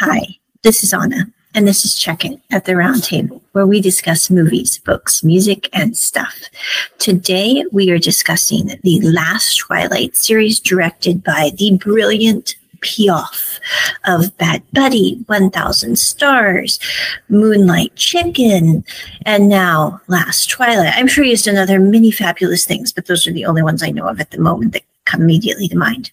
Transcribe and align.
Hi, 0.00 0.38
this 0.62 0.84
is 0.84 0.94
Onna, 0.94 1.26
and 1.56 1.66
this 1.66 1.84
is 1.84 1.98
Check 1.98 2.24
It 2.24 2.40
at 2.52 2.66
the 2.66 2.74
Roundtable, 2.74 3.40
where 3.50 3.66
we 3.66 3.80
discuss 3.80 4.30
movies, 4.30 4.78
books, 4.78 5.24
music, 5.24 5.68
and 5.72 5.96
stuff. 5.96 6.36
Today, 6.98 7.64
we 7.72 7.90
are 7.90 7.98
discussing 7.98 8.78
the 8.84 9.00
last 9.00 9.56
Twilight 9.56 10.14
series 10.14 10.60
directed 10.60 11.24
by 11.24 11.50
the 11.56 11.76
brilliant 11.78 12.54
P'Aof 12.78 13.58
of 14.04 14.38
Bad 14.38 14.62
Buddy, 14.72 15.20
1000 15.26 15.98
Stars, 15.98 16.78
Moonlight 17.28 17.96
Chicken, 17.96 18.84
and 19.26 19.48
now 19.48 20.00
Last 20.06 20.48
Twilight. 20.48 20.94
I'm 20.94 21.08
sure 21.08 21.24
he's 21.24 21.42
done 21.42 21.56
other 21.56 21.80
many 21.80 22.12
fabulous 22.12 22.64
things, 22.64 22.92
but 22.92 23.06
those 23.06 23.26
are 23.26 23.32
the 23.32 23.46
only 23.46 23.64
ones 23.64 23.82
I 23.82 23.90
know 23.90 24.06
of 24.06 24.20
at 24.20 24.30
the 24.30 24.38
moment 24.38 24.74
that 24.74 24.82
come 25.06 25.22
immediately 25.22 25.66
to 25.68 25.76
mind. 25.76 26.12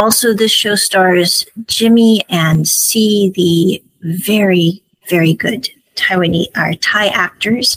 Also, 0.00 0.32
this 0.32 0.52
show 0.52 0.76
stars 0.76 1.44
Jimmy 1.66 2.22
and 2.28 2.68
Sea, 2.68 3.32
the 3.34 3.82
very, 4.02 4.80
very 5.08 5.34
good 5.34 5.68
Taiwanese 5.96 6.56
are 6.56 6.74
Thai 6.74 7.08
actors 7.08 7.76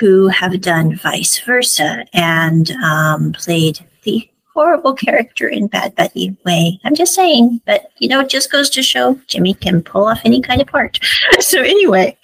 who 0.00 0.28
have 0.28 0.62
done 0.62 0.96
vice 0.96 1.38
versa 1.40 2.06
and 2.14 2.70
um, 2.82 3.32
played 3.32 3.80
the 4.04 4.26
horrible 4.54 4.94
character 4.94 5.46
in 5.46 5.66
Bad 5.66 5.94
Buddy 5.94 6.34
way. 6.46 6.80
I'm 6.84 6.94
just 6.94 7.14
saying, 7.14 7.60
but 7.66 7.92
you 7.98 8.08
know, 8.08 8.20
it 8.20 8.30
just 8.30 8.50
goes 8.50 8.70
to 8.70 8.82
show 8.82 9.20
Jimmy 9.26 9.52
can 9.52 9.82
pull 9.82 10.06
off 10.06 10.22
any 10.24 10.40
kind 10.40 10.62
of 10.62 10.68
part. 10.68 10.98
so 11.40 11.60
anyway, 11.60 12.16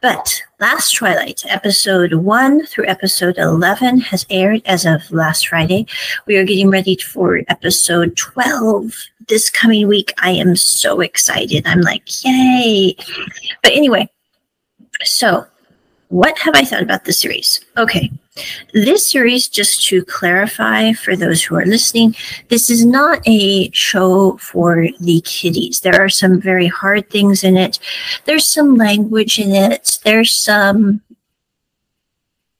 but 0.00 0.42
Last 0.60 0.96
Twilight, 0.96 1.44
episode 1.46 2.14
1 2.14 2.66
through 2.66 2.86
episode 2.86 3.38
11, 3.38 4.00
has 4.00 4.26
aired 4.28 4.62
as 4.64 4.84
of 4.84 5.08
last 5.12 5.48
Friday. 5.48 5.86
We 6.26 6.36
are 6.36 6.44
getting 6.44 6.68
ready 6.68 6.96
for 6.96 7.42
episode 7.48 8.16
12 8.16 8.92
this 9.28 9.50
coming 9.50 9.86
week. 9.86 10.12
I 10.18 10.30
am 10.32 10.56
so 10.56 11.00
excited. 11.00 11.64
I'm 11.66 11.82
like, 11.82 12.02
yay. 12.24 12.96
But 13.62 13.72
anyway, 13.72 14.08
so 15.04 15.46
what 16.08 16.36
have 16.38 16.54
I 16.56 16.64
thought 16.64 16.82
about 16.82 17.04
the 17.04 17.12
series? 17.12 17.64
Okay. 17.76 18.10
This 18.72 19.10
series, 19.10 19.48
just 19.48 19.86
to 19.86 20.04
clarify 20.04 20.92
for 20.92 21.16
those 21.16 21.42
who 21.42 21.56
are 21.56 21.66
listening, 21.66 22.14
this 22.48 22.70
is 22.70 22.84
not 22.84 23.20
a 23.26 23.70
show 23.72 24.36
for 24.38 24.88
the 25.00 25.20
kiddies. 25.22 25.80
There 25.80 26.00
are 26.00 26.08
some 26.08 26.40
very 26.40 26.66
hard 26.66 27.10
things 27.10 27.44
in 27.44 27.56
it. 27.56 27.78
There's 28.24 28.46
some 28.46 28.76
language 28.76 29.38
in 29.38 29.52
it. 29.52 29.98
There's 30.04 30.34
some 30.34 31.02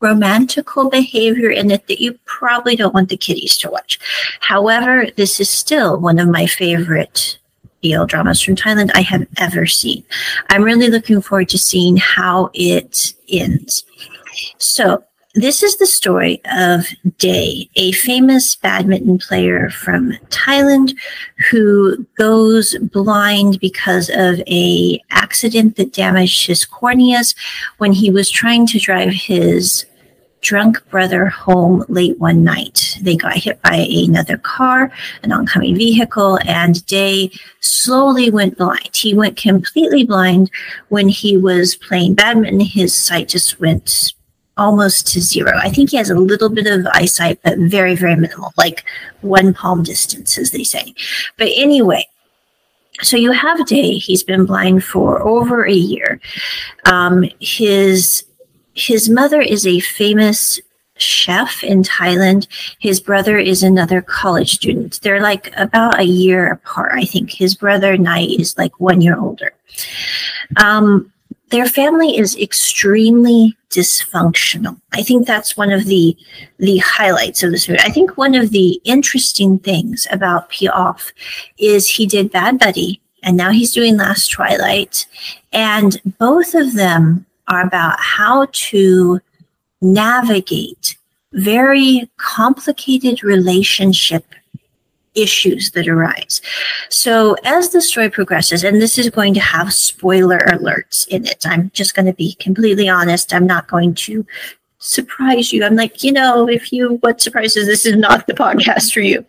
romantical 0.00 0.90
behavior 0.90 1.50
in 1.50 1.70
it 1.70 1.86
that 1.88 2.00
you 2.00 2.18
probably 2.24 2.76
don't 2.76 2.94
want 2.94 3.08
the 3.08 3.16
kiddies 3.16 3.56
to 3.58 3.70
watch. 3.70 3.98
However, 4.40 5.06
this 5.16 5.40
is 5.40 5.50
still 5.50 5.98
one 5.98 6.18
of 6.18 6.28
my 6.28 6.46
favorite 6.46 7.38
BL 7.82 8.04
dramas 8.04 8.40
from 8.42 8.56
Thailand 8.56 8.90
I 8.94 9.02
have 9.02 9.26
ever 9.36 9.66
seen. 9.66 10.04
I'm 10.50 10.62
really 10.62 10.88
looking 10.88 11.20
forward 11.20 11.48
to 11.50 11.58
seeing 11.58 11.96
how 11.96 12.50
it 12.54 13.14
ends. 13.28 13.84
So, 14.58 15.04
this 15.34 15.62
is 15.62 15.76
the 15.76 15.86
story 15.86 16.40
of 16.50 16.86
Day, 17.18 17.68
a 17.76 17.92
famous 17.92 18.56
badminton 18.56 19.18
player 19.18 19.70
from 19.70 20.12
Thailand 20.30 20.94
who 21.50 22.06
goes 22.16 22.76
blind 22.78 23.60
because 23.60 24.08
of 24.08 24.40
a 24.48 25.00
accident 25.10 25.76
that 25.76 25.92
damaged 25.92 26.46
his 26.46 26.64
corneas 26.64 27.34
when 27.76 27.92
he 27.92 28.10
was 28.10 28.30
trying 28.30 28.66
to 28.68 28.78
drive 28.78 29.12
his 29.12 29.84
drunk 30.40 30.88
brother 30.88 31.26
home 31.26 31.84
late 31.88 32.18
one 32.18 32.44
night. 32.44 32.96
They 33.02 33.16
got 33.16 33.36
hit 33.36 33.60
by 33.62 33.74
another 33.74 34.38
car, 34.38 34.90
an 35.22 35.32
oncoming 35.32 35.74
vehicle, 35.74 36.38
and 36.44 36.84
Day 36.86 37.30
slowly 37.60 38.30
went 38.30 38.56
blind. 38.56 38.94
He 38.94 39.14
went 39.14 39.36
completely 39.36 40.04
blind 40.04 40.50
when 40.88 41.08
he 41.08 41.36
was 41.36 41.74
playing 41.74 42.14
badminton. 42.14 42.60
His 42.60 42.94
sight 42.94 43.28
just 43.28 43.60
went 43.60 44.14
almost 44.58 45.06
to 45.08 45.20
zero. 45.20 45.52
I 45.56 45.70
think 45.70 45.90
he 45.90 45.96
has 45.96 46.10
a 46.10 46.18
little 46.18 46.48
bit 46.48 46.66
of 46.66 46.86
eyesight, 46.92 47.40
but 47.42 47.58
very, 47.58 47.94
very 47.94 48.16
minimal, 48.16 48.52
like 48.56 48.84
one 49.22 49.54
palm 49.54 49.82
distance, 49.82 50.36
as 50.36 50.50
they 50.50 50.64
say. 50.64 50.94
But 51.36 51.48
anyway, 51.54 52.06
so 53.00 53.16
you 53.16 53.32
have 53.32 53.66
Day. 53.66 53.94
He's 53.94 54.22
been 54.22 54.44
blind 54.44 54.84
for 54.84 55.22
over 55.22 55.64
a 55.64 55.72
year. 55.72 56.20
Um, 56.84 57.24
his 57.40 58.24
his 58.74 59.08
mother 59.08 59.40
is 59.40 59.66
a 59.66 59.80
famous 59.80 60.60
chef 60.96 61.62
in 61.62 61.82
Thailand. 61.82 62.46
His 62.80 63.00
brother 63.00 63.38
is 63.38 63.62
another 63.62 64.02
college 64.02 64.54
student. 64.54 65.00
They're 65.02 65.20
like 65.20 65.52
about 65.56 66.00
a 66.00 66.04
year 66.04 66.52
apart. 66.52 66.92
I 66.94 67.04
think 67.04 67.30
his 67.30 67.54
brother 67.54 67.96
Night 67.96 68.30
is 68.38 68.56
like 68.58 68.78
one 68.80 69.00
year 69.00 69.18
older. 69.18 69.52
Um, 70.56 71.12
their 71.50 71.66
family 71.66 72.18
is 72.18 72.36
extremely 72.36 73.56
dysfunctional. 73.70 74.80
I 74.92 75.02
think 75.02 75.26
that's 75.26 75.56
one 75.56 75.70
of 75.70 75.86
the 75.86 76.16
the 76.58 76.78
highlights 76.78 77.42
of 77.42 77.50
this 77.50 77.68
movie. 77.68 77.80
I 77.80 77.90
think 77.90 78.16
one 78.16 78.34
of 78.34 78.50
the 78.50 78.80
interesting 78.84 79.58
things 79.58 80.06
about 80.10 80.50
P'Aof 80.50 81.12
is 81.58 81.88
he 81.88 82.06
did 82.06 82.30
Bad 82.30 82.58
Buddy 82.58 83.00
and 83.22 83.36
now 83.36 83.50
he's 83.50 83.72
doing 83.72 83.96
Last 83.96 84.28
Twilight, 84.28 85.06
and 85.52 86.00
both 86.18 86.54
of 86.54 86.74
them 86.74 87.26
are 87.48 87.66
about 87.66 87.98
how 87.98 88.46
to 88.52 89.20
navigate 89.80 90.96
very 91.32 92.10
complicated 92.16 93.22
relationship 93.22 94.27
issues 95.14 95.70
that 95.72 95.88
arise. 95.88 96.40
So 96.88 97.36
as 97.44 97.70
the 97.70 97.80
story 97.80 98.10
progresses, 98.10 98.64
and 98.64 98.80
this 98.80 98.98
is 98.98 99.10
going 99.10 99.34
to 99.34 99.40
have 99.40 99.72
spoiler 99.72 100.38
alerts 100.38 101.06
in 101.08 101.26
it, 101.26 101.44
I'm 101.46 101.70
just 101.74 101.94
going 101.94 102.06
to 102.06 102.12
be 102.12 102.34
completely 102.34 102.88
honest. 102.88 103.32
I'm 103.32 103.46
not 103.46 103.68
going 103.68 103.94
to 103.94 104.26
surprise 104.78 105.52
you. 105.52 105.64
I'm 105.64 105.76
like, 105.76 106.02
you 106.02 106.12
know, 106.12 106.48
if 106.48 106.72
you, 106.72 106.98
what 107.00 107.20
surprises, 107.20 107.66
this 107.66 107.84
is 107.84 107.96
not 107.96 108.26
the 108.26 108.34
podcast 108.44 108.92
for 108.92 109.00
you. 109.00 109.24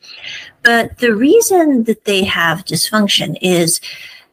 But 0.63 0.97
the 0.99 1.15
reason 1.15 1.83
that 1.85 2.05
they 2.05 2.23
have 2.23 2.65
dysfunction 2.65 3.37
is 3.41 3.79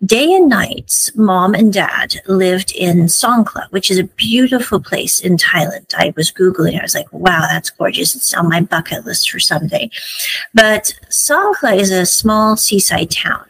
Day 0.04 0.34
and 0.34 0.48
Night's 0.48 1.14
mom 1.16 1.54
and 1.54 1.72
dad 1.72 2.16
lived 2.26 2.72
in 2.72 3.06
Songkhla, 3.06 3.70
which 3.70 3.90
is 3.90 3.98
a 3.98 4.04
beautiful 4.04 4.78
place 4.78 5.20
in 5.20 5.38
Thailand. 5.38 5.94
I 5.96 6.12
was 6.16 6.30
Googling, 6.30 6.78
I 6.78 6.82
was 6.82 6.94
like, 6.94 7.10
wow, 7.12 7.46
that's 7.48 7.70
gorgeous. 7.70 8.14
It's 8.14 8.34
on 8.34 8.48
my 8.48 8.60
bucket 8.60 9.06
list 9.06 9.30
for 9.30 9.40
someday. 9.40 9.90
But 10.52 10.92
Songkhla 11.08 11.78
is 11.78 11.90
a 11.90 12.04
small 12.04 12.56
seaside 12.56 13.10
town. 13.10 13.44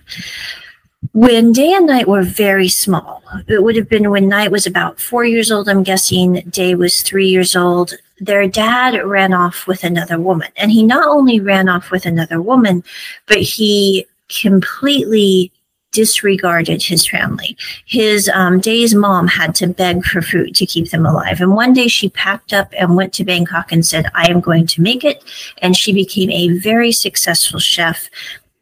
When 1.13 1.53
Day 1.53 1.73
and 1.73 1.87
Night 1.87 2.07
were 2.07 2.23
very 2.23 2.69
small, 2.69 3.23
it 3.49 3.63
would 3.63 3.77
have 3.77 3.89
been 3.89 4.11
when 4.11 4.29
Night 4.29 4.53
was 4.53 4.67
about 4.67 5.01
four 5.01 5.25
years 5.25 5.51
old, 5.51 5.69
I'm 5.69 5.83
guessing 5.83 6.43
Day 6.49 6.77
was 6.77 7.03
three 7.03 7.29
years 7.29 7.57
old. 7.57 7.95
Their 8.21 8.47
dad 8.47 9.03
ran 9.05 9.35
off 9.35 9.67
with 9.67 9.83
another 9.83 10.19
woman. 10.19 10.49
And 10.57 10.71
he 10.71 10.85
not 10.85 11.09
only 11.09 11.41
ran 11.41 11.69
off 11.69 11.91
with 11.91 12.07
another 12.07 12.41
woman, 12.41 12.85
but 13.27 13.39
he 13.39 14.07
completely 14.29 15.53
disregarded 15.93 16.83
his 16.83 17.07
family. 17.07 17.57
His 17.87 18.29
um, 18.35 18.61
Day's 18.61 18.95
mom 18.95 19.27
had 19.29 19.55
to 19.57 19.67
beg 19.67 20.05
for 20.05 20.21
food 20.21 20.55
to 20.57 20.67
keep 20.67 20.91
them 20.91 21.07
alive. 21.07 21.41
And 21.41 21.55
one 21.55 21.73
day 21.73 21.89
she 21.89 22.11
packed 22.11 22.53
up 22.53 22.73
and 22.79 22.97
went 22.97 23.15
to 23.15 23.25
Bangkok 23.25 23.73
and 23.73 23.85
said, 23.85 24.07
I 24.15 24.31
am 24.31 24.41
going 24.41 24.67
to 24.67 24.83
make 24.83 25.05
it. 25.05 25.25
And 25.59 25.77
she 25.77 25.93
became 25.93 26.31
a 26.31 26.59
very 26.59 26.93
successful 26.93 27.61
chef. 27.61 28.11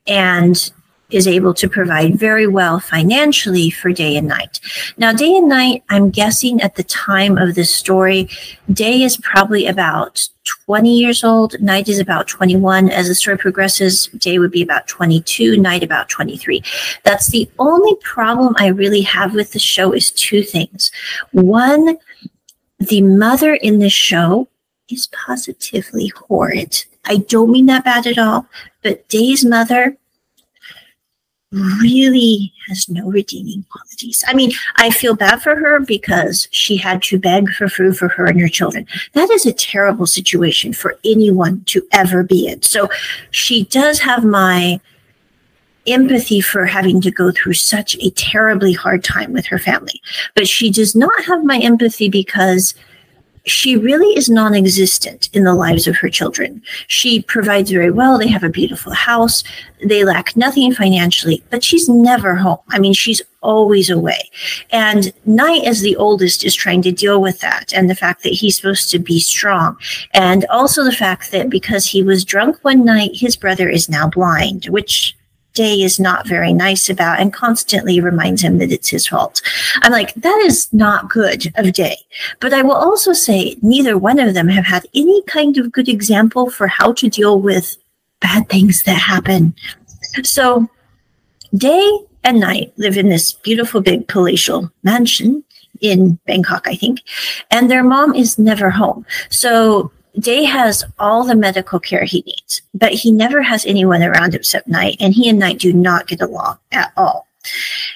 And 0.06 0.72
is 1.10 1.26
able 1.26 1.54
to 1.54 1.68
provide 1.68 2.18
very 2.18 2.46
well 2.46 2.80
financially 2.80 3.70
for 3.70 3.92
day 3.92 4.16
and 4.16 4.26
night. 4.26 4.60
Now, 4.96 5.12
day 5.12 5.36
and 5.36 5.48
night, 5.48 5.84
I'm 5.88 6.10
guessing 6.10 6.60
at 6.60 6.76
the 6.76 6.82
time 6.82 7.38
of 7.38 7.54
this 7.54 7.74
story, 7.74 8.28
day 8.72 9.02
is 9.02 9.16
probably 9.18 9.66
about 9.66 10.28
20 10.66 10.96
years 10.96 11.24
old, 11.24 11.60
night 11.60 11.88
is 11.88 11.98
about 11.98 12.26
21. 12.28 12.90
As 12.90 13.08
the 13.08 13.14
story 13.14 13.38
progresses, 13.38 14.06
day 14.18 14.38
would 14.38 14.50
be 14.50 14.62
about 14.62 14.86
22, 14.88 15.56
night 15.56 15.82
about 15.82 16.08
23. 16.08 16.62
That's 17.02 17.28
the 17.28 17.48
only 17.58 17.96
problem 18.02 18.54
I 18.58 18.68
really 18.68 19.02
have 19.02 19.34
with 19.34 19.52
the 19.52 19.58
show 19.58 19.92
is 19.92 20.10
two 20.10 20.42
things. 20.42 20.90
One, 21.32 21.98
the 22.78 23.02
mother 23.02 23.54
in 23.54 23.78
the 23.78 23.90
show 23.90 24.48
is 24.90 25.08
positively 25.08 26.12
horrid. 26.28 26.84
I 27.06 27.18
don't 27.18 27.50
mean 27.50 27.66
that 27.66 27.84
bad 27.84 28.06
at 28.06 28.18
all, 28.18 28.46
but 28.82 29.08
Day's 29.08 29.44
mother 29.44 29.96
really 31.54 32.52
has 32.68 32.88
no 32.88 33.08
redeeming 33.08 33.64
qualities. 33.70 34.24
I 34.26 34.34
mean, 34.34 34.52
I 34.76 34.90
feel 34.90 35.14
bad 35.14 35.42
for 35.42 35.54
her 35.54 35.80
because 35.80 36.48
she 36.50 36.76
had 36.76 37.02
to 37.04 37.18
beg 37.18 37.50
for 37.50 37.68
food 37.68 37.96
for 37.96 38.08
her 38.08 38.26
and 38.26 38.40
her 38.40 38.48
children. 38.48 38.86
That 39.12 39.30
is 39.30 39.46
a 39.46 39.52
terrible 39.52 40.06
situation 40.06 40.72
for 40.72 40.98
anyone 41.04 41.62
to 41.66 41.86
ever 41.92 42.22
be 42.22 42.48
in. 42.48 42.62
So 42.62 42.88
she 43.30 43.64
does 43.64 44.00
have 44.00 44.24
my 44.24 44.80
empathy 45.86 46.40
for 46.40 46.64
having 46.66 47.00
to 47.02 47.10
go 47.10 47.30
through 47.30 47.54
such 47.54 47.94
a 47.96 48.10
terribly 48.10 48.72
hard 48.72 49.04
time 49.04 49.32
with 49.32 49.46
her 49.46 49.58
family. 49.58 50.00
But 50.34 50.48
she 50.48 50.70
does 50.70 50.96
not 50.96 51.24
have 51.24 51.44
my 51.44 51.58
empathy 51.58 52.08
because 52.08 52.74
she 53.46 53.76
really 53.76 54.16
is 54.16 54.30
non 54.30 54.54
existent 54.54 55.28
in 55.32 55.44
the 55.44 55.54
lives 55.54 55.86
of 55.86 55.96
her 55.96 56.08
children. 56.08 56.62
She 56.88 57.22
provides 57.22 57.70
very 57.70 57.90
well. 57.90 58.18
They 58.18 58.28
have 58.28 58.42
a 58.42 58.48
beautiful 58.48 58.92
house. 58.92 59.44
They 59.84 60.04
lack 60.04 60.36
nothing 60.36 60.72
financially, 60.72 61.42
but 61.50 61.62
she's 61.62 61.88
never 61.88 62.34
home. 62.34 62.58
I 62.70 62.78
mean, 62.78 62.94
she's 62.94 63.20
always 63.42 63.90
away. 63.90 64.30
And 64.70 65.12
Night, 65.26 65.64
as 65.64 65.82
the 65.82 65.96
oldest, 65.96 66.44
is 66.44 66.54
trying 66.54 66.80
to 66.82 66.92
deal 66.92 67.20
with 67.20 67.40
that 67.40 67.72
and 67.74 67.90
the 67.90 67.94
fact 67.94 68.22
that 68.22 68.32
he's 68.32 68.56
supposed 68.56 68.90
to 68.90 68.98
be 68.98 69.20
strong. 69.20 69.76
And 70.12 70.46
also 70.46 70.82
the 70.82 70.92
fact 70.92 71.30
that 71.32 71.50
because 71.50 71.86
he 71.86 72.02
was 72.02 72.24
drunk 72.24 72.58
one 72.62 72.84
night, 72.84 73.10
his 73.14 73.36
brother 73.36 73.68
is 73.68 73.88
now 73.88 74.08
blind, 74.08 74.66
which 74.66 75.13
Day 75.54 75.82
is 75.82 76.00
not 76.00 76.26
very 76.26 76.52
nice 76.52 76.90
about 76.90 77.20
and 77.20 77.32
constantly 77.32 78.00
reminds 78.00 78.42
him 78.42 78.58
that 78.58 78.72
it's 78.72 78.88
his 78.88 79.06
fault. 79.06 79.40
I'm 79.82 79.92
like, 79.92 80.12
that 80.14 80.42
is 80.44 80.72
not 80.72 81.08
good 81.08 81.52
of 81.56 81.72
Day. 81.72 81.96
But 82.40 82.52
I 82.52 82.62
will 82.62 82.74
also 82.74 83.12
say 83.12 83.56
neither 83.62 83.96
one 83.96 84.18
of 84.18 84.34
them 84.34 84.48
have 84.48 84.66
had 84.66 84.86
any 84.94 85.22
kind 85.22 85.56
of 85.56 85.72
good 85.72 85.88
example 85.88 86.50
for 86.50 86.66
how 86.66 86.92
to 86.94 87.08
deal 87.08 87.40
with 87.40 87.76
bad 88.20 88.48
things 88.48 88.82
that 88.82 88.98
happen. 88.98 89.54
So 90.24 90.68
Day 91.54 91.98
and 92.24 92.40
night 92.40 92.72
live 92.76 92.96
in 92.96 93.08
this 93.08 93.32
beautiful 93.32 93.80
big 93.80 94.08
palatial 94.08 94.72
mansion 94.82 95.44
in 95.80 96.18
Bangkok, 96.26 96.66
I 96.66 96.74
think, 96.74 97.02
and 97.50 97.70
their 97.70 97.84
mom 97.84 98.14
is 98.14 98.38
never 98.38 98.70
home. 98.70 99.04
So 99.28 99.92
Day 100.18 100.44
has 100.44 100.84
all 100.98 101.24
the 101.24 101.34
medical 101.34 101.80
care 101.80 102.04
he 102.04 102.22
needs, 102.22 102.62
but 102.72 102.92
he 102.92 103.10
never 103.10 103.42
has 103.42 103.66
anyone 103.66 104.02
around 104.02 104.34
except 104.34 104.68
Night, 104.68 104.96
and 105.00 105.12
he 105.12 105.28
and 105.28 105.38
Night 105.38 105.58
do 105.58 105.72
not 105.72 106.06
get 106.06 106.20
along 106.20 106.58
at 106.72 106.92
all. 106.96 107.26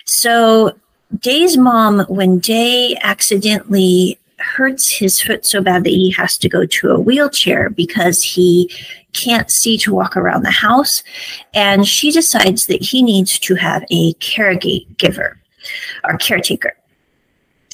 So 0.04 0.76
Day's 1.18 1.56
mom, 1.56 2.00
when 2.08 2.38
Day 2.38 2.96
accidentally 3.02 4.18
hurts 4.38 4.90
his 4.90 5.20
foot 5.20 5.44
so 5.44 5.60
bad 5.60 5.84
that 5.84 5.90
he 5.90 6.10
has 6.12 6.38
to 6.38 6.48
go 6.48 6.64
to 6.64 6.90
a 6.90 6.98
wheelchair 6.98 7.70
because 7.70 8.22
he 8.22 8.70
can't 9.12 9.50
see 9.50 9.78
to 9.78 9.94
walk 9.94 10.16
around 10.16 10.42
the 10.42 10.50
house, 10.50 11.02
and 11.54 11.86
she 11.86 12.10
decides 12.10 12.66
that 12.66 12.82
he 12.82 13.02
needs 13.02 13.38
to 13.38 13.54
have 13.54 13.84
a 13.90 14.12
caregiver 14.14 15.36
or 16.04 16.16
caretaker 16.18 16.74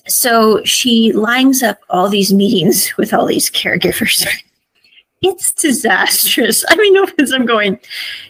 so 0.06 0.62
she 0.64 1.12
lines 1.12 1.62
up 1.62 1.78
all 1.88 2.08
these 2.08 2.32
meetings 2.32 2.92
with 2.98 3.12
all 3.12 3.26
these 3.26 3.50
caregivers. 3.50 4.26
it's 5.22 5.52
disastrous. 5.52 6.64
I 6.68 6.76
mean, 6.76 6.94
no 6.94 7.04
offense, 7.04 7.32
I'm 7.32 7.46
going, 7.46 7.78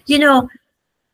you 0.07 0.19
know, 0.19 0.49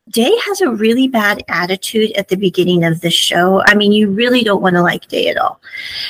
Day 0.09 0.37
has 0.47 0.61
a 0.61 0.71
really 0.71 1.07
bad 1.07 1.45
attitude 1.47 2.11
at 2.13 2.29
the 2.29 2.37
beginning 2.37 2.83
of 2.85 3.01
the 3.01 3.11
show. 3.11 3.63
I 3.67 3.75
mean, 3.77 3.93
you 3.93 4.11
really 4.11 4.43
don't 4.43 4.63
want 4.63 4.75
to 4.75 4.83
like 4.83 5.07
Day 5.07 5.29
at 5.29 5.37
all. 5.37 5.61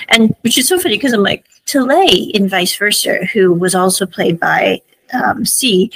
And 0.09 0.35
which 0.41 0.57
is 0.57 0.69
so 0.69 0.79
funny 0.79 0.97
because 0.97 1.13
I'm 1.13 1.23
like, 1.23 1.45
Talay 1.67 2.31
in 2.31 2.49
Vice 2.49 2.75
Versa, 2.77 3.27
who 3.27 3.53
was 3.53 3.75
also 3.75 4.07
played 4.07 4.41
by 4.41 4.81
um, 5.13 5.45
Sea, 5.45 5.91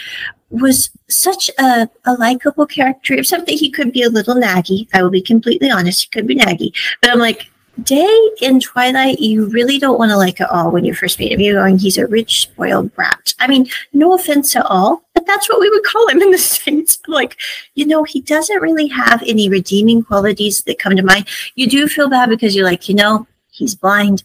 was 0.50 0.90
such 1.08 1.50
a, 1.58 1.88
a 2.04 2.12
likable 2.14 2.66
character, 2.66 3.14
except 3.14 3.46
that 3.46 3.54
he 3.54 3.70
could 3.70 3.90
be 3.90 4.02
a 4.02 4.10
little 4.10 4.34
naggy. 4.34 4.86
I 4.92 5.02
will 5.02 5.10
be 5.10 5.22
completely 5.22 5.70
honest, 5.70 6.02
he 6.02 6.08
could 6.10 6.26
be 6.26 6.36
naggy. 6.36 6.74
But 7.00 7.10
I'm 7.10 7.18
like, 7.18 7.50
Day 7.82 8.30
in 8.40 8.60
Twilight, 8.60 9.18
you 9.18 9.46
really 9.46 9.78
don't 9.78 9.98
want 9.98 10.10
to 10.10 10.16
like 10.16 10.40
at 10.40 10.50
all 10.50 10.70
when 10.70 10.84
you 10.84 10.94
first 10.94 11.18
meet 11.18 11.32
him. 11.32 11.40
You're 11.40 11.60
going, 11.60 11.76
he's 11.76 11.98
a 11.98 12.06
rich, 12.06 12.42
spoiled 12.42 12.94
brat. 12.94 13.34
I 13.40 13.48
mean, 13.48 13.68
no 13.92 14.14
offense 14.14 14.54
at 14.54 14.64
all, 14.66 15.02
but 15.12 15.26
that's 15.26 15.48
what 15.48 15.58
we 15.58 15.68
would 15.68 15.82
call 15.82 16.08
him 16.08 16.22
in 16.22 16.30
the 16.30 16.38
States. 16.54 17.00
like, 17.08 17.36
you 17.74 17.84
know, 17.84 18.04
he 18.04 18.20
doesn't 18.20 18.62
really 18.62 18.86
have 18.86 19.22
any 19.26 19.48
redeeming 19.48 20.04
qualities 20.04 20.62
that 20.62 20.78
come 20.78 20.94
to 20.94 21.02
mind. 21.02 21.26
You 21.56 21.68
do 21.68 21.88
feel 21.88 22.08
bad 22.08 22.28
because 22.28 22.54
you're 22.54 22.64
like, 22.64 22.88
you 22.88 22.94
know, 22.94 23.26
he's 23.50 23.74
blind. 23.74 24.22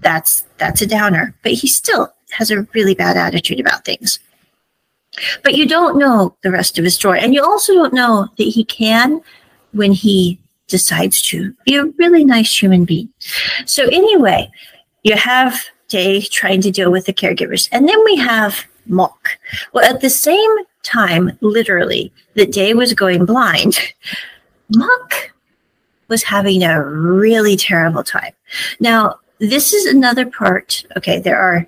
That's 0.00 0.44
that's 0.56 0.80
a 0.80 0.86
downer. 0.86 1.34
But 1.42 1.52
he 1.52 1.68
still 1.68 2.14
has 2.30 2.50
a 2.50 2.62
really 2.74 2.94
bad 2.94 3.18
attitude 3.18 3.60
about 3.60 3.84
things. 3.84 4.18
But 5.42 5.54
you 5.54 5.66
don't 5.66 5.98
know 5.98 6.36
the 6.42 6.50
rest 6.50 6.78
of 6.78 6.84
his 6.84 6.94
story. 6.94 7.20
And 7.20 7.34
you 7.34 7.42
also 7.42 7.74
don't 7.74 7.94
know 7.94 8.28
that 8.38 8.44
he 8.44 8.64
can 8.64 9.22
when 9.72 9.92
he 9.92 10.40
decides 10.68 11.22
to 11.22 11.54
be 11.64 11.76
a 11.76 11.84
really 11.98 12.24
nice 12.24 12.60
human 12.60 12.84
being. 12.84 13.08
So, 13.64 13.84
anyway, 13.88 14.50
you 15.02 15.16
have 15.16 15.64
Day 15.88 16.20
trying 16.20 16.60
to 16.62 16.70
deal 16.70 16.90
with 16.90 17.06
the 17.06 17.12
caregivers. 17.12 17.68
And 17.70 17.88
then 17.88 18.02
we 18.04 18.16
have 18.16 18.64
Mok. 18.86 19.38
Well, 19.72 19.84
at 19.84 20.00
the 20.00 20.10
same 20.10 20.50
time, 20.82 21.38
literally, 21.40 22.12
that 22.34 22.52
Day 22.52 22.74
was 22.74 22.92
going 22.92 23.24
blind, 23.24 23.78
Mok 24.74 25.32
was 26.08 26.22
having 26.22 26.62
a 26.62 26.82
really 26.82 27.56
terrible 27.56 28.02
time. 28.02 28.32
Now, 28.80 29.20
this 29.38 29.72
is 29.72 29.86
another 29.86 30.26
part. 30.26 30.84
Okay, 30.96 31.20
there 31.20 31.38
are 31.38 31.66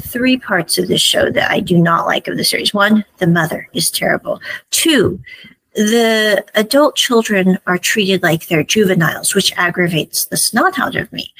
three 0.00 0.36
parts 0.36 0.78
of 0.78 0.88
this 0.88 1.00
show 1.00 1.30
that 1.30 1.50
I 1.50 1.60
do 1.60 1.78
not 1.78 2.06
like 2.06 2.28
of 2.28 2.36
the 2.36 2.44
series. 2.44 2.74
One, 2.74 3.04
the 3.18 3.26
mother 3.26 3.68
is 3.72 3.90
terrible. 3.90 4.40
Two, 4.70 5.20
the 5.76 6.44
adult 6.54 6.96
children 6.96 7.58
are 7.66 7.76
treated 7.76 8.22
like 8.22 8.46
they're 8.46 8.64
juveniles, 8.64 9.34
which 9.34 9.52
aggravates 9.56 10.24
the 10.24 10.36
snot 10.36 10.78
out 10.78 10.96
of 10.96 11.12
me. 11.12 11.32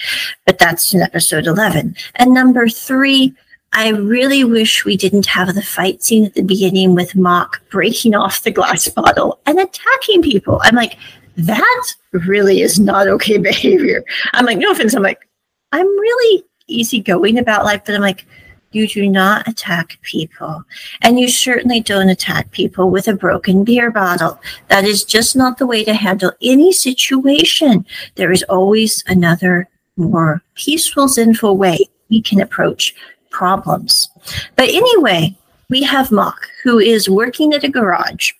But 0.44 0.58
that's 0.58 0.92
in 0.92 1.00
episode 1.00 1.46
11. 1.46 1.96
And 2.16 2.34
number 2.34 2.68
three, 2.68 3.34
I 3.72 3.88
really 3.90 4.44
wish 4.44 4.84
we 4.84 4.96
didn't 4.96 5.26
have 5.26 5.54
the 5.54 5.62
fight 5.62 6.02
scene 6.02 6.26
at 6.26 6.34
the 6.34 6.42
beginning 6.42 6.94
with 6.94 7.16
Mok 7.16 7.62
breaking 7.70 8.14
off 8.14 8.42
the 8.42 8.50
glass 8.50 8.88
bottle 8.96 9.40
and 9.46 9.58
attacking 9.58 10.22
people. 10.22 10.60
I'm 10.62 10.76
like, 10.76 10.98
that 11.36 11.94
really 12.12 12.60
is 12.60 12.78
not 12.78 13.08
okay 13.08 13.38
behavior. 13.38 14.04
I'm 14.34 14.44
like, 14.44 14.58
no 14.58 14.70
offense. 14.70 14.94
I'm 14.94 15.02
like, 15.02 15.26
I'm 15.72 15.86
really 15.86 16.44
easygoing 16.66 17.38
about 17.38 17.64
life, 17.64 17.82
but 17.86 17.94
I'm 17.94 18.02
like, 18.02 18.26
you 18.72 18.86
do 18.86 19.08
not 19.08 19.48
attack 19.48 19.98
people. 20.02 20.64
And 21.02 21.18
you 21.18 21.28
certainly 21.28 21.80
don't 21.80 22.08
attack 22.08 22.50
people 22.50 22.90
with 22.90 23.08
a 23.08 23.14
broken 23.14 23.64
beer 23.64 23.90
bottle. 23.90 24.40
That 24.68 24.84
is 24.84 25.04
just 25.04 25.36
not 25.36 25.58
the 25.58 25.66
way 25.66 25.84
to 25.84 25.94
handle 25.94 26.32
any 26.42 26.72
situation. 26.72 27.86
There 28.16 28.32
is 28.32 28.42
always 28.44 29.02
another 29.06 29.68
more 29.96 30.42
peaceful, 30.54 31.08
sinful 31.08 31.56
way 31.56 31.78
we 32.10 32.20
can 32.20 32.40
approach 32.40 32.94
problems. 33.30 34.08
But 34.56 34.68
anyway, 34.68 35.36
we 35.68 35.82
have 35.82 36.12
Mok, 36.12 36.48
who 36.62 36.78
is 36.78 37.08
working 37.08 37.52
at 37.54 37.64
a 37.64 37.68
garage 37.68 38.32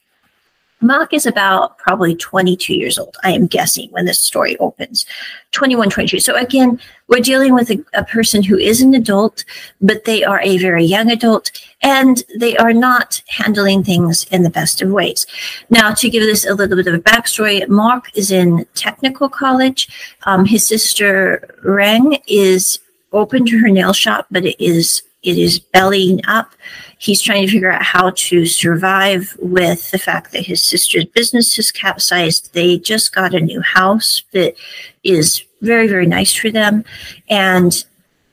Mok 0.87 1.13
is 1.13 1.27
about 1.27 1.79
probably 1.79 2.15
22 2.15 2.75
years 2.75 2.99
old, 2.99 3.17
I 3.25 3.33
am 3.33 3.47
guessing, 3.47 3.91
when 3.91 4.05
this 4.05 4.23
story 4.23 4.57
opens. 4.59 5.05
21, 5.53 5.91
22. 5.91 6.21
So 6.21 6.37
again, 6.37 6.81
we're 7.09 7.21
dealing 7.21 7.55
with 7.55 7.71
a, 7.71 7.85
a, 7.95 8.05
person 8.05 8.43
who 8.43 8.57
is 8.59 8.81
an 8.81 8.95
adult, 8.95 9.45
but 9.81 10.05
they 10.05 10.23
are 10.23 10.41
a 10.43 10.59
very 10.59 10.85
young 10.85 11.11
adult 11.11 11.51
and 11.83 12.23
they 12.39 12.57
are 12.57 12.73
not 12.73 13.23
handling 13.29 13.83
things 13.83 14.25
in 14.25 14.43
the 14.43 14.51
best 14.51 14.83
of 14.83 14.91
ways. 14.91 15.27
Now, 15.71 15.93
to 15.95 16.11
give 16.11 16.23
this 16.23 16.47
a 16.47 16.55
little 16.55 16.77
bit 16.77 16.87
of 16.87 16.95
a 16.95 16.99
backstory, 16.99 17.67
Mark 17.69 18.11
is 18.17 18.31
in 18.31 18.67
technical 18.75 19.29
college. 19.29 19.89
Um, 20.25 20.45
his 20.45 20.67
sister 20.67 21.57
Reng 21.65 22.21
is 22.27 22.79
open 23.13 23.47
to 23.47 23.59
her 23.59 23.69
nail 23.69 23.93
shop, 23.93 24.27
but 24.31 24.45
it 24.45 24.63
is 24.63 25.03
it 25.27 25.37
is 25.37 25.59
bellying 25.59 26.21
up. 26.27 26.53
He's 26.99 27.21
trying 27.21 27.45
to 27.45 27.53
figure 27.53 27.71
out 27.71 27.83
how 27.83 28.11
to 28.11 28.47
survive 28.47 29.37
with 29.41 29.91
the 29.91 29.99
fact 29.99 30.33
that 30.33 30.47
his 30.47 30.63
sister's 30.63 31.05
business 31.05 31.57
has 31.57 31.71
capsized. 31.71 32.55
They 32.55 32.79
just 32.79 33.15
got 33.15 33.35
a 33.35 33.41
new 33.41 33.61
house 33.61 34.23
that 34.33 34.55
is 35.03 35.45
very, 35.61 35.89
very 35.89 36.07
nice 36.07 36.33
for 36.33 36.51
them. 36.51 36.85
And 37.29 37.85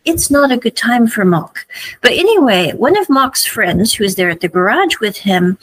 it's 0.05 0.29
not 0.29 0.51
a 0.51 0.57
good 0.57 0.75
time 0.75 1.07
for 1.07 1.25
Mok. 1.25 1.65
But 2.01 2.11
anyway, 2.11 2.73
one 2.73 2.97
of 2.97 3.09
Mok's 3.09 3.45
friends 3.45 3.93
who 3.93 4.03
is 4.03 4.15
there 4.15 4.29
at 4.29 4.41
the 4.41 4.47
garage 4.47 4.99
with 5.01 5.17
him, 5.17 5.57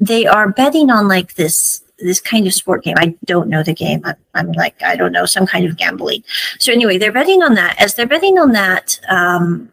they 0.00 0.26
are 0.26 0.50
betting 0.50 0.90
on 0.90 1.08
like 1.08 1.34
this 1.34 1.80
this 2.00 2.20
kind 2.20 2.46
of 2.46 2.52
sport 2.52 2.82
game. 2.82 2.96
I 2.98 3.14
don't 3.24 3.48
know 3.48 3.62
the 3.62 3.72
game. 3.72 4.02
I'm, 4.04 4.16
I'm, 4.34 4.52
like, 4.52 4.82
I 4.82 4.96
don't 4.96 5.12
know, 5.12 5.26
some 5.26 5.46
kind 5.46 5.64
of 5.64 5.76
gambling. 5.76 6.24
So 6.58 6.72
anyway, 6.72 6.98
they're 6.98 7.12
betting 7.12 7.42
on 7.42 7.54
that. 7.54 7.80
As 7.80 7.94
they're 7.94 8.04
betting 8.04 8.36
on 8.36 8.50
that, 8.52 9.00
um, 9.08 9.70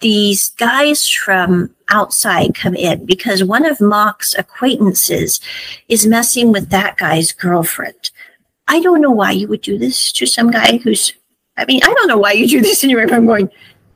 these 0.00 0.50
guys 0.50 1.08
from 1.08 1.74
outside 1.88 2.54
come 2.54 2.74
in 2.74 3.06
because 3.06 3.44
one 3.44 3.64
of 3.64 3.80
Mok's 3.80 4.34
acquaintances 4.34 5.40
is 5.88 6.06
messing 6.06 6.52
with 6.52 6.70
that 6.70 6.96
guy's 6.96 7.32
girlfriend. 7.32 8.10
I 8.68 8.80
don't 8.80 9.00
know 9.00 9.10
why 9.10 9.32
you 9.32 9.48
would 9.48 9.60
do 9.60 9.78
this 9.78 10.12
to 10.12 10.26
some 10.26 10.50
guy 10.50 10.78
who's, 10.78 11.12
I 11.56 11.64
mean, 11.64 11.80
I 11.82 11.86
don't 11.86 12.08
know 12.08 12.18
why 12.18 12.32
you 12.32 12.48
do 12.48 12.60
this 12.60 12.82
anyway, 12.82 13.04
but 13.04 13.14
I'm 13.14 13.26
going, 13.26 13.48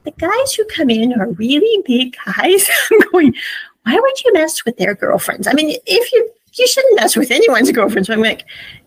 the 0.04 0.12
guys 0.12 0.54
who 0.54 0.64
come 0.66 0.90
in 0.90 1.18
are 1.20 1.30
really 1.32 1.82
big 1.84 2.16
guys. 2.24 2.70
I'm 2.90 3.10
going, 3.10 3.34
why 3.84 3.94
would 3.94 4.24
you 4.24 4.32
mess 4.32 4.64
with 4.64 4.76
their 4.76 4.94
girlfriends? 4.94 5.46
I 5.46 5.52
mean, 5.52 5.76
if 5.86 6.12
you, 6.12 6.30
you 6.54 6.66
shouldn't 6.66 7.00
mess 7.00 7.16
with 7.16 7.30
anyone's 7.30 7.72
girlfriends. 7.72 8.08
I'm 8.08 8.20
like, 8.20 8.44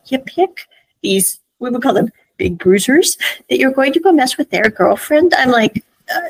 you 0.07 0.19
pick 0.19 0.67
these, 1.01 1.39
we 1.59 1.69
would 1.69 1.81
call 1.81 1.93
them 1.93 2.11
big 2.37 2.57
bruisers, 2.57 3.17
that 3.49 3.59
you're 3.59 3.71
going 3.71 3.93
to 3.93 3.99
go 3.99 4.11
mess 4.11 4.37
with 4.37 4.49
their 4.49 4.69
girlfriend. 4.69 5.33
I'm 5.35 5.51
like, 5.51 5.83
uh, 6.09 6.21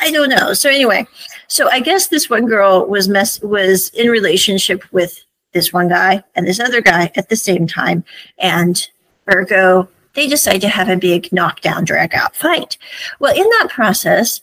I 0.00 0.10
don't 0.10 0.28
know. 0.28 0.54
So 0.54 0.68
anyway, 0.68 1.06
so 1.48 1.68
I 1.70 1.80
guess 1.80 2.08
this 2.08 2.28
one 2.28 2.46
girl 2.46 2.86
was 2.86 3.08
mess 3.08 3.40
was 3.42 3.90
in 3.90 4.08
relationship 4.08 4.82
with 4.92 5.24
this 5.52 5.72
one 5.72 5.88
guy 5.88 6.22
and 6.34 6.46
this 6.46 6.60
other 6.60 6.80
guy 6.80 7.10
at 7.16 7.28
the 7.28 7.36
same 7.36 7.66
time, 7.66 8.04
and 8.38 8.88
ergo 9.32 9.88
they 10.14 10.26
decide 10.28 10.60
to 10.60 10.68
have 10.68 10.88
a 10.88 10.96
big 10.96 11.32
knockdown, 11.32 11.84
drag 11.84 12.14
out 12.14 12.34
fight. 12.34 12.78
Well, 13.18 13.34
in 13.34 13.42
that 13.42 13.68
process, 13.70 14.40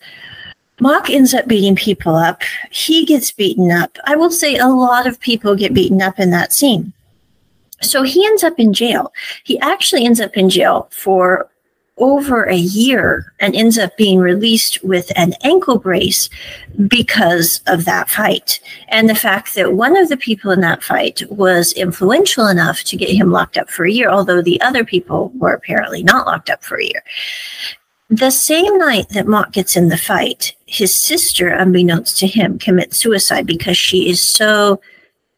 Mock 0.80 1.10
ends 1.10 1.34
up 1.34 1.48
beating 1.48 1.76
people 1.76 2.16
up. 2.16 2.42
He 2.72 3.06
gets 3.06 3.32
beaten 3.32 3.72
up. 3.72 3.98
I 4.06 4.16
will 4.16 4.32
say 4.32 4.58
a 4.58 4.68
lot 4.68 5.08
of 5.08 5.20
people 5.20 5.56
get 5.56 5.74
beaten 5.74 6.02
up 6.02 6.20
in 6.20 6.32
that 6.32 6.52
scene. 6.54 6.92
So 7.82 8.04
he 8.04 8.26
ends 8.26 8.44
up 8.44 8.60
in 8.60 8.74
jail. 8.74 9.14
He 9.44 9.60
actually 9.60 10.06
ends 10.06 10.20
up 10.20 10.36
in 10.38 10.50
jail 10.50 10.88
for 10.92 11.51
over 12.02 12.44
a 12.44 12.58
year 12.58 13.32
and 13.40 13.56
ends 13.56 13.78
up 13.78 13.96
being 13.96 14.20
released 14.20 14.84
with 14.84 15.12
an 15.16 15.34
ankle 15.44 15.78
brace 15.78 16.30
because 16.88 17.62
of 17.68 17.86
that 17.86 18.10
fight. 18.10 18.60
And 18.90 19.08
the 19.08 19.16
fact 19.16 19.56
that 19.56 19.74
one 19.74 19.96
of 19.96 20.10
the 20.10 20.18
people 20.18 20.52
in 20.52 20.62
that 20.62 20.84
fight 20.84 21.22
was 21.30 21.72
influential 21.74 22.48
enough 22.48 22.84
to 22.86 22.98
get 22.98 23.12
him 23.12 23.32
locked 23.32 23.58
up 23.58 23.70
for 23.70 23.86
a 23.86 23.92
year, 23.92 24.10
although 24.10 24.42
the 24.42 24.60
other 24.62 24.84
people 24.84 25.32
were 25.36 25.54
apparently 25.54 26.04
not 26.04 26.26
locked 26.26 26.50
up 26.50 26.64
for 26.64 26.80
a 26.80 26.86
year. 26.86 27.04
The 28.10 28.32
same 28.32 28.78
night 28.78 29.08
that 29.10 29.28
Mock 29.28 29.54
gets 29.54 29.78
in 29.78 29.88
the 29.88 29.98
fight, 29.98 30.54
his 30.66 30.94
sister, 30.94 31.48
unbeknownst 31.48 32.20
to 32.20 32.28
him, 32.28 32.60
commits 32.60 32.98
suicide 32.98 33.48
because 33.48 33.78
she 33.78 34.10
is 34.10 34.20
so 34.22 34.82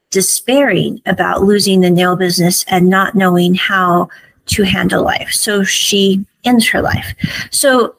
despairing 0.09 1.01
about 1.05 1.43
losing 1.43 1.81
the 1.81 1.89
nail 1.89 2.15
business 2.15 2.63
and 2.67 2.89
not 2.89 3.13
knowing 3.13 3.53
how 3.53 4.09
to 4.45 4.63
handle 4.63 5.03
life. 5.03 5.31
So 5.31 5.63
she 5.63 6.25
ends 6.43 6.67
her 6.69 6.81
life. 6.81 7.13
So 7.51 7.95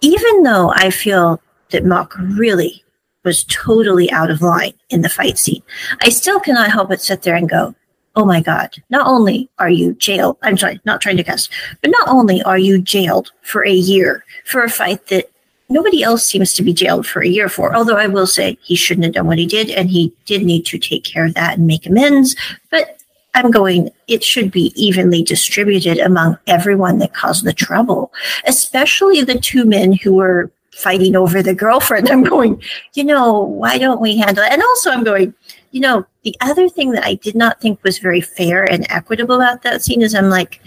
even 0.00 0.42
though 0.42 0.72
I 0.74 0.90
feel 0.90 1.40
that 1.70 1.84
Mock 1.84 2.14
really 2.18 2.82
was 3.24 3.44
totally 3.44 4.10
out 4.10 4.30
of 4.30 4.42
line 4.42 4.74
in 4.90 5.02
the 5.02 5.08
fight 5.08 5.38
scene, 5.38 5.62
I 6.00 6.08
still 6.08 6.40
cannot 6.40 6.70
help 6.70 6.88
but 6.88 7.00
sit 7.00 7.22
there 7.22 7.36
and 7.36 7.48
go, 7.48 7.74
oh 8.14 8.24
my 8.24 8.40
God, 8.40 8.74
not 8.90 9.06
only 9.06 9.48
are 9.58 9.70
you 9.70 9.94
jailed, 9.94 10.36
I'm 10.42 10.58
sorry, 10.58 10.80
not 10.84 11.00
trying 11.00 11.16
to 11.16 11.24
cuss, 11.24 11.48
but 11.80 11.90
not 11.90 12.08
only 12.08 12.42
are 12.42 12.58
you 12.58 12.80
jailed 12.80 13.32
for 13.42 13.64
a 13.64 13.72
year 13.72 14.24
for 14.44 14.62
a 14.62 14.68
fight 14.68 15.06
that 15.06 15.30
nobody 15.72 16.02
else 16.02 16.26
seems 16.26 16.52
to 16.54 16.62
be 16.62 16.74
jailed 16.74 17.06
for 17.06 17.22
a 17.22 17.28
year 17.28 17.48
for. 17.48 17.74
Although 17.74 17.96
I 17.96 18.06
will 18.06 18.26
say 18.26 18.58
he 18.62 18.76
shouldn't 18.76 19.04
have 19.04 19.14
done 19.14 19.26
what 19.26 19.38
he 19.38 19.46
did, 19.46 19.70
and 19.70 19.88
he 19.88 20.12
did 20.26 20.42
need 20.42 20.66
to 20.66 20.78
take 20.78 21.04
care 21.04 21.24
of 21.24 21.34
that 21.34 21.58
and 21.58 21.66
make 21.66 21.86
amends. 21.86 22.36
But 22.70 23.01
I'm 23.34 23.50
going, 23.50 23.90
it 24.08 24.22
should 24.22 24.50
be 24.50 24.72
evenly 24.76 25.22
distributed 25.22 25.98
among 25.98 26.38
everyone 26.46 26.98
that 26.98 27.14
caused 27.14 27.44
the 27.44 27.52
trouble, 27.52 28.12
especially 28.46 29.22
the 29.22 29.38
two 29.38 29.64
men 29.64 29.94
who 29.94 30.14
were 30.14 30.50
fighting 30.72 31.16
over 31.16 31.42
the 31.42 31.54
girlfriend. 31.54 32.10
I'm 32.10 32.24
going, 32.24 32.62
you 32.94 33.04
know, 33.04 33.40
why 33.40 33.78
don't 33.78 34.00
we 34.00 34.18
handle 34.18 34.44
it? 34.44 34.52
And 34.52 34.62
also, 34.62 34.90
I'm 34.90 35.04
going, 35.04 35.34
you 35.70 35.80
know, 35.80 36.04
the 36.24 36.36
other 36.40 36.68
thing 36.68 36.90
that 36.92 37.04
I 37.04 37.14
did 37.14 37.34
not 37.34 37.60
think 37.60 37.82
was 37.82 37.98
very 37.98 38.20
fair 38.20 38.64
and 38.64 38.86
equitable 38.90 39.36
about 39.36 39.62
that 39.62 39.82
scene 39.82 40.02
is 40.02 40.14
I'm 40.14 40.28
like, 40.28 40.60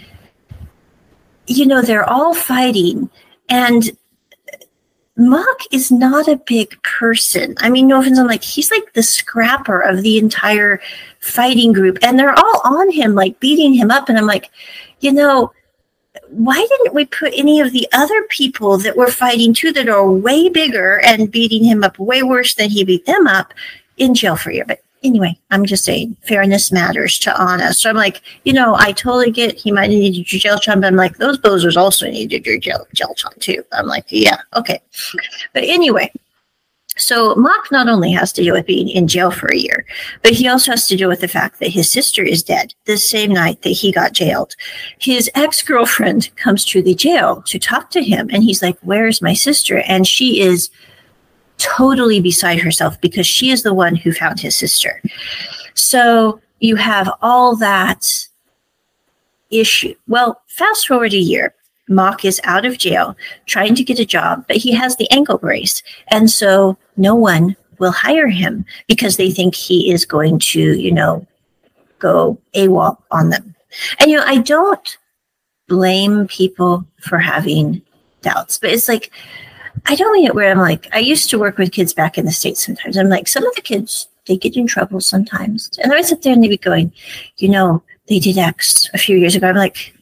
you 1.46 1.66
know, 1.66 1.82
they're 1.82 2.08
all 2.08 2.34
fighting 2.34 3.08
and 3.48 3.96
Mock 5.16 5.60
is 5.72 5.90
not 5.90 6.28
a 6.28 6.36
big 6.36 6.80
person. 6.82 7.54
I 7.58 7.70
mean, 7.70 7.86
no 7.86 8.00
offense, 8.00 8.18
I'm 8.18 8.26
like, 8.26 8.42
he's 8.42 8.70
like 8.70 8.92
the 8.92 9.02
scrapper 9.02 9.80
of 9.80 10.02
the 10.02 10.18
entire 10.18 10.80
fighting 11.20 11.72
group, 11.72 11.98
and 12.02 12.18
they're 12.18 12.38
all 12.38 12.60
on 12.64 12.90
him, 12.90 13.14
like 13.14 13.40
beating 13.40 13.72
him 13.72 13.90
up. 13.90 14.08
And 14.08 14.18
I'm 14.18 14.26
like, 14.26 14.50
you 15.00 15.12
know, 15.12 15.52
why 16.28 16.66
didn't 16.68 16.94
we 16.94 17.06
put 17.06 17.32
any 17.34 17.60
of 17.60 17.72
the 17.72 17.88
other 17.92 18.24
people 18.28 18.78
that 18.78 18.96
were 18.96 19.10
fighting 19.10 19.54
too, 19.54 19.72
that 19.72 19.88
are 19.88 20.10
way 20.10 20.48
bigger 20.48 21.00
and 21.00 21.30
beating 21.30 21.64
him 21.64 21.82
up 21.82 21.98
way 21.98 22.22
worse 22.22 22.54
than 22.54 22.68
he 22.68 22.84
beat 22.84 23.06
them 23.06 23.26
up, 23.26 23.54
in 23.96 24.14
jail 24.14 24.36
for 24.36 24.50
year? 24.50 24.64
But 24.66 24.80
anyway, 25.06 25.38
I'm 25.50 25.64
just 25.64 25.84
saying 25.84 26.16
fairness 26.26 26.72
matters 26.72 27.18
to 27.20 27.42
Onna. 27.42 27.72
So 27.72 27.88
I'm 27.88 27.96
like, 27.96 28.20
you 28.44 28.52
know, 28.52 28.74
I 28.74 28.92
totally 28.92 29.30
get 29.30 29.56
he 29.56 29.72
might 29.72 29.88
need 29.88 30.30
your 30.30 30.40
jail 30.40 30.58
time, 30.58 30.80
but 30.80 30.88
I'm 30.88 30.96
like, 30.96 31.16
those 31.18 31.38
bozos 31.38 31.76
also 31.76 32.06
needed 32.06 32.44
your 32.44 32.58
jail, 32.58 32.86
jail 32.94 33.14
time 33.14 33.32
too. 33.38 33.62
I'm 33.72 33.86
like, 33.86 34.06
yeah, 34.08 34.38
okay. 34.54 34.80
But 35.52 35.64
anyway, 35.64 36.12
so 36.96 37.34
Mock 37.34 37.70
not 37.70 37.88
only 37.88 38.10
has 38.12 38.32
to 38.32 38.42
deal 38.42 38.54
with 38.54 38.66
being 38.66 38.88
in 38.88 39.06
jail 39.06 39.30
for 39.30 39.48
a 39.52 39.56
year, 39.56 39.84
but 40.22 40.32
he 40.32 40.48
also 40.48 40.72
has 40.72 40.86
to 40.88 40.96
deal 40.96 41.08
with 41.08 41.20
the 41.20 41.28
fact 41.28 41.60
that 41.60 41.68
his 41.72 41.90
sister 41.92 42.22
is 42.22 42.42
dead 42.42 42.74
the 42.86 42.96
same 42.96 43.32
night 43.32 43.62
that 43.62 43.70
he 43.70 43.92
got 43.92 44.12
jailed. 44.12 44.56
His 44.98 45.30
ex 45.34 45.62
girlfriend 45.62 46.34
comes 46.36 46.64
to 46.66 46.82
the 46.82 46.94
jail 46.94 47.42
to 47.46 47.58
talk 47.58 47.90
to 47.90 48.02
him, 48.02 48.30
and 48.32 48.42
he's 48.42 48.62
like, 48.62 48.78
Where's 48.80 49.22
my 49.22 49.34
sister? 49.34 49.82
And 49.86 50.06
she 50.06 50.40
is 50.40 50.70
totally 51.58 52.20
beside 52.20 52.60
herself 52.60 53.00
because 53.00 53.26
she 53.26 53.50
is 53.50 53.62
the 53.62 53.74
one 53.74 53.96
who 53.96 54.12
found 54.12 54.40
his 54.40 54.54
sister. 54.54 55.00
So 55.74 56.40
you 56.60 56.76
have 56.76 57.10
all 57.22 57.56
that 57.56 58.06
issue. 59.50 59.94
Well, 60.08 60.40
fast 60.48 60.86
forward 60.86 61.12
a 61.12 61.18
year. 61.18 61.54
Mock 61.88 62.24
is 62.24 62.40
out 62.42 62.66
of 62.66 62.78
jail 62.78 63.16
trying 63.46 63.74
to 63.76 63.84
get 63.84 64.00
a 64.00 64.04
job, 64.04 64.44
but 64.48 64.56
he 64.56 64.72
has 64.72 64.96
the 64.96 65.10
ankle 65.10 65.38
brace. 65.38 65.82
And 66.08 66.30
so 66.30 66.76
no 66.96 67.14
one 67.14 67.56
will 67.78 67.92
hire 67.92 68.28
him 68.28 68.64
because 68.88 69.16
they 69.16 69.30
think 69.30 69.54
he 69.54 69.92
is 69.92 70.04
going 70.04 70.38
to, 70.40 70.60
you 70.60 70.90
know, 70.90 71.26
go 71.98 72.38
AWOL 72.54 72.98
on 73.10 73.30
them. 73.30 73.54
And, 74.00 74.10
you 74.10 74.16
know, 74.16 74.24
I 74.26 74.38
don't 74.38 74.98
blame 75.68 76.26
people 76.26 76.84
for 77.00 77.18
having 77.18 77.82
doubts, 78.22 78.58
but 78.58 78.70
it's 78.70 78.88
like, 78.88 79.12
I 79.88 79.94
don't 79.94 80.12
mean 80.12 80.26
it 80.26 80.34
where 80.34 80.50
I'm 80.50 80.58
like, 80.58 80.88
I 80.92 80.98
used 80.98 81.30
to 81.30 81.38
work 81.38 81.58
with 81.58 81.72
kids 81.72 81.94
back 81.94 82.18
in 82.18 82.24
the 82.24 82.32
States 82.32 82.64
sometimes. 82.64 82.96
I'm 82.96 83.08
like, 83.08 83.28
some 83.28 83.46
of 83.46 83.54
the 83.54 83.62
kids, 83.62 84.08
they 84.26 84.36
get 84.36 84.56
in 84.56 84.66
trouble 84.66 85.00
sometimes. 85.00 85.70
And 85.82 85.92
I 85.92 86.02
sit 86.02 86.22
there 86.22 86.32
and 86.32 86.42
they'd 86.42 86.48
be 86.48 86.56
going, 86.56 86.92
you 87.38 87.48
know, 87.48 87.82
they 88.08 88.18
did 88.18 88.38
X 88.38 88.90
a 88.94 88.98
few 88.98 89.16
years 89.16 89.34
ago. 89.34 89.48
I'm 89.48 89.56
like, 89.56 89.94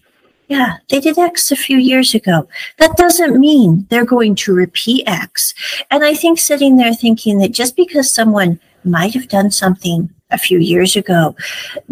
yeah, 0.49 0.77
they 0.89 1.01
did 1.01 1.19
X 1.19 1.51
a 1.51 1.57
few 1.57 1.79
years 1.79 2.15
ago. 2.15 2.49
That 2.79 2.97
doesn't 2.97 3.39
mean 3.39 3.87
they're 3.91 4.05
going 4.05 4.35
to 4.37 4.55
repeat 4.55 5.07
X. 5.07 5.55
And 5.91 6.05
I 6.05 6.15
think 6.15 6.39
sitting 6.39 6.77
there 6.77 6.95
thinking 6.95 7.39
that 7.39 7.53
just 7.53 7.77
because 7.77 8.13
someone 8.13 8.61
might 8.85 9.15
have 9.15 9.29
done 9.29 9.51
something 9.51 10.11
a 10.31 10.39
few 10.39 10.59
years 10.59 10.97
ago 10.97 11.35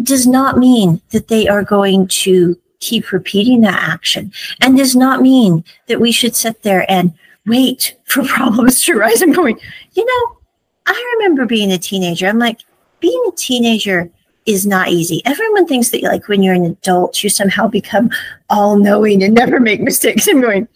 does 0.01 0.27
not 0.27 0.57
mean 0.57 1.01
that 1.11 1.27
they 1.27 1.47
are 1.47 1.63
going 1.63 2.07
to 2.07 2.57
keep 2.79 3.11
repeating 3.11 3.61
that 3.61 3.81
action 3.81 4.31
and 4.61 4.77
does 4.77 4.95
not 4.95 5.21
mean 5.21 5.63
that 5.87 6.01
we 6.01 6.11
should 6.11 6.35
sit 6.35 6.61
there 6.63 6.89
and 6.91 7.13
wait 7.45 7.97
for 8.05 8.23
problems 8.27 8.83
to 8.83 8.95
rise. 8.95 9.21
I'm 9.21 9.33
going, 9.33 9.59
you 9.93 10.05
know, 10.05 10.37
I 10.85 11.15
remember 11.17 11.45
being 11.45 11.71
a 11.71 11.77
teenager. 11.77 12.27
I'm 12.27 12.39
like, 12.39 12.61
being 12.99 13.23
a 13.27 13.35
teenager 13.35 14.09
is 14.45 14.65
not 14.65 14.89
easy. 14.89 15.21
Everyone 15.25 15.67
thinks 15.67 15.89
that 15.89 16.03
like 16.03 16.27
when 16.27 16.43
you're 16.43 16.53
an 16.53 16.65
adult, 16.65 17.23
you 17.23 17.29
somehow 17.29 17.67
become 17.67 18.09
all 18.49 18.77
knowing 18.77 19.23
and 19.23 19.33
never 19.33 19.59
make 19.59 19.81
mistakes. 19.81 20.27
I'm 20.27 20.41
going, 20.41 20.67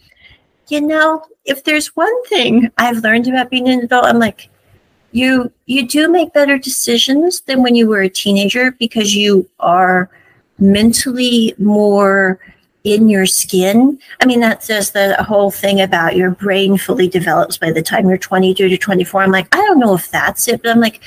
you 0.68 0.80
know, 0.80 1.24
if 1.44 1.64
there's 1.64 1.96
one 1.96 2.24
thing 2.26 2.70
I've 2.78 2.98
learned 2.98 3.28
about 3.28 3.50
being 3.50 3.68
an 3.68 3.80
adult, 3.80 4.04
I'm 4.04 4.18
like, 4.18 4.48
you 5.12 5.50
you 5.66 5.86
do 5.86 6.08
make 6.08 6.34
better 6.34 6.58
decisions 6.58 7.40
than 7.42 7.62
when 7.62 7.74
you 7.74 7.88
were 7.88 8.02
a 8.02 8.10
teenager 8.10 8.72
because 8.72 9.14
you 9.14 9.48
are 9.58 10.10
mentally 10.58 11.54
more 11.58 12.38
in 12.94 13.08
your 13.08 13.26
skin. 13.26 13.98
I 14.20 14.26
mean, 14.26 14.40
that 14.40 14.62
says 14.62 14.90
the 14.90 15.14
whole 15.22 15.50
thing 15.50 15.80
about 15.80 16.16
your 16.16 16.30
brain 16.30 16.78
fully 16.78 17.08
develops 17.08 17.58
by 17.58 17.72
the 17.72 17.82
time 17.82 18.08
you're 18.08 18.18
22 18.18 18.68
to 18.68 18.78
24. 18.78 19.22
I'm 19.22 19.30
like, 19.30 19.54
I 19.54 19.58
don't 19.58 19.78
know 19.78 19.94
if 19.94 20.10
that's 20.10 20.48
it, 20.48 20.62
but 20.62 20.70
I'm 20.70 20.80
like, 20.80 21.00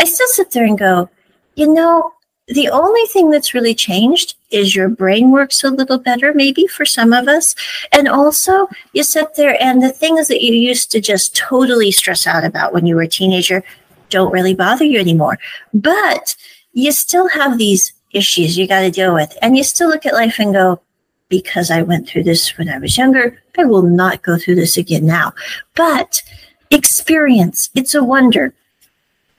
I 0.00 0.04
still 0.04 0.26
sit 0.28 0.50
there 0.50 0.64
and 0.64 0.78
go, 0.78 1.08
you 1.54 1.72
know, 1.72 2.12
the 2.48 2.68
only 2.70 3.04
thing 3.06 3.30
that's 3.30 3.52
really 3.52 3.74
changed 3.74 4.34
is 4.50 4.74
your 4.74 4.88
brain 4.88 5.30
works 5.32 5.62
a 5.62 5.70
little 5.70 5.98
better, 5.98 6.32
maybe 6.32 6.66
for 6.66 6.86
some 6.86 7.12
of 7.12 7.28
us. 7.28 7.54
And 7.92 8.08
also, 8.08 8.68
you 8.94 9.02
sit 9.02 9.34
there 9.34 9.60
and 9.62 9.82
the 9.82 9.92
things 9.92 10.28
that 10.28 10.42
you 10.42 10.54
used 10.54 10.90
to 10.92 11.00
just 11.00 11.36
totally 11.36 11.90
stress 11.90 12.26
out 12.26 12.44
about 12.44 12.72
when 12.72 12.86
you 12.86 12.96
were 12.96 13.02
a 13.02 13.08
teenager 13.08 13.62
don't 14.08 14.32
really 14.32 14.54
bother 14.54 14.84
you 14.84 14.98
anymore. 14.98 15.38
But 15.74 16.34
you 16.72 16.92
still 16.92 17.28
have 17.28 17.58
these 17.58 17.92
issues 18.12 18.56
you 18.56 18.66
got 18.66 18.80
to 18.80 18.90
deal 18.90 19.14
with. 19.14 19.36
And 19.42 19.56
you 19.56 19.64
still 19.64 19.88
look 19.88 20.06
at 20.06 20.14
life 20.14 20.38
and 20.38 20.54
go, 20.54 20.80
because 21.28 21.70
I 21.70 21.82
went 21.82 22.08
through 22.08 22.24
this 22.24 22.56
when 22.56 22.68
I 22.68 22.78
was 22.78 22.96
younger. 22.96 23.40
I 23.56 23.64
will 23.64 23.82
not 23.82 24.22
go 24.22 24.36
through 24.38 24.56
this 24.56 24.76
again 24.76 25.06
now. 25.06 25.32
But 25.74 26.22
experience, 26.70 27.70
it's 27.74 27.94
a 27.94 28.04
wonder. 28.04 28.54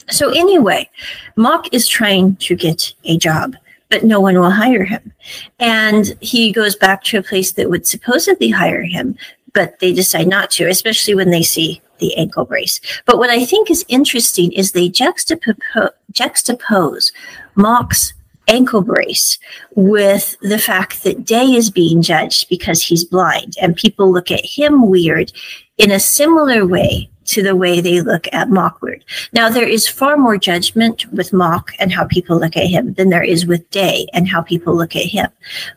So, 0.10 0.30
anyway, 0.32 0.90
Mock 1.36 1.72
is 1.74 1.88
trying 1.88 2.36
to 2.38 2.56
get 2.56 2.94
a 3.04 3.18
job, 3.18 3.56
but 3.90 4.04
no 4.04 4.20
one 4.20 4.40
will 4.40 4.50
hire 4.50 4.84
him. 4.84 5.14
And 5.60 6.18
he 6.20 6.52
goes 6.52 6.76
back 6.76 7.04
to 7.06 7.20
a 7.20 7.24
place 7.24 7.52
that 7.54 7.70
would 7.70 7.86
supposedly 7.86 8.50
hire 8.50 8.84
him, 8.84 9.18
but 9.54 9.80
they 9.80 9.94
decide 9.94 10.28
not 10.28 10.50
to, 10.52 10.68
especially 10.68 11.14
when 11.14 11.30
they 11.30 11.44
see 11.44 11.82
the 12.00 12.16
ankle 12.18 12.46
brace. 12.46 12.82
But 13.06 13.20
what 13.20 13.30
I 13.30 13.46
think 13.46 13.70
is 13.70 13.86
interesting 13.88 14.52
is 14.54 14.72
they 14.72 14.90
juxtapose, 14.90 15.92
juxtapose 16.14 17.12
Mock's 17.56 18.14
ankle 18.50 18.82
brace 18.82 19.40
with 19.76 20.36
the 20.42 20.60
fact 20.60 21.04
that 21.04 21.24
Day 21.24 21.46
is 21.54 21.70
being 21.70 22.02
judged 22.02 22.50
because 22.50 22.84
he's 22.84 23.06
blind, 23.06 23.56
and 23.62 23.76
people 23.76 24.12
look 24.12 24.32
at 24.32 24.44
him 24.44 24.90
weird 24.90 25.32
in 25.78 25.92
a 25.92 26.00
similar 26.00 26.66
way 26.66 27.10
to 27.26 27.44
the 27.44 27.56
way 27.56 27.80
they 27.80 28.02
look 28.02 28.28
at 28.34 28.50
Mock 28.50 28.82
weird. 28.82 29.06
Now, 29.34 29.50
there 29.50 29.68
is 29.68 29.88
far 29.88 30.18
more 30.18 30.38
judgment 30.38 31.06
with 31.12 31.32
Mock 31.32 31.72
and 31.78 31.92
how 31.92 32.06
people 32.06 32.40
look 32.40 32.58
at 32.58 32.66
him 32.66 32.94
than 32.94 33.10
there 33.10 33.24
is 33.24 33.46
with 33.46 33.70
Day 33.70 34.08
and 34.14 34.28
how 34.28 34.42
people 34.42 34.76
look 34.76 34.96
at 34.96 35.06
him. 35.06 35.30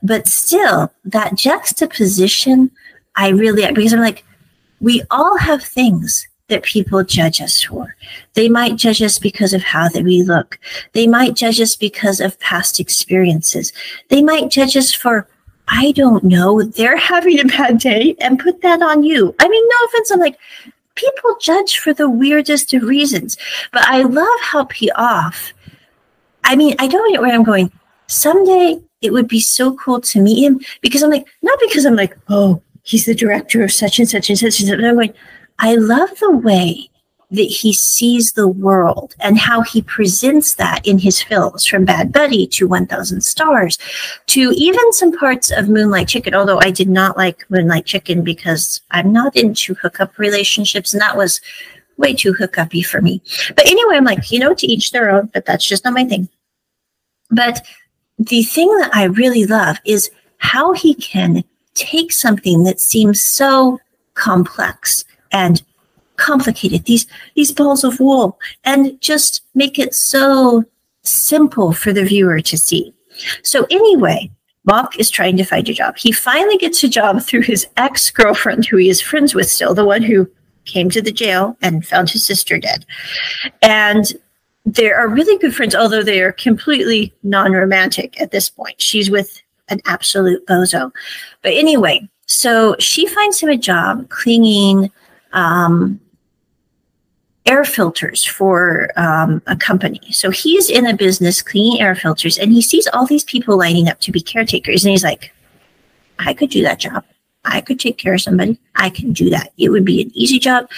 But 0.02 0.26
still, 0.26 0.90
that 1.04 1.34
juxtaposition, 1.36 2.70
I 3.16 3.28
really, 3.28 3.70
because 3.70 3.92
I'm 3.92 4.00
like, 4.00 4.24
we 4.80 5.02
all 5.10 5.36
have 5.36 5.62
things 5.62 6.26
that 6.52 6.62
people 6.62 7.02
judge 7.02 7.40
us 7.40 7.62
for. 7.62 7.96
They 8.34 8.48
might 8.48 8.76
judge 8.76 9.02
us 9.02 9.18
because 9.18 9.54
of 9.54 9.62
how 9.62 9.88
that 9.88 10.04
we 10.04 10.22
look. 10.22 10.58
They 10.92 11.06
might 11.06 11.34
judge 11.34 11.60
us 11.60 11.74
because 11.74 12.20
of 12.20 12.38
past 12.40 12.78
experiences. 12.78 13.72
They 14.08 14.22
might 14.22 14.50
judge 14.50 14.76
us 14.76 14.92
for 14.92 15.26
I 15.68 15.92
don't 15.92 16.24
know, 16.24 16.62
they're 16.62 16.98
having 16.98 17.40
a 17.40 17.44
bad 17.44 17.78
day 17.78 18.14
and 18.20 18.38
put 18.38 18.60
that 18.62 18.82
on 18.82 19.02
you. 19.04 19.34
I 19.38 19.48
mean, 19.48 19.64
no 19.66 19.76
offense. 19.86 20.10
I'm 20.10 20.20
like, 20.20 20.38
people 20.96 21.36
judge 21.40 21.78
for 21.78 21.94
the 21.94 22.10
weirdest 22.10 22.74
of 22.74 22.82
reasons. 22.82 23.38
But 23.72 23.82
I 23.86 24.02
love 24.02 24.40
how 24.40 24.64
P'Aof, 24.64 25.52
I 26.44 26.56
mean, 26.56 26.74
I 26.78 26.88
don't 26.88 27.12
know 27.12 27.22
where 27.22 27.34
I'm 27.34 27.44
going. 27.44 27.72
Someday 28.08 28.82
it 29.00 29.12
would 29.12 29.28
be 29.28 29.40
so 29.40 29.74
cool 29.76 30.00
to 30.02 30.20
meet 30.20 30.44
him 30.44 30.60
because 30.82 31.02
I'm 31.02 31.10
like, 31.10 31.26
not 31.40 31.58
because 31.60 31.86
I'm 31.86 31.96
like, 31.96 32.18
oh, 32.28 32.60
he's 32.82 33.06
the 33.06 33.14
director 33.14 33.62
of 33.62 33.72
such 33.72 33.98
and 33.98 34.08
such 34.08 34.28
and 34.28 34.38
such 34.38 34.60
and 34.60 34.68
such. 34.68 34.78
But 34.78 34.84
I'm 34.84 34.96
going, 34.96 35.14
I 35.62 35.76
love 35.76 36.10
the 36.18 36.36
way 36.36 36.90
that 37.30 37.42
he 37.42 37.72
sees 37.72 38.32
the 38.32 38.48
world 38.48 39.14
and 39.20 39.38
how 39.38 39.62
he 39.62 39.80
presents 39.80 40.56
that 40.56 40.86
in 40.86 40.98
his 40.98 41.22
films 41.22 41.64
from 41.64 41.84
Bad 41.84 42.12
Buddy 42.12 42.48
to 42.48 42.66
1000 42.66 43.22
Stars 43.22 43.78
to 44.26 44.52
even 44.54 44.92
some 44.92 45.16
parts 45.16 45.50
of 45.52 45.68
Moonlight 45.68 46.08
Chicken, 46.08 46.34
although 46.34 46.60
I 46.60 46.72
did 46.72 46.90
not 46.90 47.16
like 47.16 47.48
Moonlight 47.48 47.86
Chicken 47.86 48.22
because 48.22 48.82
I'm 48.90 49.12
not 49.12 49.36
into 49.36 49.74
hookup 49.74 50.18
relationships 50.18 50.92
and 50.92 51.00
that 51.00 51.16
was 51.16 51.40
way 51.96 52.12
too 52.12 52.34
hookupy 52.34 52.84
for 52.84 53.00
me. 53.00 53.22
But 53.54 53.66
anyway, 53.66 53.96
I'm 53.96 54.04
like, 54.04 54.32
you 54.32 54.40
know, 54.40 54.54
to 54.54 54.66
each 54.66 54.90
their 54.90 55.10
own, 55.10 55.30
but 55.32 55.46
that's 55.46 55.66
just 55.66 55.84
not 55.84 55.94
my 55.94 56.04
thing. 56.04 56.28
But 57.30 57.64
the 58.18 58.42
thing 58.42 58.68
that 58.78 58.90
I 58.94 59.04
really 59.04 59.46
love 59.46 59.78
is 59.86 60.10
how 60.38 60.72
he 60.72 60.94
can 60.94 61.44
take 61.74 62.12
something 62.12 62.64
that 62.64 62.80
seems 62.80 63.22
so 63.22 63.78
complex 64.14 65.04
and 65.32 65.62
complicated 66.16 66.84
these 66.84 67.06
these 67.34 67.52
balls 67.52 67.84
of 67.84 67.98
wool 67.98 68.38
and 68.64 69.00
just 69.00 69.42
make 69.54 69.78
it 69.78 69.94
so 69.94 70.64
simple 71.02 71.72
for 71.72 71.92
the 71.92 72.04
viewer 72.04 72.40
to 72.40 72.56
see 72.56 72.94
so 73.42 73.66
anyway 73.70 74.30
Mock 74.64 74.98
is 74.98 75.10
trying 75.10 75.36
to 75.38 75.44
find 75.44 75.68
a 75.68 75.74
job. 75.74 75.96
He 75.96 76.12
finally 76.12 76.56
gets 76.56 76.84
a 76.84 76.88
job 76.88 77.20
through 77.22 77.42
his 77.42 77.66
ex 77.76 78.10
girlfriend, 78.10 78.66
who 78.66 78.76
he 78.76 78.88
is 78.88 79.00
friends 79.00 79.34
with 79.34 79.50
still, 79.50 79.74
the 79.74 79.84
one 79.84 80.02
who 80.02 80.30
came 80.64 80.90
to 80.90 81.02
the 81.02 81.12
jail 81.12 81.56
and 81.60 81.86
found 81.86 82.10
his 82.10 82.24
sister 82.24 82.58
dead. 82.58 82.86
And 83.62 84.12
they 84.64 84.90
are 84.90 85.08
really 85.08 85.38
good 85.38 85.54
friends, 85.54 85.74
although 85.74 86.02
they 86.02 86.20
are 86.22 86.32
completely 86.32 87.12
non 87.22 87.52
romantic 87.52 88.20
at 88.20 88.30
this 88.30 88.48
point. 88.48 88.80
She's 88.80 89.10
with 89.10 89.42
an 89.68 89.80
absolute 89.86 90.46
bozo. 90.46 90.92
But 91.42 91.54
anyway, 91.54 92.08
so 92.26 92.76
she 92.78 93.06
finds 93.06 93.40
him 93.40 93.48
a 93.48 93.56
job 93.56 94.08
cleaning 94.08 94.92
um, 95.32 96.00
air 97.46 97.64
filters 97.64 98.24
for 98.24 98.90
um, 98.96 99.42
a 99.46 99.56
company. 99.56 100.00
So 100.10 100.30
he's 100.30 100.70
in 100.70 100.86
a 100.86 100.96
business 100.96 101.42
cleaning 101.42 101.80
air 101.80 101.94
filters 101.94 102.38
and 102.38 102.52
he 102.52 102.62
sees 102.62 102.86
all 102.88 103.06
these 103.06 103.24
people 103.24 103.56
lining 103.58 103.88
up 103.88 104.00
to 104.00 104.12
be 104.12 104.20
caretakers. 104.20 104.84
And 104.84 104.90
he's 104.90 105.04
like, 105.04 105.34
I 106.18 106.34
could 106.34 106.50
do 106.50 106.62
that 106.62 106.78
job. 106.78 107.04
I 107.44 107.60
could 107.60 107.80
take 107.80 107.98
care 107.98 108.14
of 108.14 108.20
somebody. 108.20 108.58
I 108.76 108.88
can 108.88 109.12
do 109.12 109.28
that. 109.30 109.52
It 109.58 109.70
would 109.70 109.84
be 109.84 110.00
an 110.00 110.12
easy 110.14 110.38
job, 110.38 110.70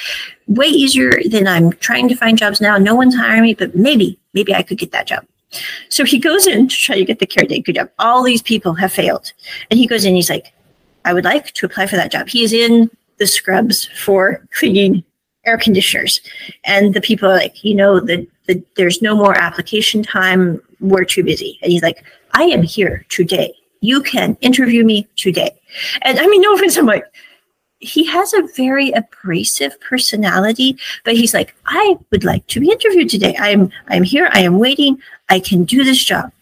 way 0.47 0.67
easier 0.67 1.13
than 1.29 1.47
I'm 1.47 1.73
trying 1.73 2.09
to 2.09 2.17
find 2.17 2.39
jobs 2.39 2.61
now. 2.61 2.79
No 2.79 2.95
one's 2.95 3.15
hiring 3.15 3.43
me, 3.43 3.55
but 3.55 3.75
maybe, 3.75 4.19
maybe 4.33 4.55
I 4.55 4.63
could 4.63 4.79
get 4.79 4.93
that 4.93 5.07
job. 5.07 5.27
So 5.91 6.05
he 6.05 6.19
goes 6.19 6.47
in 6.47 6.69
to 6.69 6.75
try 6.75 6.97
to 6.97 7.05
get 7.05 7.19
the 7.19 7.27
caretaker 7.27 7.73
job. 7.73 7.91
All 7.99 8.23
these 8.23 8.43
people 8.43 8.73
have 8.75 8.93
failed. 8.93 9.33
And 9.71 9.79
he 9.79 9.87
goes 9.87 10.07
in, 10.07 10.15
he's 10.15 10.31
like, 10.31 10.53
I 11.05 11.13
would 11.13 11.25
like 11.25 11.53
to 11.53 11.67
apply 11.67 11.87
for 11.87 11.97
that 11.97 12.11
job. 12.11 12.29
He 12.29 12.43
is 12.43 12.53
in 12.55 12.91
the 13.19 13.27
scrubs 13.27 13.87
for 14.05 14.47
cleaning 14.53 15.05
air 15.47 15.59
conditioners. 15.59 16.21
And 16.65 16.95
the 16.95 17.01
people 17.01 17.29
are 17.29 17.37
like, 17.37 17.65
you 17.65 17.75
know, 17.75 18.01
the, 18.01 18.27
the, 18.47 18.63
there's 18.77 19.03
no 19.03 19.15
more 19.15 19.37
application 19.37 20.03
time. 20.03 20.61
We're 20.81 21.05
too 21.05 21.23
busy. 21.23 21.59
And 21.63 21.71
he's 21.73 21.83
like, 21.83 22.05
I 22.33 22.45
am 22.45 22.63
here 22.63 23.05
today. 23.09 23.55
You 23.81 24.03
can 24.03 24.37
interview 24.41 24.85
me 24.85 25.07
today. 25.17 25.51
And 26.03 26.19
I 26.19 26.27
mean, 26.27 26.41
no 26.41 26.55
offense, 26.55 26.77
I'm 26.77 26.87
like, 26.87 27.05
he 27.81 28.05
has 28.05 28.33
a 28.33 28.49
very 28.57 28.91
abrasive 28.93 29.79
personality, 29.81 30.79
but 31.05 31.15
he's 31.15 31.35
like, 31.35 31.55
I 31.67 31.97
would 32.11 32.25
like 32.25 32.47
to 32.47 32.61
be 32.61 32.71
interviewed 32.71 33.11
today. 33.11 33.37
I'm 33.39 33.71
I'm 33.89 34.03
here, 34.03 34.31
I 34.33 34.41
am 34.41 34.59
waiting, 34.59 35.03
I 35.29 35.39
can 35.39 35.65
do 35.65 35.85
this 35.85 36.03
job. 36.03 36.33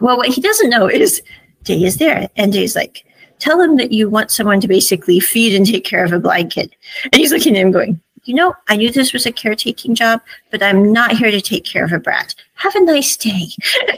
Well, 0.00 0.18
what 0.18 0.28
he 0.28 0.42
doesn't 0.42 0.68
know 0.68 0.86
is 0.86 1.22
Day 1.62 1.82
is 1.82 1.96
there. 1.96 2.28
And 2.36 2.52
Day's 2.52 2.76
like, 2.76 3.06
tell 3.38 3.60
him 3.60 3.76
that 3.76 3.92
you 3.92 4.08
want 4.08 4.30
someone 4.30 4.60
to 4.60 4.68
basically 4.68 5.20
feed 5.20 5.54
and 5.54 5.66
take 5.66 5.84
care 5.84 6.04
of 6.04 6.12
a 6.12 6.18
blind 6.18 6.50
kid. 6.50 6.74
And 7.04 7.14
he's 7.14 7.32
looking 7.32 7.56
at 7.56 7.62
him 7.62 7.72
going, 7.72 8.00
you 8.24 8.34
know, 8.34 8.54
I 8.68 8.76
knew 8.76 8.90
this 8.90 9.12
was 9.12 9.26
a 9.26 9.32
caretaking 9.32 9.94
job, 9.94 10.20
but 10.50 10.62
I'm 10.62 10.92
not 10.92 11.12
here 11.12 11.30
to 11.30 11.40
take 11.40 11.64
care 11.64 11.84
of 11.84 11.92
a 11.92 11.98
brat. 11.98 12.34
Have 12.54 12.74
a 12.74 12.80
nice 12.80 13.16
day. 13.16 13.48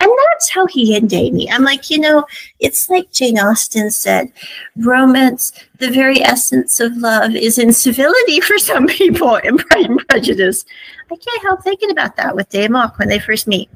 and 0.00 0.10
that's 0.32 0.50
how 0.50 0.66
he 0.66 0.94
ended 0.94 1.32
me. 1.34 1.50
I'm 1.50 1.62
like, 1.62 1.90
you 1.90 1.98
know, 1.98 2.24
it's 2.60 2.88
like 2.88 3.12
Jane 3.12 3.38
Austen 3.38 3.90
said 3.90 4.32
romance, 4.76 5.52
the 5.78 5.90
very 5.90 6.20
essence 6.22 6.80
of 6.80 6.96
love 6.96 7.34
is 7.34 7.58
incivility 7.58 8.40
for 8.40 8.58
some 8.58 8.86
people 8.88 9.36
in 9.36 9.58
Pride 9.58 9.86
and 9.86 10.08
Prejudice. 10.08 10.64
I 11.10 11.16
can't 11.16 11.42
help 11.42 11.62
thinking 11.62 11.90
about 11.90 12.16
that 12.16 12.34
with 12.34 12.48
Day 12.48 12.68
Mock 12.68 12.98
when 12.98 13.08
they 13.08 13.18
first 13.18 13.46
meet. 13.46 13.68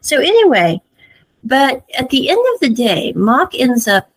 So, 0.00 0.18
anyway, 0.18 0.80
but 1.44 1.84
at 1.98 2.10
the 2.10 2.28
end 2.28 2.44
of 2.54 2.60
the 2.60 2.70
day, 2.70 3.12
Mock 3.14 3.54
ends 3.54 3.88
up 3.88 4.10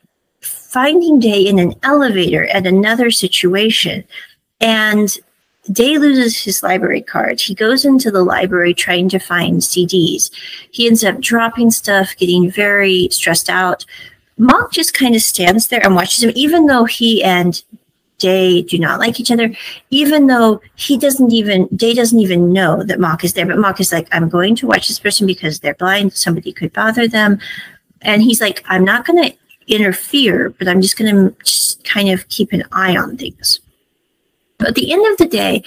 finding 0.44 1.20
Day 1.20 1.42
in 1.42 1.60
an 1.60 1.76
elevator 1.84 2.46
at 2.48 2.68
another 2.68 3.12
situation. 3.12 4.04
And 4.62 5.10
Day 5.72 5.98
loses 5.98 6.38
his 6.38 6.62
library 6.62 7.02
card. 7.02 7.40
He 7.40 7.56
goes 7.56 7.86
into 7.86 8.12
the 8.12 8.24
library 8.24 8.74
trying 8.74 9.08
to 9.10 9.20
find 9.20 9.62
CDs. 9.62 10.30
He 10.72 10.88
ends 10.88 11.04
up 11.04 11.22
dropping 11.22 11.72
stuff, 11.72 12.16
getting 12.18 12.52
very 12.52 13.08
stressed 13.12 13.50
out. 13.50 13.86
Mock 14.38 14.72
just 14.72 14.94
kind 14.94 15.16
of 15.16 15.22
stands 15.22 15.68
there 15.68 15.84
and 15.86 15.96
watches 15.96 16.24
him, 16.24 16.32
even 16.36 16.66
though 16.66 16.86
he 16.86 17.24
and 17.24 17.64
Day 18.18 18.62
do 18.62 18.78
not 18.78 19.00
like 19.00 19.20
each 19.20 19.32
other, 19.32 19.54
even 19.90 20.28
though 20.28 20.62
he 20.76 20.98
doesn't 20.98 21.32
even, 21.32 21.68
Day 21.76 21.94
doesn't 21.94 22.20
even 22.20 22.54
know 22.54 22.84
that 22.84 23.00
Mock 23.00 23.24
is 23.24 23.34
there. 23.34 23.46
But 23.46 23.58
Mock 23.58 23.80
is 23.80 23.92
like, 23.92 24.08
I'm 24.12 24.30
going 24.30 24.56
to 24.58 24.68
watch 24.68 24.88
this 24.88 25.00
person 25.00 25.28
because 25.28 25.60
they're 25.60 25.74
blind. 25.76 26.14
Somebody 26.14 26.54
could 26.54 26.74
bother 26.74 27.08
them. 27.08 27.40
And 28.02 28.22
he's 28.22 28.40
like, 28.42 28.64
I'm 28.68 28.84
not 28.84 29.06
going 29.06 29.24
to 29.24 29.38
interfere, 29.68 30.50
but 30.52 30.68
I'm 30.68 30.82
just 30.82 30.98
going 30.98 31.16
to 31.16 31.36
just 31.44 31.84
kind 31.84 32.10
of 32.10 32.28
keep 32.30 32.54
an 32.54 32.64
eye 32.72 32.96
on 32.96 33.18
things. 33.18 33.60
But 34.58 34.70
at 34.70 34.76
the 34.76 34.92
end 34.92 35.06
of 35.12 35.18
the 35.18 35.26
day, 35.26 35.64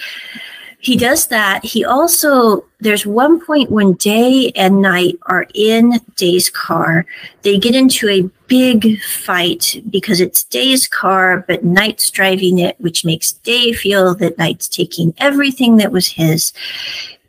he 0.79 0.95
does 0.95 1.27
that. 1.27 1.65
He 1.65 1.83
also, 1.83 2.63
there's 2.79 3.05
one 3.05 3.43
point 3.43 3.71
when 3.71 3.93
Day 3.93 4.51
and 4.55 4.81
Night 4.81 5.17
are 5.23 5.47
in 5.53 5.99
Day's 6.15 6.49
car. 6.49 7.05
They 7.41 7.57
get 7.57 7.75
into 7.75 8.07
a 8.07 8.29
big 8.47 9.01
fight 9.01 9.81
because 9.89 10.21
it's 10.21 10.43
Day's 10.43 10.87
car, 10.87 11.43
but 11.47 11.63
Night's 11.63 12.09
driving 12.11 12.59
it, 12.59 12.79
which 12.79 13.03
makes 13.03 13.31
Day 13.31 13.73
feel 13.73 14.13
that 14.15 14.37
Night's 14.37 14.67
taking 14.67 15.13
everything 15.17 15.77
that 15.77 15.91
was 15.91 16.07
his 16.07 16.53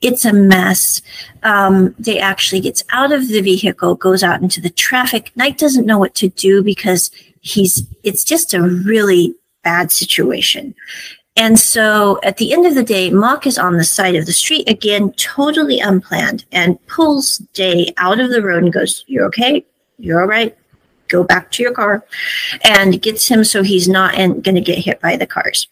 it's 0.00 0.24
a 0.24 0.32
mess. 0.32 1.02
Um, 1.42 1.94
they 1.98 2.18
actually 2.18 2.60
gets 2.60 2.84
out 2.90 3.12
of 3.12 3.28
the 3.28 3.40
vehicle, 3.40 3.94
goes 3.94 4.22
out 4.22 4.42
into 4.42 4.60
the 4.60 4.70
traffic. 4.70 5.32
Night 5.36 5.58
doesn't 5.58 5.86
know 5.86 5.98
what 5.98 6.14
to 6.16 6.28
do 6.28 6.62
because 6.62 7.10
he's, 7.40 7.86
it's 8.02 8.24
just 8.24 8.54
a 8.54 8.62
really 8.62 9.34
bad 9.62 9.90
situation. 9.92 10.74
And 11.36 11.58
so 11.58 12.18
at 12.24 12.38
the 12.38 12.52
end 12.52 12.66
of 12.66 12.74
the 12.74 12.82
day, 12.82 13.10
Mock 13.10 13.46
is 13.46 13.58
on 13.58 13.76
the 13.76 13.84
side 13.84 14.16
of 14.16 14.26
the 14.26 14.32
street 14.32 14.68
again, 14.68 15.12
totally 15.12 15.78
unplanned, 15.78 16.44
and 16.50 16.84
pulls 16.88 17.38
Day 17.52 17.92
out 17.96 18.18
of 18.18 18.30
the 18.30 18.42
road 18.42 18.64
and 18.64 18.72
goes, 18.72 19.04
You're 19.06 19.26
okay? 19.26 19.64
You're 19.98 20.20
all 20.20 20.26
right? 20.26 20.56
Go 21.06 21.22
back 21.22 21.52
to 21.52 21.62
your 21.62 21.72
car. 21.72 22.04
And 22.64 23.00
gets 23.00 23.28
him 23.28 23.44
so 23.44 23.62
he's 23.62 23.88
not 23.88 24.16
going 24.16 24.54
to 24.56 24.60
get 24.60 24.78
hit 24.78 25.00
by 25.00 25.16
the 25.16 25.26
cars. 25.26 25.68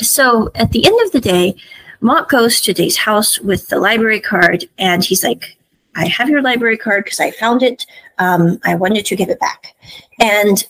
So 0.00 0.50
at 0.54 0.70
the 0.70 0.86
end 0.86 1.00
of 1.04 1.12
the 1.12 1.20
day, 1.20 1.56
Mock 2.00 2.28
goes 2.28 2.60
to 2.62 2.72
Day's 2.72 2.96
house 2.96 3.38
with 3.40 3.68
the 3.68 3.78
library 3.78 4.20
card, 4.20 4.64
and 4.78 5.04
he's 5.04 5.24
like, 5.24 5.56
I 5.96 6.06
have 6.06 6.28
your 6.28 6.42
library 6.42 6.76
card 6.76 7.04
because 7.04 7.20
I 7.20 7.30
found 7.30 7.62
it. 7.62 7.86
Um, 8.18 8.60
I 8.64 8.74
wanted 8.74 9.06
to 9.06 9.16
give 9.16 9.30
it 9.30 9.40
back. 9.40 9.74
And 10.20 10.64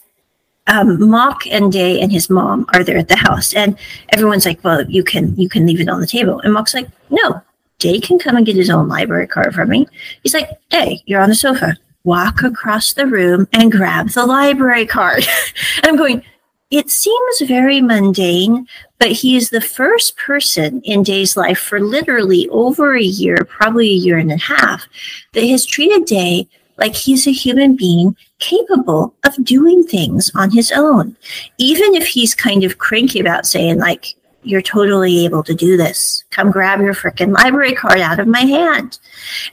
um, 0.67 1.09
Mock 1.09 1.45
and 1.47 1.71
Day 1.71 2.01
and 2.01 2.11
his 2.11 2.29
mom 2.29 2.65
are 2.73 2.83
there 2.83 2.97
at 2.97 3.07
the 3.07 3.15
house, 3.15 3.53
and 3.53 3.77
everyone's 4.09 4.45
like, 4.45 4.63
"Well, 4.63 4.89
you 4.89 5.03
can 5.03 5.35
you 5.35 5.49
can 5.49 5.65
leave 5.65 5.81
it 5.81 5.89
on 5.89 6.01
the 6.01 6.07
table." 6.07 6.39
And 6.41 6.53
Mock's 6.53 6.73
like, 6.73 6.89
"No, 7.09 7.41
Day 7.79 7.99
can 7.99 8.19
come 8.19 8.35
and 8.35 8.45
get 8.45 8.55
his 8.55 8.69
own 8.69 8.87
library 8.87 9.27
card 9.27 9.53
from 9.53 9.69
me." 9.69 9.87
He's 10.23 10.33
like, 10.33 10.49
"Hey, 10.69 11.01
you're 11.05 11.21
on 11.21 11.29
the 11.29 11.35
sofa. 11.35 11.77
Walk 12.03 12.43
across 12.43 12.93
the 12.93 13.07
room 13.07 13.47
and 13.53 13.71
grab 13.71 14.09
the 14.09 14.25
library 14.25 14.85
card." 14.85 15.25
I'm 15.83 15.95
going, 15.95 16.23
it 16.69 16.89
seems 16.89 17.41
very 17.41 17.79
mundane, 17.79 18.67
but 18.99 19.11
he 19.11 19.35
is 19.35 19.49
the 19.49 19.61
first 19.61 20.17
person 20.17 20.81
in 20.81 21.03
Day's 21.03 21.37
life 21.37 21.59
for 21.59 21.79
literally 21.79 22.47
over 22.49 22.95
a 22.95 23.01
year, 23.01 23.37
probably 23.47 23.89
a 23.89 23.93
year 23.93 24.17
and 24.17 24.31
a 24.31 24.37
half, 24.37 24.85
that 25.33 25.45
has 25.45 25.65
treated 25.65 26.05
Day 26.05 26.47
like 26.77 26.95
he's 26.95 27.27
a 27.27 27.31
human 27.31 27.75
being 27.75 28.15
capable 28.39 29.13
of 29.23 29.43
doing 29.43 29.83
things 29.83 30.31
on 30.35 30.51
his 30.51 30.71
own. 30.71 31.15
Even 31.57 31.95
if 31.95 32.07
he's 32.07 32.35
kind 32.35 32.63
of 32.63 32.77
cranky 32.77 33.19
about 33.19 33.45
saying, 33.45 33.79
like, 33.79 34.15
you're 34.43 34.61
totally 34.61 35.25
able 35.25 35.43
to 35.43 35.53
do 35.53 35.75
this. 35.75 36.23
Come 36.29 36.51
grab 36.51 36.79
your 36.79 36.93
freaking 36.93 37.33
library 37.33 37.73
card 37.73 37.99
out 37.99 38.19
of 38.19 38.27
my 38.27 38.41
hand. 38.41 38.99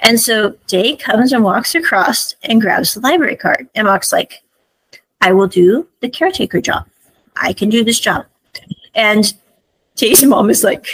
And 0.00 0.20
so 0.20 0.54
Day 0.66 0.96
comes 0.96 1.32
and 1.32 1.42
walks 1.42 1.74
across 1.74 2.34
and 2.44 2.60
grabs 2.60 2.94
the 2.94 3.00
library 3.00 3.36
card. 3.36 3.68
And 3.74 3.86
Mock's 3.86 4.12
like, 4.12 4.42
I 5.20 5.32
will 5.32 5.48
do 5.48 5.88
the 6.00 6.08
caretaker 6.08 6.60
job. 6.60 6.86
I 7.36 7.52
can 7.54 7.70
do 7.70 7.82
this 7.82 7.98
job. 7.98 8.26
And 8.94 9.32
Day's 9.96 10.24
mom 10.24 10.50
is 10.50 10.64
like, 10.64 10.86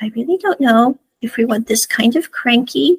I 0.00 0.10
really 0.14 0.38
don't 0.38 0.60
know 0.60 0.98
if 1.22 1.36
we 1.36 1.44
want 1.44 1.66
this 1.66 1.86
kind 1.86 2.16
of 2.16 2.30
cranky 2.30 2.98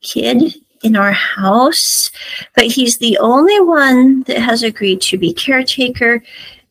kid 0.00 0.54
in 0.82 0.96
our 0.96 1.12
house, 1.12 2.10
but 2.54 2.66
he's 2.66 2.98
the 2.98 3.18
only 3.18 3.60
one 3.60 4.22
that 4.24 4.38
has 4.38 4.62
agreed 4.62 5.00
to 5.02 5.18
be 5.18 5.32
caretaker. 5.34 6.22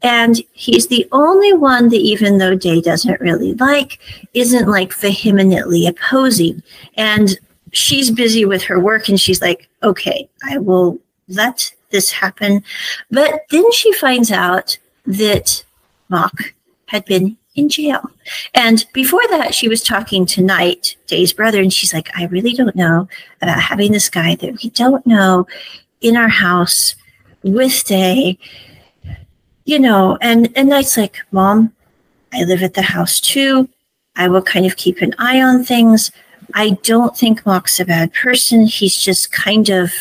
And 0.01 0.41
he's 0.53 0.87
the 0.87 1.07
only 1.11 1.53
one 1.53 1.89
that, 1.89 1.97
even 1.97 2.37
though 2.37 2.55
Day 2.55 2.81
doesn't 2.81 3.19
really 3.19 3.53
like, 3.55 3.99
isn't 4.33 4.67
like 4.67 4.93
vehemently 4.93 5.87
opposing. 5.87 6.61
And 6.95 7.37
she's 7.73 8.11
busy 8.11 8.45
with 8.45 8.63
her 8.63 8.79
work 8.79 9.09
and 9.09 9.19
she's 9.19 9.41
like, 9.41 9.67
okay, 9.83 10.29
I 10.43 10.57
will 10.59 10.99
let 11.27 11.71
this 11.89 12.11
happen. 12.11 12.63
But 13.11 13.41
then 13.49 13.71
she 13.71 13.91
finds 13.93 14.31
out 14.31 14.77
that 15.05 15.63
Mock 16.09 16.53
had 16.87 17.05
been 17.05 17.37
in 17.55 17.69
jail. 17.69 18.01
And 18.53 18.85
before 18.93 19.21
that, 19.29 19.53
she 19.53 19.67
was 19.67 19.83
talking 19.83 20.25
to 20.27 20.43
Night, 20.43 20.95
Day's 21.07 21.33
brother, 21.33 21.61
and 21.61 21.73
she's 21.73 21.93
like, 21.93 22.09
I 22.15 22.25
really 22.25 22.53
don't 22.53 22.75
know 22.75 23.07
about 23.41 23.59
having 23.59 23.91
this 23.91 24.09
guy 24.09 24.35
that 24.35 24.61
we 24.63 24.69
don't 24.69 25.05
know 25.05 25.47
in 26.01 26.15
our 26.15 26.27
house 26.27 26.95
with 27.43 27.83
Day. 27.85 28.37
You 29.65 29.79
know, 29.79 30.17
and, 30.21 30.49
and 30.55 30.69
Night's 30.69 30.97
like, 30.97 31.17
Mom, 31.31 31.73
I 32.33 32.43
live 32.43 32.63
at 32.63 32.73
the 32.73 32.81
house 32.81 33.19
too. 33.19 33.67
I 34.15 34.27
will 34.27 34.41
kind 34.41 34.65
of 34.65 34.77
keep 34.77 35.01
an 35.01 35.13
eye 35.17 35.41
on 35.41 35.63
things. 35.63 36.11
I 36.53 36.71
don't 36.83 37.17
think 37.17 37.45
Mock's 37.45 37.79
a 37.79 37.85
bad 37.85 38.13
person. 38.13 38.65
He's 38.65 38.97
just 38.97 39.31
kind 39.31 39.69
of 39.69 39.91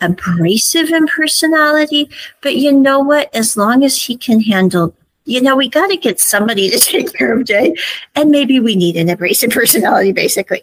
abrasive 0.00 0.90
in 0.90 1.06
personality. 1.06 2.08
But 2.40 2.56
you 2.56 2.72
know 2.72 3.00
what? 3.00 3.34
As 3.34 3.56
long 3.56 3.84
as 3.84 4.02
he 4.02 4.16
can 4.16 4.40
handle 4.40 4.94
you 5.24 5.40
know, 5.40 5.56
we 5.56 5.68
got 5.68 5.88
to 5.88 5.96
get 5.96 6.20
somebody 6.20 6.70
to 6.70 6.78
take 6.80 7.12
care 7.14 7.38
of 7.38 7.44
Day, 7.44 7.74
and 8.14 8.30
maybe 8.30 8.60
we 8.60 8.76
need 8.76 8.96
an 8.96 9.08
abrasive 9.08 9.50
personality, 9.50 10.12
basically. 10.12 10.62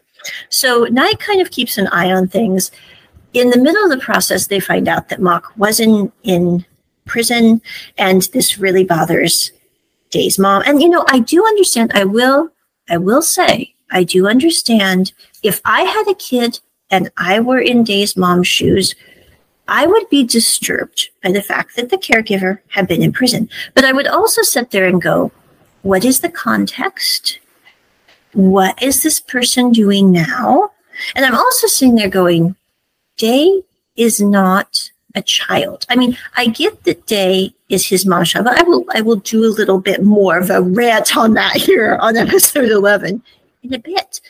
So 0.49 0.85
Night 0.85 1.19
kind 1.19 1.41
of 1.41 1.51
keeps 1.51 1.77
an 1.77 1.87
eye 1.87 2.11
on 2.11 2.27
things. 2.27 2.71
In 3.33 3.49
the 3.49 3.59
middle 3.59 3.83
of 3.83 3.89
the 3.89 4.03
process, 4.03 4.47
they 4.47 4.59
find 4.59 4.87
out 4.87 5.09
that 5.09 5.21
Mock 5.21 5.53
wasn't 5.57 6.13
in 6.23 6.65
prison, 7.05 7.61
and 7.97 8.23
this 8.33 8.57
really 8.57 8.83
bothers 8.83 9.51
Day's 10.09 10.37
mom. 10.37 10.63
And 10.65 10.81
you 10.81 10.89
know, 10.89 11.05
I 11.07 11.19
do 11.19 11.45
understand. 11.45 11.91
I 11.93 12.03
will, 12.03 12.49
I 12.89 12.97
will 12.97 13.21
say, 13.21 13.73
I 13.91 14.03
do 14.03 14.27
understand. 14.27 15.13
If 15.43 15.61
I 15.65 15.81
had 15.83 16.07
a 16.09 16.15
kid 16.15 16.59
and 16.89 17.09
I 17.17 17.39
were 17.39 17.59
in 17.59 17.83
Day's 17.83 18.15
mom's 18.15 18.47
shoes, 18.47 18.95
I 19.67 19.85
would 19.87 20.09
be 20.09 20.23
disturbed 20.23 21.09
by 21.23 21.31
the 21.31 21.41
fact 21.41 21.75
that 21.75 21.89
the 21.89 21.97
caregiver 21.97 22.59
had 22.69 22.87
been 22.87 23.01
in 23.01 23.13
prison. 23.13 23.49
But 23.73 23.85
I 23.85 23.93
would 23.93 24.07
also 24.07 24.41
sit 24.41 24.71
there 24.71 24.85
and 24.85 25.01
go, 25.01 25.31
what 25.81 26.05
is 26.05 26.19
the 26.19 26.29
context? 26.29 27.39
What 28.33 28.81
is 28.81 29.03
this 29.03 29.19
person 29.19 29.71
doing 29.71 30.11
now? 30.11 30.71
And 31.15 31.25
I'm 31.25 31.35
also 31.35 31.67
sitting 31.67 31.95
there 31.95 32.09
going, 32.09 32.55
Day 33.17 33.63
is 33.95 34.19
not 34.19 34.91
a 35.15 35.21
child. 35.21 35.85
I 35.89 35.95
mean, 35.95 36.17
I 36.37 36.47
get 36.47 36.83
that 36.83 37.05
Day 37.05 37.53
is 37.69 37.87
his 37.87 38.03
child, 38.03 38.45
but 38.45 38.57
I 38.57 38.63
will 38.63 38.85
I 38.93 39.01
will 39.01 39.17
do 39.17 39.45
a 39.45 39.55
little 39.57 39.79
bit 39.79 40.03
more 40.03 40.37
of 40.37 40.49
a 40.49 40.61
rant 40.61 41.17
on 41.17 41.33
that 41.33 41.55
here 41.55 41.97
on 42.01 42.17
episode 42.17 42.69
11 42.69 43.21
in 43.63 43.73
a 43.73 43.79
bit. 43.79 44.21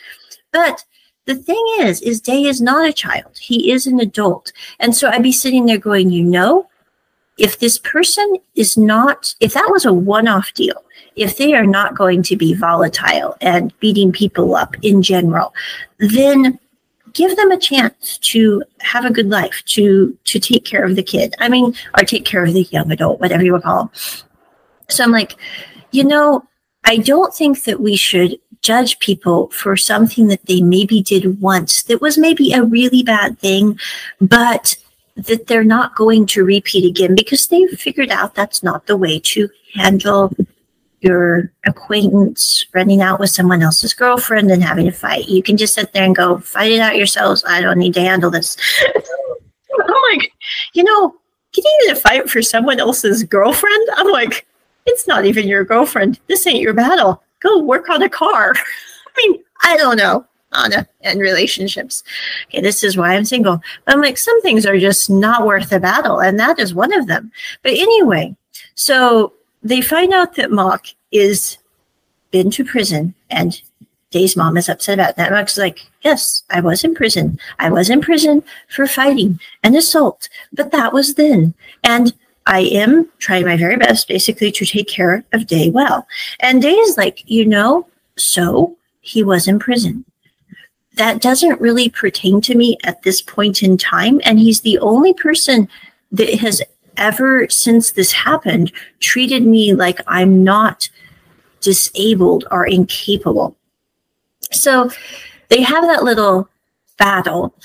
But 0.52 0.84
the 1.26 1.36
thing 1.36 1.64
is, 1.80 2.02
is 2.02 2.22
Day 2.22 2.44
is 2.44 2.62
not 2.62 2.88
a 2.88 2.94
child. 2.94 3.38
He 3.38 3.72
is 3.72 3.88
an 3.88 4.00
adult. 4.00 4.52
And 4.80 4.96
so 4.96 5.10
I'd 5.10 5.24
be 5.24 5.32
sitting 5.32 5.66
there 5.66 5.78
going, 5.78 6.10
you 6.10 6.24
know, 6.24 6.68
if 7.38 7.60
this 7.60 7.78
person 7.78 8.38
is 8.56 8.78
not, 8.78 9.36
if 9.40 9.54
that 9.54 9.70
was 9.72 9.86
a 9.86 9.94
one 9.94 10.28
off 10.28 10.54
deal, 10.54 10.84
if 11.16 11.38
they 11.38 11.54
are 11.54 11.66
not 11.66 11.96
going 11.96 12.24
to 12.24 12.36
be 12.36 12.54
volatile 12.54 13.36
and 13.42 13.78
beating 13.80 14.12
people 14.12 14.56
up 14.56 14.76
in 14.82 15.02
general, 15.02 15.54
then 16.00 16.60
give 17.14 17.36
them 17.36 17.52
a 17.52 17.58
chance 17.58 18.18
to 18.20 18.64
have 18.80 19.06
a 19.06 19.12
good 19.12 19.30
life, 19.30 19.64
to 19.66 20.18
to 20.26 20.40
take 20.40 20.66
care 20.66 20.84
of 20.84 20.96
the 20.96 21.04
kid. 21.04 21.34
I 21.40 21.50
mean, 21.50 21.76
or 21.98 22.04
take 22.04 22.26
care 22.26 22.44
of 22.44 22.54
the 22.54 22.64
young 22.64 22.92
adult, 22.92 23.20
whatever 23.20 23.44
you 23.44 23.54
would 23.54 23.64
call. 23.64 23.86
Them. 23.86 23.92
So 24.90 25.04
I'm 25.04 25.12
like, 25.12 25.36
you 25.92 26.04
know, 26.04 26.44
I 26.84 26.98
don't 26.98 27.34
think 27.34 27.64
that 27.64 27.80
we 27.80 27.96
should 27.96 28.40
judge 28.62 29.00
people 29.00 29.50
for 29.50 29.76
something 29.76 30.28
that 30.28 30.46
they 30.46 30.62
maybe 30.62 31.02
did 31.02 31.42
once 31.42 31.84
that 31.84 32.02
was 32.02 32.18
maybe 32.18 32.54
a 32.54 32.64
really 32.64 33.04
bad 33.04 33.40
thing, 33.40 33.80
but 34.20 34.76
that 35.16 35.48
they're 35.48 35.64
not 35.64 35.96
going 35.96 36.26
to 36.26 36.44
repeat 36.44 36.86
again 36.86 37.16
because 37.16 37.48
they 37.48 37.66
figured 37.68 38.10
out 38.10 38.36
that's 38.36 38.64
not 38.64 38.86
the 38.88 38.98
way 38.98 39.20
to 39.20 39.50
handle 39.74 40.34
your 41.02 41.52
acquaintance 41.66 42.66
running 42.74 43.02
out 43.02 43.20
with 43.20 43.32
someone 43.32 43.64
else's 43.64 43.94
girlfriend 43.94 44.52
and 44.52 44.64
having 44.64 44.88
a 44.88 44.92
fight. 44.92 45.28
You 45.28 45.42
can 45.42 45.58
just 45.58 45.74
sit 45.74 45.92
there 45.94 46.04
and 46.04 46.16
go, 46.16 46.38
fight 46.38 46.72
it 46.72 46.80
out 46.80 46.96
yourselves. 46.96 47.44
I 47.48 47.62
don't 47.62 47.80
need 47.80 47.96
to 47.96 48.02
handle 48.02 48.30
this. 48.30 48.56
I'm 48.96 49.94
like, 50.12 50.32
you 50.74 50.84
know, 50.84 51.16
getting 51.54 51.72
in 51.86 51.92
a 51.92 51.96
fight 51.96 52.30
for 52.30 52.42
someone 52.42 52.80
else's 52.80 53.24
girlfriend, 53.24 53.88
I'm 53.96 54.12
like, 54.12 54.46
it's 54.86 55.08
not 55.08 55.26
even 55.26 55.48
your 55.48 55.64
girlfriend. 55.64 56.20
This 56.28 56.46
ain't 56.46 56.62
your 56.62 56.74
battle 56.74 57.24
go 57.42 57.60
work 57.60 57.90
on 57.90 58.04
a 58.04 58.10
car. 58.10 58.54
I 59.08 59.12
mean, 59.18 59.44
I 59.64 59.78
don't 59.78 59.98
know, 59.98 60.26
Onna, 60.54 60.88
and 61.02 61.20
relationships. 61.20 62.04
Okay, 62.48 62.62
this 62.62 62.84
is 62.84 62.98
why 62.98 63.16
I'm 63.16 63.26
single. 63.26 63.62
But 63.86 63.96
I'm 63.96 64.02
like, 64.02 64.18
some 64.18 64.42
things 64.42 64.66
are 64.66 64.80
just 64.80 65.10
not 65.10 65.46
worth 65.46 65.70
the 65.70 65.80
battle, 65.80 66.20
and 66.20 66.40
that 66.40 66.60
is 66.60 66.74
one 66.74 66.94
of 66.94 67.08
them. 67.08 67.32
But 67.64 67.74
anyway, 67.74 68.36
so 68.76 69.34
they 69.64 69.82
find 69.82 70.14
out 70.14 70.36
that 70.36 70.52
Mock 70.52 70.88
is 71.12 71.58
been 72.32 72.50
to 72.52 72.64
prison 72.64 73.14
and 73.30 73.62
Day's 74.10 74.36
mom 74.36 74.58
is 74.58 74.68
upset 74.68 74.96
about 74.96 75.16
that. 75.16 75.32
Mock's 75.32 75.58
like, 75.58 75.90
yes, 76.02 76.44
I 76.50 76.60
was 76.60 76.84
in 76.84 76.94
prison. 76.94 77.40
I 77.60 77.70
was 77.70 77.90
in 77.90 78.02
prison 78.02 78.44
for 78.68 78.86
fighting 78.86 79.40
and 79.64 79.76
assault, 79.76 80.28
but 80.52 80.72
that 80.72 80.92
was 80.92 81.16
then. 81.16 81.54
And 81.84 82.14
I 82.46 82.62
am 82.62 83.10
trying 83.20 83.46
my 83.46 83.58
very 83.58 83.78
best 83.78 84.08
basically 84.08 84.52
to 84.52 84.66
take 84.66 84.88
care 84.88 85.24
of 85.34 85.48
Day 85.48 85.70
well. 85.70 86.08
And 86.40 86.62
Day 86.62 86.74
is 86.74 86.98
like, 86.98 87.24
you 87.26 87.46
know, 87.46 87.88
so 88.18 88.78
he 89.02 89.24
was 89.24 89.48
in 89.48 89.60
prison. 89.60 90.06
That 90.96 91.22
doesn't 91.22 91.62
really 91.62 91.90
pertain 91.90 92.42
to 92.42 92.56
me 92.56 92.78
at 92.84 93.04
this 93.04 93.22
point 93.22 93.64
in 93.64 93.78
time. 93.78 94.20
And 94.24 94.40
he's 94.40 94.62
the 94.62 94.80
only 94.80 95.14
person 95.14 95.70
that 96.12 96.30
has 96.40 96.62
ever 96.98 97.48
since 97.50 97.92
this 97.92 98.12
happened 98.12 98.72
treated 99.00 99.46
me 99.46 99.74
like 99.74 100.00
I'm 100.08 100.44
not 100.44 100.90
disabled 101.62 102.46
or 102.52 102.66
incapable. 102.66 103.56
So 104.52 104.92
they 105.50 105.62
have 105.62 105.86
that 105.86 106.04
little 106.04 106.50
battle. 106.98 107.56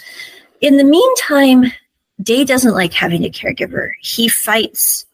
In 0.60 0.76
the 0.76 0.84
meantime, 0.84 1.72
Day 2.22 2.44
doesn't 2.44 2.74
like 2.74 2.92
having 2.92 3.24
a 3.24 3.30
caregiver. 3.30 3.92
He 4.00 4.28
fights 4.28 5.06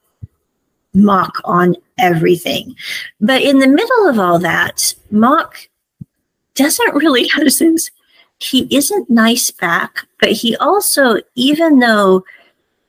Mock 0.94 1.40
on 1.44 1.74
everything. 1.98 2.76
But 3.20 3.42
in 3.42 3.58
the 3.58 3.68
middle 3.68 4.08
of 4.08 4.18
all 4.18 4.38
that, 4.40 4.94
Mock 5.10 5.56
doesn't 6.54 6.94
really 6.94 7.28
sense. 7.48 7.90
He 8.38 8.66
isn't 8.74 9.08
nice 9.08 9.50
back, 9.50 10.06
but 10.20 10.32
he 10.32 10.56
also, 10.56 11.18
even 11.34 11.78
though 11.78 12.24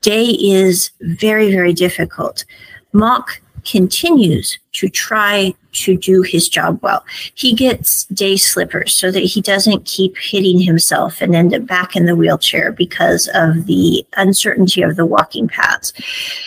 Day 0.00 0.26
is 0.26 0.90
very, 1.00 1.50
very 1.50 1.72
difficult, 1.72 2.44
Mock 2.92 3.40
continues 3.64 4.58
to 4.74 4.88
try 4.88 5.54
to 5.72 5.96
do 5.96 6.22
his 6.22 6.48
job 6.48 6.78
well. 6.82 7.04
He 7.34 7.54
gets 7.54 8.04
day 8.06 8.36
slippers 8.36 8.94
so 8.94 9.10
that 9.10 9.20
he 9.20 9.40
doesn't 9.40 9.86
keep 9.86 10.16
hitting 10.18 10.60
himself 10.60 11.20
and 11.20 11.34
end 11.34 11.54
up 11.54 11.66
back 11.66 11.96
in 11.96 12.06
the 12.06 12.16
wheelchair 12.16 12.70
because 12.70 13.28
of 13.34 13.66
the 13.66 14.06
uncertainty 14.16 14.82
of 14.82 14.96
the 14.96 15.06
walking 15.06 15.48
paths. 15.48 15.92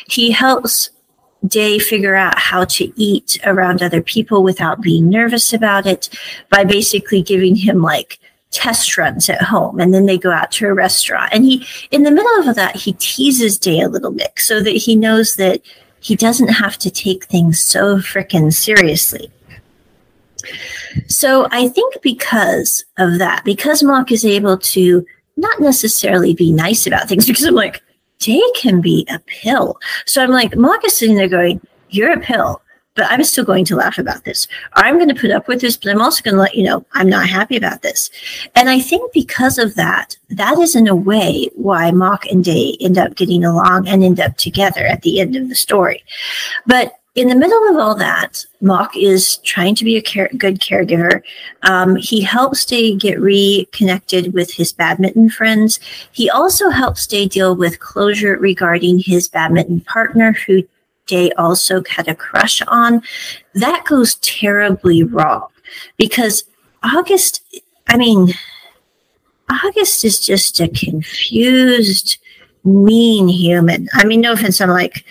He 0.08 0.32
helps 0.32 0.90
Day 1.46 1.78
figure 1.78 2.16
out 2.16 2.38
how 2.38 2.66
to 2.66 2.92
eat 3.00 3.38
around 3.46 3.82
other 3.82 4.02
people 4.02 4.42
without 4.42 4.82
being 4.82 5.08
nervous 5.08 5.54
about 5.54 5.86
it 5.86 6.10
by 6.50 6.64
basically 6.64 7.22
giving 7.22 7.56
him 7.56 7.82
like 7.82 8.20
test 8.50 8.98
runs 8.98 9.30
at 9.30 9.42
home 9.42 9.80
and 9.80 9.94
then 9.94 10.08
they 10.08 10.18
go 10.18 10.32
out 10.32 10.52
to 10.52 10.66
a 10.66 10.74
restaurant 10.74 11.30
and 11.34 11.46
he 11.46 11.66
in 11.92 12.04
the 12.04 12.12
middle 12.12 12.50
of 12.50 12.56
that 12.56 12.76
he 12.76 12.94
teases 12.94 13.60
day 13.60 13.82
a 13.82 13.90
little 13.90 14.12
bit 14.12 14.32
so 14.38 14.62
that 14.62 14.72
he 14.72 14.96
knows 14.96 15.36
that 15.36 15.62
he 16.08 16.16
doesn't 16.16 16.48
have 16.48 16.78
to 16.78 16.90
take 16.90 17.26
things 17.26 17.62
so 17.62 17.98
freaking 17.98 18.54
seriously. 18.54 19.30
So 21.08 21.50
I 21.52 21.68
think 21.68 22.02
because 22.02 22.86
of 22.98 23.18
that, 23.18 23.44
because 23.44 23.84
Mock 23.84 24.10
is 24.14 24.24
able 24.24 24.58
to 24.58 25.06
not 25.36 25.60
necessarily 25.60 26.34
be 26.34 26.54
nice 26.54 26.88
about 26.88 27.10
things, 27.10 27.28
because 27.28 27.44
I'm 27.44 27.56
like, 27.56 27.84
Day 28.20 28.42
can 28.56 28.80
be 28.80 29.06
a 29.10 29.20
pill. 29.20 29.80
So 30.06 30.24
I'm 30.24 30.32
like, 30.32 30.56
Mock 30.56 30.86
is 30.86 30.96
sitting 30.96 31.18
there 31.18 31.28
going, 31.28 31.60
You're 31.90 32.14
a 32.14 32.20
pill 32.22 32.62
but 32.98 33.06
I'm 33.10 33.24
still 33.24 33.46
going 33.46 33.64
to 33.66 33.76
laugh 33.76 33.98
about 33.98 34.26
this. 34.26 34.48
I'm 34.74 34.96
going 34.96 35.08
to 35.08 35.16
put 35.16 35.32
up 35.32 35.48
with 35.48 35.62
this, 35.62 35.78
but 35.78 35.92
I'm 35.92 36.02
also 36.02 36.24
going 36.24 36.34
to 36.34 36.42
let 36.42 36.56
you 36.56 36.64
know 36.64 36.86
I'm 36.94 37.08
not 37.08 37.30
happy 37.30 37.56
about 37.56 37.84
this. 37.84 38.10
And 38.56 38.70
I 38.70 38.80
think 38.80 39.14
because 39.14 39.58
of 39.58 39.76
that, 39.76 40.18
that 40.32 40.58
is 40.58 40.76
in 40.76 40.88
a 40.88 40.96
way 40.96 41.50
why 41.56 41.92
Mock 41.92 42.26
and 42.26 42.44
Day 42.44 42.76
end 42.82 42.98
up 42.98 43.16
getting 43.16 43.46
along 43.46 43.88
and 43.88 44.04
end 44.04 44.20
up 44.20 44.36
together 44.36 44.86
at 44.86 45.04
the 45.04 45.22
end 45.22 45.36
of 45.36 45.48
the 45.48 45.56
story. 45.56 46.04
But 46.66 47.00
in 47.14 47.30
the 47.30 47.36
middle 47.36 47.68
of 47.70 47.78
all 47.78 47.96
that, 47.96 48.46
Mock 48.62 48.96
is 48.96 49.38
trying 49.38 49.74
to 49.76 49.84
be 49.84 49.98
a 49.98 50.02
care- 50.02 50.30
good 50.38 50.60
caregiver. 50.60 51.22
Um, 51.64 51.96
he 51.96 52.22
helps 52.22 52.64
Day 52.66 52.96
get 52.96 53.20
reconnected 53.20 54.34
with 54.34 54.52
his 54.54 54.72
badminton 54.72 55.30
friends. 55.30 55.80
He 56.12 56.30
also 56.30 56.70
helps 56.70 57.08
Day 57.08 57.28
deal 57.28 57.56
with 57.56 57.80
closure 57.80 58.38
regarding 58.38 59.00
his 59.00 59.28
badminton 59.28 59.82
partner, 59.82 60.34
who 60.34 60.64
Day 61.08 61.32
also 61.38 61.84
had 61.90 62.08
a 62.08 62.16
crush 62.16 62.62
on, 62.68 63.02
that 63.56 63.86
goes 63.86 64.16
terribly 64.16 65.04
wrong 65.04 65.48
because 65.98 66.44
August, 66.84 67.44
I 67.88 67.98
mean, 67.98 68.34
August 69.50 70.04
is 70.06 70.20
just 70.20 70.60
a 70.60 70.68
confused, 70.68 72.18
mean 72.64 73.28
human. 73.28 73.88
I 73.94 74.04
mean, 74.04 74.22
no 74.22 74.34
offense, 74.34 74.62
I'm 74.62 74.70
like, 74.70 75.06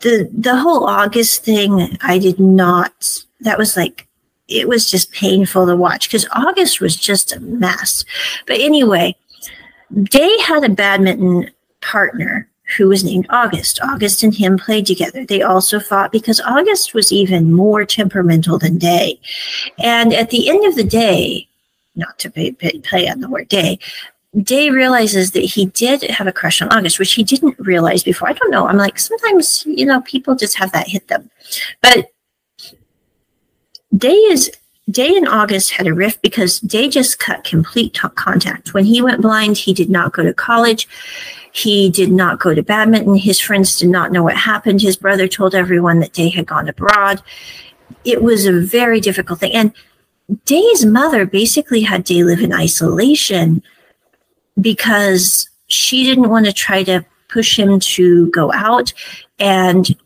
the 0.00 0.28
the 0.32 0.56
whole 0.56 0.84
August 0.84 1.44
thing, 1.44 1.96
I 2.02 2.18
did 2.18 2.38
not. 2.38 3.22
That 3.40 3.58
was 3.58 3.76
like, 3.76 4.06
it 4.48 4.68
was 4.68 4.90
just 4.90 5.12
painful 5.12 5.66
to 5.66 5.76
watch 5.76 6.08
because 6.08 6.28
August 6.32 6.80
was 6.80 6.96
just 6.96 7.32
a 7.32 7.40
mess. 7.40 8.04
But 8.46 8.60
anyway, 8.60 9.16
Day 10.04 10.38
had 10.40 10.64
a 10.64 10.68
badminton 10.68 11.50
partner 11.80 12.48
who 12.76 12.88
was 12.88 13.04
named 13.04 13.26
August. 13.30 13.80
August 13.82 14.22
and 14.22 14.34
him 14.34 14.58
played 14.58 14.86
together. 14.86 15.24
They 15.24 15.42
also 15.42 15.78
fought 15.78 16.12
because 16.12 16.40
August 16.40 16.94
was 16.94 17.12
even 17.12 17.52
more 17.52 17.84
temperamental 17.84 18.58
than 18.58 18.78
Day. 18.78 19.20
And 19.78 20.12
at 20.12 20.30
the 20.30 20.48
end 20.48 20.66
of 20.66 20.74
the 20.74 20.84
day, 20.84 21.48
not 21.94 22.18
to 22.20 22.30
play, 22.30 22.52
play 22.52 23.08
on 23.08 23.20
the 23.20 23.28
word 23.28 23.48
day, 23.48 23.78
Day 24.42 24.68
realizes 24.68 25.30
that 25.30 25.40
he 25.40 25.66
did 25.66 26.02
have 26.02 26.26
a 26.26 26.32
crush 26.32 26.60
on 26.60 26.68
August, 26.68 26.98
which 26.98 27.14
he 27.14 27.22
didn't 27.22 27.58
realize 27.58 28.02
before. 28.02 28.28
I 28.28 28.34
don't 28.34 28.50
know. 28.50 28.66
I'm 28.66 28.76
like, 28.76 28.98
sometimes, 28.98 29.64
you 29.66 29.86
know, 29.86 30.02
people 30.02 30.34
just 30.34 30.58
have 30.58 30.72
that 30.72 30.88
hit 30.88 31.08
them. 31.08 31.30
But 31.80 32.10
Day 33.96 34.12
is 34.12 34.50
Day 34.90 35.16
and 35.16 35.26
August 35.26 35.72
had 35.72 35.86
a 35.86 35.94
rift 35.94 36.20
because 36.20 36.60
Day 36.60 36.88
just 36.88 37.18
cut 37.18 37.44
complete 37.44 37.94
t- 37.94 38.08
contact. 38.14 38.74
When 38.74 38.84
he 38.84 39.00
went 39.00 39.22
blind, 39.22 39.56
he 39.56 39.72
did 39.72 39.88
not 39.88 40.12
go 40.12 40.22
to 40.22 40.34
college. 40.34 40.86
He 41.56 41.88
did 41.88 42.12
not 42.12 42.38
go 42.38 42.52
to 42.52 42.62
badminton. 42.62 43.14
His 43.14 43.40
friends 43.40 43.78
did 43.78 43.88
not 43.88 44.12
know 44.12 44.22
what 44.22 44.36
happened. 44.36 44.82
His 44.82 44.96
brother 44.96 45.26
told 45.26 45.54
everyone 45.54 46.00
that 46.00 46.12
Day 46.12 46.28
had 46.28 46.46
gone 46.46 46.68
abroad. 46.68 47.22
It 48.04 48.22
was 48.22 48.44
a 48.44 48.60
very 48.60 49.00
difficult 49.00 49.40
thing. 49.40 49.54
And 49.54 49.72
Day's 50.44 50.84
mother 50.84 51.24
basically 51.24 51.80
had 51.80 52.04
Day 52.04 52.22
live 52.22 52.40
in 52.40 52.52
isolation 52.52 53.62
because 54.60 55.48
she 55.66 56.04
didn't 56.04 56.28
want 56.28 56.44
to 56.44 56.52
try 56.52 56.82
to 56.82 57.06
push 57.28 57.58
him 57.58 57.80
to 57.80 58.30
go 58.32 58.52
out. 58.52 58.92
And 59.38 59.96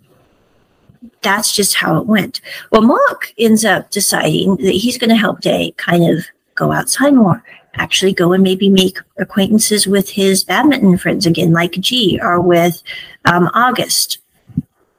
that's 1.23 1.53
just 1.53 1.75
how 1.75 1.99
it 1.99 2.07
went. 2.07 2.41
Well, 2.71 2.83
Mark 2.83 3.35
ends 3.37 3.65
up 3.65 3.91
deciding 3.91 4.55
that 4.59 4.71
he's 4.71 4.99
going 4.99 5.11
to 5.11 5.17
help 5.17 5.41
Day 5.41 5.75
kind 5.79 6.17
of 6.17 6.27
go 6.55 6.71
outside 6.71 7.15
more 7.15 7.43
actually 7.75 8.13
go 8.13 8.33
and 8.33 8.43
maybe 8.43 8.69
make 8.69 8.99
acquaintances 9.19 9.87
with 9.87 10.11
his 10.11 10.45
badminton 10.45 10.99
friends 10.99 11.27
again, 11.27 11.53
like 11.53 11.73
G, 11.73 12.19
or 12.23 12.41
with 12.41 12.83
um, 13.25 13.51
August. 13.55 14.19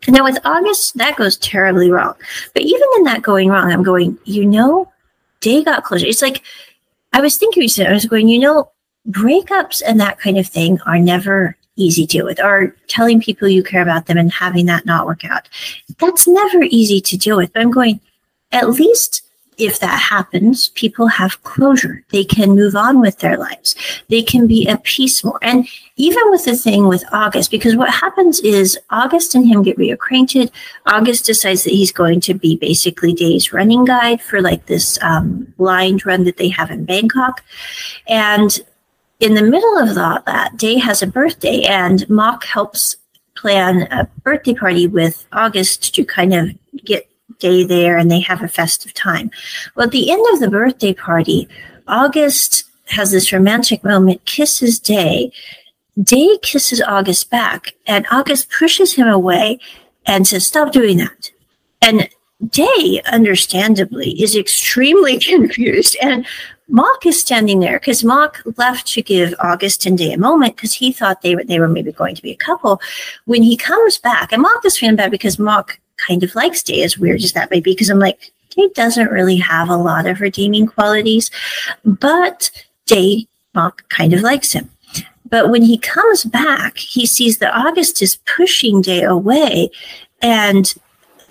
Now, 0.08 0.24
with 0.24 0.40
August, 0.44 0.98
that 0.98 1.18
goes 1.18 1.38
terribly 1.38 1.92
wrong. 1.92 2.16
But 2.54 2.64
even 2.64 2.88
in 2.98 3.04
that 3.04 3.22
going 3.22 3.50
wrong, 3.50 3.72
I'm 3.72 3.84
going, 3.84 4.18
you 4.26 4.46
know, 4.46 4.92
Day 5.42 5.64
got 5.64 5.84
closure. 5.84 6.08
It's 6.08 6.22
like, 6.22 6.42
I 7.14 7.22
was 7.22 7.38
thinking, 7.38 7.68
I 7.86 7.92
was 7.92 8.06
going, 8.06 8.28
you 8.28 8.40
know, 8.40 8.72
breakups 9.10 9.82
and 9.86 10.00
that 10.00 10.20
kind 10.20 10.38
of 10.38 10.48
thing 10.48 10.80
are 10.86 11.00
never 11.00 11.58
easy 11.76 12.06
to 12.06 12.18
deal 12.18 12.26
with, 12.26 12.40
or 12.40 12.76
telling 12.88 13.22
people 13.22 13.48
you 13.48 13.64
care 13.64 13.82
about 13.82 14.06
them 14.06 14.18
and 14.18 14.32
having 14.32 14.66
that 14.68 14.86
not 14.86 15.06
work 15.06 15.26
out. 15.26 15.50
That's 16.00 16.28
never 16.28 16.64
easy 16.64 17.02
to 17.02 17.18
deal 17.18 17.38
with. 17.38 17.52
But 17.54 17.62
I'm 17.62 17.72
going, 17.72 18.00
at 18.52 18.70
least 18.70 19.24
if 19.62 19.80
that 19.80 20.00
happens, 20.00 20.70
people 20.70 21.08
have 21.08 21.42
closure. 21.44 22.04
They 22.10 22.24
can 22.24 22.56
move 22.56 22.76
on 22.76 23.00
with 23.00 23.20
their 23.20 23.38
lives. 23.38 23.76
They 24.10 24.24
can 24.24 24.48
be 24.48 24.68
at 24.68 24.84
peace 24.84 25.24
more. 25.24 25.40
And 25.44 25.68
even 25.98 26.32
with 26.32 26.46
the 26.46 26.56
thing 26.56 26.88
with 26.88 27.04
August, 27.12 27.52
because 27.52 27.76
what 27.76 27.92
happens 27.92 28.40
is 28.40 28.80
August 28.90 29.36
and 29.36 29.48
him 29.48 29.62
get 29.62 29.78
reacquainted. 29.78 30.50
August 30.88 31.26
decides 31.26 31.64
that 31.64 31.74
he's 31.74 31.92
going 31.92 32.22
to 32.22 32.34
be 32.34 32.58
basically 32.58 33.14
Day's 33.14 33.54
running 33.54 33.86
guide 33.86 34.22
for 34.22 34.42
like 34.42 34.66
this 34.66 34.98
um, 35.04 35.54
blind 35.58 36.06
run 36.06 36.24
that 36.24 36.38
they 36.38 36.50
have 36.50 36.72
in 36.72 36.86
Bangkok. 36.86 37.44
And 38.08 38.60
in 39.20 39.36
the 39.36 39.44
middle 39.44 39.78
of 39.78 39.94
that, 39.94 40.26
that 40.26 40.58
Day 40.58 40.80
has 40.80 41.04
a 41.04 41.08
birthday, 41.08 41.62
and 41.62 42.10
Mock 42.10 42.44
helps 42.46 42.98
plan 43.36 43.84
a 43.92 44.08
birthday 44.24 44.56
party 44.56 44.88
with 44.88 45.28
August 45.32 45.94
to 45.94 46.04
kind 46.04 46.34
of 46.34 46.50
get 46.84 47.11
day 47.42 47.66
there 47.66 47.98
and 47.98 48.10
they 48.10 48.22
have 48.22 48.42
a 48.42 48.48
festive 48.48 48.94
time. 48.94 49.30
Well, 49.76 49.88
at 49.88 49.92
the 49.92 50.12
end 50.12 50.26
of 50.34 50.40
the 50.40 50.50
birthday 50.50 50.94
party, 50.94 51.50
August 51.88 52.64
has 52.86 53.12
this 53.12 53.34
romantic 53.34 53.84
moment, 53.84 54.24
kisses 54.26 54.80
Day. 54.80 55.32
Day 56.02 56.38
kisses 56.42 56.82
August 56.82 57.30
back, 57.30 57.74
and 57.86 58.06
August 58.12 58.50
pushes 58.50 58.94
him 58.94 59.08
away 59.08 59.60
and 60.06 60.26
says, 60.26 60.48
Stop 60.48 60.72
doing 60.72 60.98
that. 60.98 61.32
And 61.82 62.10
Day, 62.50 63.02
understandably, 63.06 64.20
is 64.22 64.36
extremely 64.36 65.20
confused. 65.20 65.96
And 66.02 66.26
Mock 66.70 67.06
is 67.06 67.20
standing 67.20 67.60
there 67.60 67.80
because 67.80 68.04
Mock 68.04 68.42
left 68.58 68.88
to 68.94 69.02
give 69.02 69.36
August 69.40 69.86
and 69.86 69.98
Day 69.98 70.14
a 70.14 70.18
moment 70.18 70.56
because 70.56 70.74
he 70.74 70.92
thought 70.92 71.22
they 71.22 71.36
were 71.36 71.44
they 71.44 71.60
were 71.60 71.68
maybe 71.68 71.92
going 71.92 72.16
to 72.16 72.22
be 72.22 72.32
a 72.32 72.38
couple. 72.38 72.82
When 73.26 73.44
he 73.44 73.58
comes 73.58 73.98
back, 73.98 74.32
and 74.32 74.42
Mock 74.42 74.66
is 74.66 74.78
feeling 74.78 74.96
bad 74.96 75.12
because 75.12 75.38
Mock 75.38 75.80
kind 76.08 76.24
of 76.24 76.36
likes 76.36 76.64
Day, 76.64 76.84
as 76.84 76.98
weird 76.98 77.24
as 77.24 77.34
that 77.34 77.52
may 77.52 77.60
be, 77.60 77.72
because 77.74 77.90
I'm 77.90 78.00
like, 78.00 78.32
Day 78.50 78.70
doesn't 78.76 79.12
really 79.12 79.38
have 79.38 79.70
a 79.70 79.78
lot 79.78 80.06
of 80.06 80.20
redeeming 80.20 80.68
qualities, 80.68 81.32
but 81.86 82.52
Day 82.86 83.28
Mock 83.54 83.88
kind 83.90 84.14
of 84.14 84.22
likes 84.22 84.52
him. 84.52 84.70
But 85.30 85.50
when 85.50 85.62
he 85.62 85.78
comes 85.78 86.26
back, 86.26 86.78
he 86.78 87.06
sees 87.06 87.38
that 87.38 87.56
August 87.56 88.02
is 88.02 88.18
pushing 88.36 88.82
Day 88.82 89.04
away 89.04 89.70
and 90.22 90.74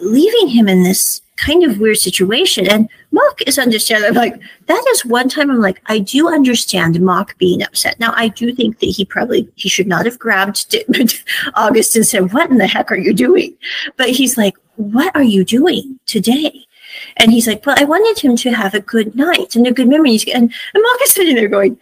leaving 0.01 0.49
him 0.49 0.69
in 0.69 0.83
this 0.83 1.20
kind 1.41 1.65
of 1.65 1.79
weird 1.79 1.99
situation. 1.99 2.69
And 2.69 2.89
Mock 3.13 3.41
is 3.47 3.59
understanding. 3.59 4.15
Like 4.15 4.41
that 4.67 4.85
is 4.93 5.05
one 5.05 5.29
time 5.29 5.51
I'm 5.51 5.61
like, 5.61 5.81
I 5.87 5.99
do 5.99 6.29
understand 6.29 7.01
Mock 7.01 7.37
being 7.39 7.63
upset. 7.63 7.99
Now 7.99 8.13
I 8.17 8.29
do 8.29 8.55
think 8.55 8.79
that 8.79 8.87
he 8.87 9.05
probably 9.05 9.49
he 9.55 9.69
should 9.69 9.87
not 9.87 10.05
have 10.05 10.19
grabbed 10.19 10.75
August 11.55 11.97
and 11.97 12.07
said, 12.07 12.33
"What 12.33 12.51
in 12.51 12.59
the 12.59 12.67
heck 12.67 12.91
are 12.93 12.99
you 12.99 13.13
doing?" 13.13 13.57
But 13.97 14.11
he's 14.11 14.37
like, 14.37 14.55
"What 14.77 15.15
are 15.17 15.23
you 15.23 15.45
doing 15.45 15.99
today?" 16.07 16.67
And 17.17 17.33
he's 17.33 17.47
like, 17.47 17.65
"Well, 17.65 17.77
I 17.79 17.85
wanted 17.85 18.23
him 18.23 18.37
to 18.37 18.51
have 18.51 18.75
a 18.75 18.81
good 18.81 19.15
night 19.15 19.57
and 19.57 19.67
a 19.67 19.73
good 19.73 19.89
memory." 19.89 20.19
And, 20.35 20.53
and 20.75 20.83
Mock 20.83 21.03
is 21.03 21.13
sitting 21.13 21.37
there 21.37 21.49
going, 21.49 21.79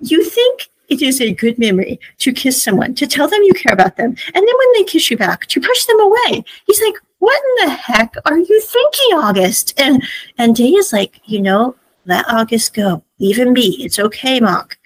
"You 0.00 0.24
think?" 0.24 0.70
It 0.88 1.02
is 1.02 1.20
a 1.20 1.32
good 1.32 1.58
memory 1.58 1.98
to 2.18 2.32
kiss 2.32 2.62
someone, 2.62 2.94
to 2.94 3.08
tell 3.08 3.26
them 3.26 3.42
you 3.42 3.54
care 3.54 3.72
about 3.72 3.96
them, 3.96 4.10
and 4.10 4.34
then 4.34 4.56
when 4.60 4.72
they 4.74 4.84
kiss 4.84 5.10
you 5.10 5.16
back, 5.16 5.46
to 5.46 5.60
push 5.60 5.84
them 5.84 5.98
away. 5.98 6.44
He's 6.64 6.80
like, 6.80 6.94
what 7.18 7.40
in 7.60 7.68
the 7.68 7.74
heck 7.74 8.14
are 8.24 8.38
you 8.38 8.60
thinking, 8.60 9.16
August? 9.16 9.74
And 9.78 10.02
and 10.38 10.54
Day 10.54 10.70
is 10.70 10.92
like, 10.92 11.20
you 11.24 11.40
know, 11.40 11.74
let 12.04 12.28
August 12.28 12.74
go. 12.74 13.02
Leave 13.18 13.38
him 13.38 13.54
be. 13.54 13.82
It's 13.84 13.98
okay, 13.98 14.40
Mock. 14.40 14.78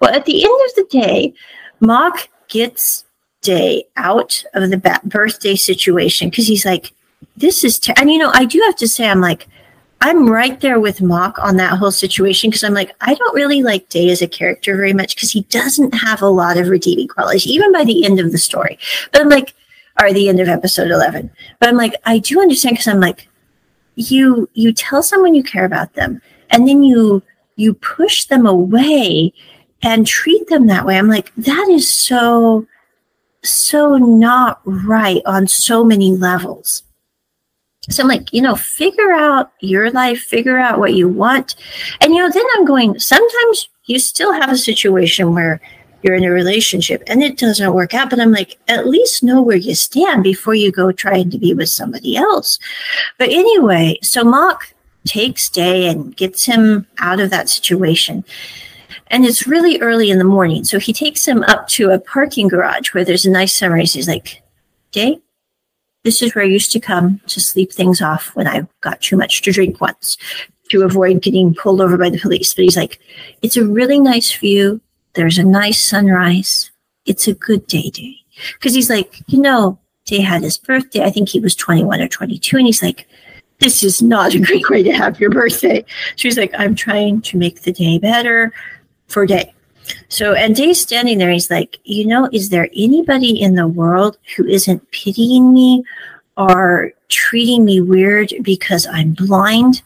Well, 0.00 0.14
at 0.14 0.26
the 0.26 0.44
end 0.44 0.60
of 0.66 0.74
the 0.76 0.86
day, 0.90 1.34
Mock 1.80 2.28
gets 2.48 3.04
Day 3.42 3.84
out 3.96 4.44
of 4.52 4.68
the 4.68 5.00
birthday 5.04 5.56
situation 5.56 6.28
because 6.28 6.46
he's 6.46 6.66
like, 6.66 6.92
this 7.38 7.64
is, 7.64 7.78
ter-. 7.78 7.94
and 7.96 8.10
you 8.10 8.18
know, 8.18 8.30
I 8.34 8.44
do 8.44 8.60
have 8.66 8.76
to 8.76 8.88
say, 8.88 9.08
I'm 9.08 9.22
like, 9.22 9.48
I'm 10.02 10.28
right 10.28 10.60
there 10.60 10.78
with 10.78 11.00
Mock 11.00 11.38
on 11.38 11.56
that 11.56 11.78
whole 11.78 11.90
situation 11.90 12.50
because 12.50 12.64
I'm 12.64 12.74
like, 12.74 12.94
I 13.00 13.14
don't 13.14 13.34
really 13.34 13.62
like 13.62 13.88
Day 13.88 14.10
as 14.10 14.20
a 14.20 14.28
character 14.28 14.76
very 14.76 14.92
much 14.92 15.14
because 15.14 15.30
he 15.30 15.42
doesn't 15.44 15.94
have 15.94 16.20
a 16.20 16.28
lot 16.28 16.58
of 16.58 16.68
redeeming 16.68 17.08
qualities, 17.08 17.46
even 17.46 17.72
by 17.72 17.84
the 17.84 18.04
end 18.04 18.20
of 18.20 18.30
the 18.30 18.38
story. 18.38 18.78
But 19.10 19.22
I'm 19.22 19.30
like, 19.30 19.54
are 20.00 20.12
the 20.12 20.28
end 20.28 20.40
of 20.40 20.48
episode 20.48 20.90
11 20.90 21.30
but 21.58 21.68
i'm 21.68 21.76
like 21.76 21.94
i 22.04 22.18
do 22.18 22.40
understand 22.40 22.74
because 22.74 22.88
i'm 22.88 23.00
like 23.00 23.28
you 23.94 24.48
you 24.54 24.72
tell 24.72 25.02
someone 25.02 25.34
you 25.34 25.42
care 25.42 25.64
about 25.64 25.94
them 25.94 26.20
and 26.50 26.66
then 26.66 26.82
you 26.82 27.22
you 27.56 27.74
push 27.74 28.24
them 28.24 28.46
away 28.46 29.32
and 29.82 30.06
treat 30.06 30.48
them 30.48 30.66
that 30.66 30.86
way. 30.86 30.98
I'm 30.98 31.08
like 31.08 31.34
that 31.36 31.68
is 31.68 31.88
so 31.88 32.66
so 33.42 33.96
not 33.96 34.60
right 34.64 35.22
on 35.26 35.46
so 35.46 35.84
many 35.84 36.12
levels. 36.16 36.82
So 37.88 38.02
I'm 38.02 38.08
like, 38.08 38.32
you 38.32 38.42
know, 38.42 38.54
figure 38.56 39.12
out 39.12 39.52
your 39.60 39.90
life, 39.90 40.20
figure 40.20 40.58
out 40.58 40.78
what 40.78 40.92
you 40.92 41.08
want. 41.08 41.54
And, 42.02 42.14
you 42.14 42.20
know, 42.20 42.30
then 42.30 42.44
I'm 42.54 42.66
going, 42.66 42.98
sometimes 42.98 43.70
you 43.86 43.98
still 43.98 44.32
have 44.34 44.52
a 44.52 44.58
situation 44.58 45.34
where 45.34 45.62
you're 46.02 46.14
in 46.14 46.24
a 46.24 46.30
relationship 46.30 47.02
and 47.06 47.22
it 47.22 47.38
doesn't 47.38 47.74
work 47.74 47.94
out. 47.94 48.10
But 48.10 48.20
I'm 48.20 48.32
like, 48.32 48.58
at 48.68 48.86
least 48.86 49.22
know 49.22 49.42
where 49.42 49.56
you 49.56 49.74
stand 49.74 50.22
before 50.22 50.54
you 50.54 50.72
go 50.72 50.92
trying 50.92 51.30
to 51.30 51.38
be 51.38 51.54
with 51.54 51.68
somebody 51.68 52.16
else. 52.16 52.58
But 53.18 53.30
anyway, 53.30 53.98
so 54.02 54.24
Mark 54.24 54.74
takes 55.06 55.48
Day 55.48 55.88
and 55.88 56.16
gets 56.16 56.44
him 56.44 56.86
out 56.98 57.20
of 57.20 57.30
that 57.30 57.48
situation. 57.48 58.24
And 59.08 59.24
it's 59.24 59.46
really 59.46 59.80
early 59.80 60.10
in 60.10 60.18
the 60.18 60.24
morning. 60.24 60.64
So 60.64 60.78
he 60.78 60.92
takes 60.92 61.26
him 61.26 61.42
up 61.44 61.66
to 61.68 61.90
a 61.90 61.98
parking 61.98 62.48
garage 62.48 62.94
where 62.94 63.04
there's 63.04 63.26
a 63.26 63.30
nice 63.30 63.54
sunrise. 63.54 63.92
He's 63.92 64.08
like, 64.08 64.42
Day, 64.92 65.20
this 66.04 66.22
is 66.22 66.34
where 66.34 66.44
I 66.44 66.48
used 66.48 66.72
to 66.72 66.80
come 66.80 67.20
to 67.26 67.40
sleep 67.40 67.72
things 67.72 68.00
off 68.00 68.34
when 68.34 68.46
I 68.46 68.66
got 68.80 69.00
too 69.00 69.16
much 69.16 69.42
to 69.42 69.52
drink 69.52 69.80
once 69.80 70.16
to 70.70 70.82
avoid 70.82 71.20
getting 71.20 71.54
pulled 71.54 71.80
over 71.80 71.98
by 71.98 72.10
the 72.10 72.18
police. 72.18 72.54
But 72.54 72.64
he's 72.64 72.76
like, 72.76 73.00
it's 73.42 73.56
a 73.56 73.66
really 73.66 74.00
nice 74.00 74.32
view. 74.32 74.80
There's 75.14 75.38
a 75.38 75.44
nice 75.44 75.82
sunrise. 75.82 76.70
It's 77.06 77.26
a 77.26 77.34
good 77.34 77.66
day, 77.66 77.90
day. 77.90 78.16
Because 78.54 78.74
he's 78.74 78.90
like, 78.90 79.22
you 79.26 79.40
know, 79.40 79.78
Day 80.06 80.20
had 80.20 80.42
his 80.42 80.58
birthday. 80.58 81.04
I 81.04 81.10
think 81.10 81.28
he 81.28 81.40
was 81.40 81.54
21 81.54 82.00
or 82.00 82.08
22. 82.08 82.56
And 82.56 82.66
he's 82.66 82.82
like, 82.82 83.06
this 83.58 83.82
is 83.82 84.02
not 84.02 84.34
a 84.34 84.40
great 84.40 84.68
way 84.70 84.82
to 84.82 84.92
have 84.92 85.20
your 85.20 85.30
birthday. 85.30 85.84
She's 86.16 86.36
like, 86.36 86.52
I'm 86.58 86.74
trying 86.74 87.20
to 87.22 87.36
make 87.36 87.62
the 87.62 87.72
day 87.72 87.98
better 87.98 88.52
for 89.06 89.26
Day. 89.26 89.54
So, 90.08 90.34
and 90.34 90.54
Day's 90.54 90.80
standing 90.80 91.18
there. 91.18 91.30
He's 91.30 91.50
like, 91.50 91.78
you 91.84 92.06
know, 92.06 92.28
is 92.32 92.50
there 92.50 92.68
anybody 92.76 93.40
in 93.40 93.54
the 93.54 93.66
world 93.66 94.18
who 94.36 94.46
isn't 94.46 94.90
pitying 94.92 95.52
me 95.52 95.84
or 96.36 96.92
treating 97.08 97.64
me 97.64 97.80
weird 97.80 98.32
because 98.42 98.86
I'm 98.86 99.12
blind? 99.12 99.82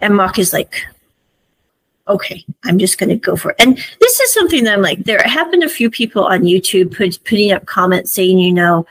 And 0.00 0.14
Mock 0.14 0.38
is 0.38 0.52
like, 0.52 0.74
okay, 2.08 2.44
I'm 2.64 2.78
just 2.78 2.98
going 2.98 3.08
to 3.08 3.16
go 3.16 3.36
for 3.36 3.50
it. 3.50 3.56
And 3.58 3.76
this 4.00 4.20
is 4.20 4.32
something 4.32 4.64
that 4.64 4.74
I'm 4.74 4.82
like, 4.82 5.04
there 5.04 5.20
happened 5.22 5.64
a 5.64 5.68
few 5.68 5.90
people 5.90 6.24
on 6.24 6.42
YouTube 6.42 6.96
put, 6.96 7.22
putting 7.24 7.52
up 7.52 7.66
comments 7.66 8.12
saying, 8.12 8.38
you 8.38 8.52
know, 8.52 8.86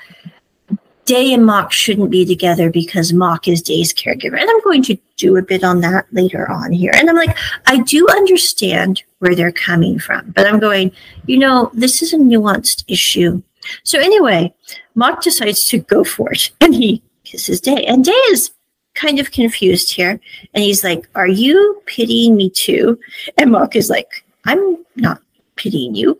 Day 1.06 1.34
and 1.34 1.46
Mock 1.46 1.72
shouldn't 1.72 2.10
be 2.10 2.26
together 2.26 2.72
because 2.72 3.14
Mock 3.14 3.48
is 3.48 3.62
Day's 3.62 3.94
caregiver. 3.94 4.40
And 4.40 4.50
I'm 4.50 4.62
going 4.64 4.82
to 4.84 4.98
do 5.18 5.38
a 5.38 5.42
bit 5.42 5.64
on 5.64 5.82
that 5.82 6.08
later 6.12 6.50
on 6.50 6.72
here. 6.72 6.92
And 6.96 7.10
I'm 7.10 7.16
like, 7.16 7.38
I 7.68 7.80
do 7.82 8.08
understand 8.10 9.04
where 9.20 9.36
they're 9.36 9.52
coming 9.52 10.00
from, 10.00 10.32
but 10.32 10.48
I'm 10.48 10.60
going, 10.60 10.92
you 11.28 11.38
know, 11.38 11.70
this 11.74 12.02
is 12.02 12.12
a 12.12 12.18
nuanced 12.18 12.84
issue. 12.88 13.42
So 13.84 14.00
anyway, 14.00 14.54
Mock 14.96 15.22
decides 15.22 15.68
to 15.68 15.80
go 15.80 16.04
for 16.04 16.32
it 16.34 16.50
and 16.62 16.74
he 16.74 17.04
kisses 17.24 17.62
Day. 17.62 17.86
And 17.86 18.04
Day 18.04 18.12
is 18.30 18.52
kind 18.96 19.20
of 19.20 19.32
confused 19.32 19.92
here. 19.94 20.20
And 20.54 20.64
he's 20.64 20.84
like, 20.84 21.08
Are 21.16 21.28
you 21.28 21.82
pitying 21.86 22.36
me 22.36 22.50
too? 22.50 23.00
And 23.38 23.52
Mock 23.52 23.76
is 23.76 23.90
like, 23.90 24.26
I'm 24.46 24.78
not 24.96 25.22
pitying 25.56 25.96
you. 25.96 26.20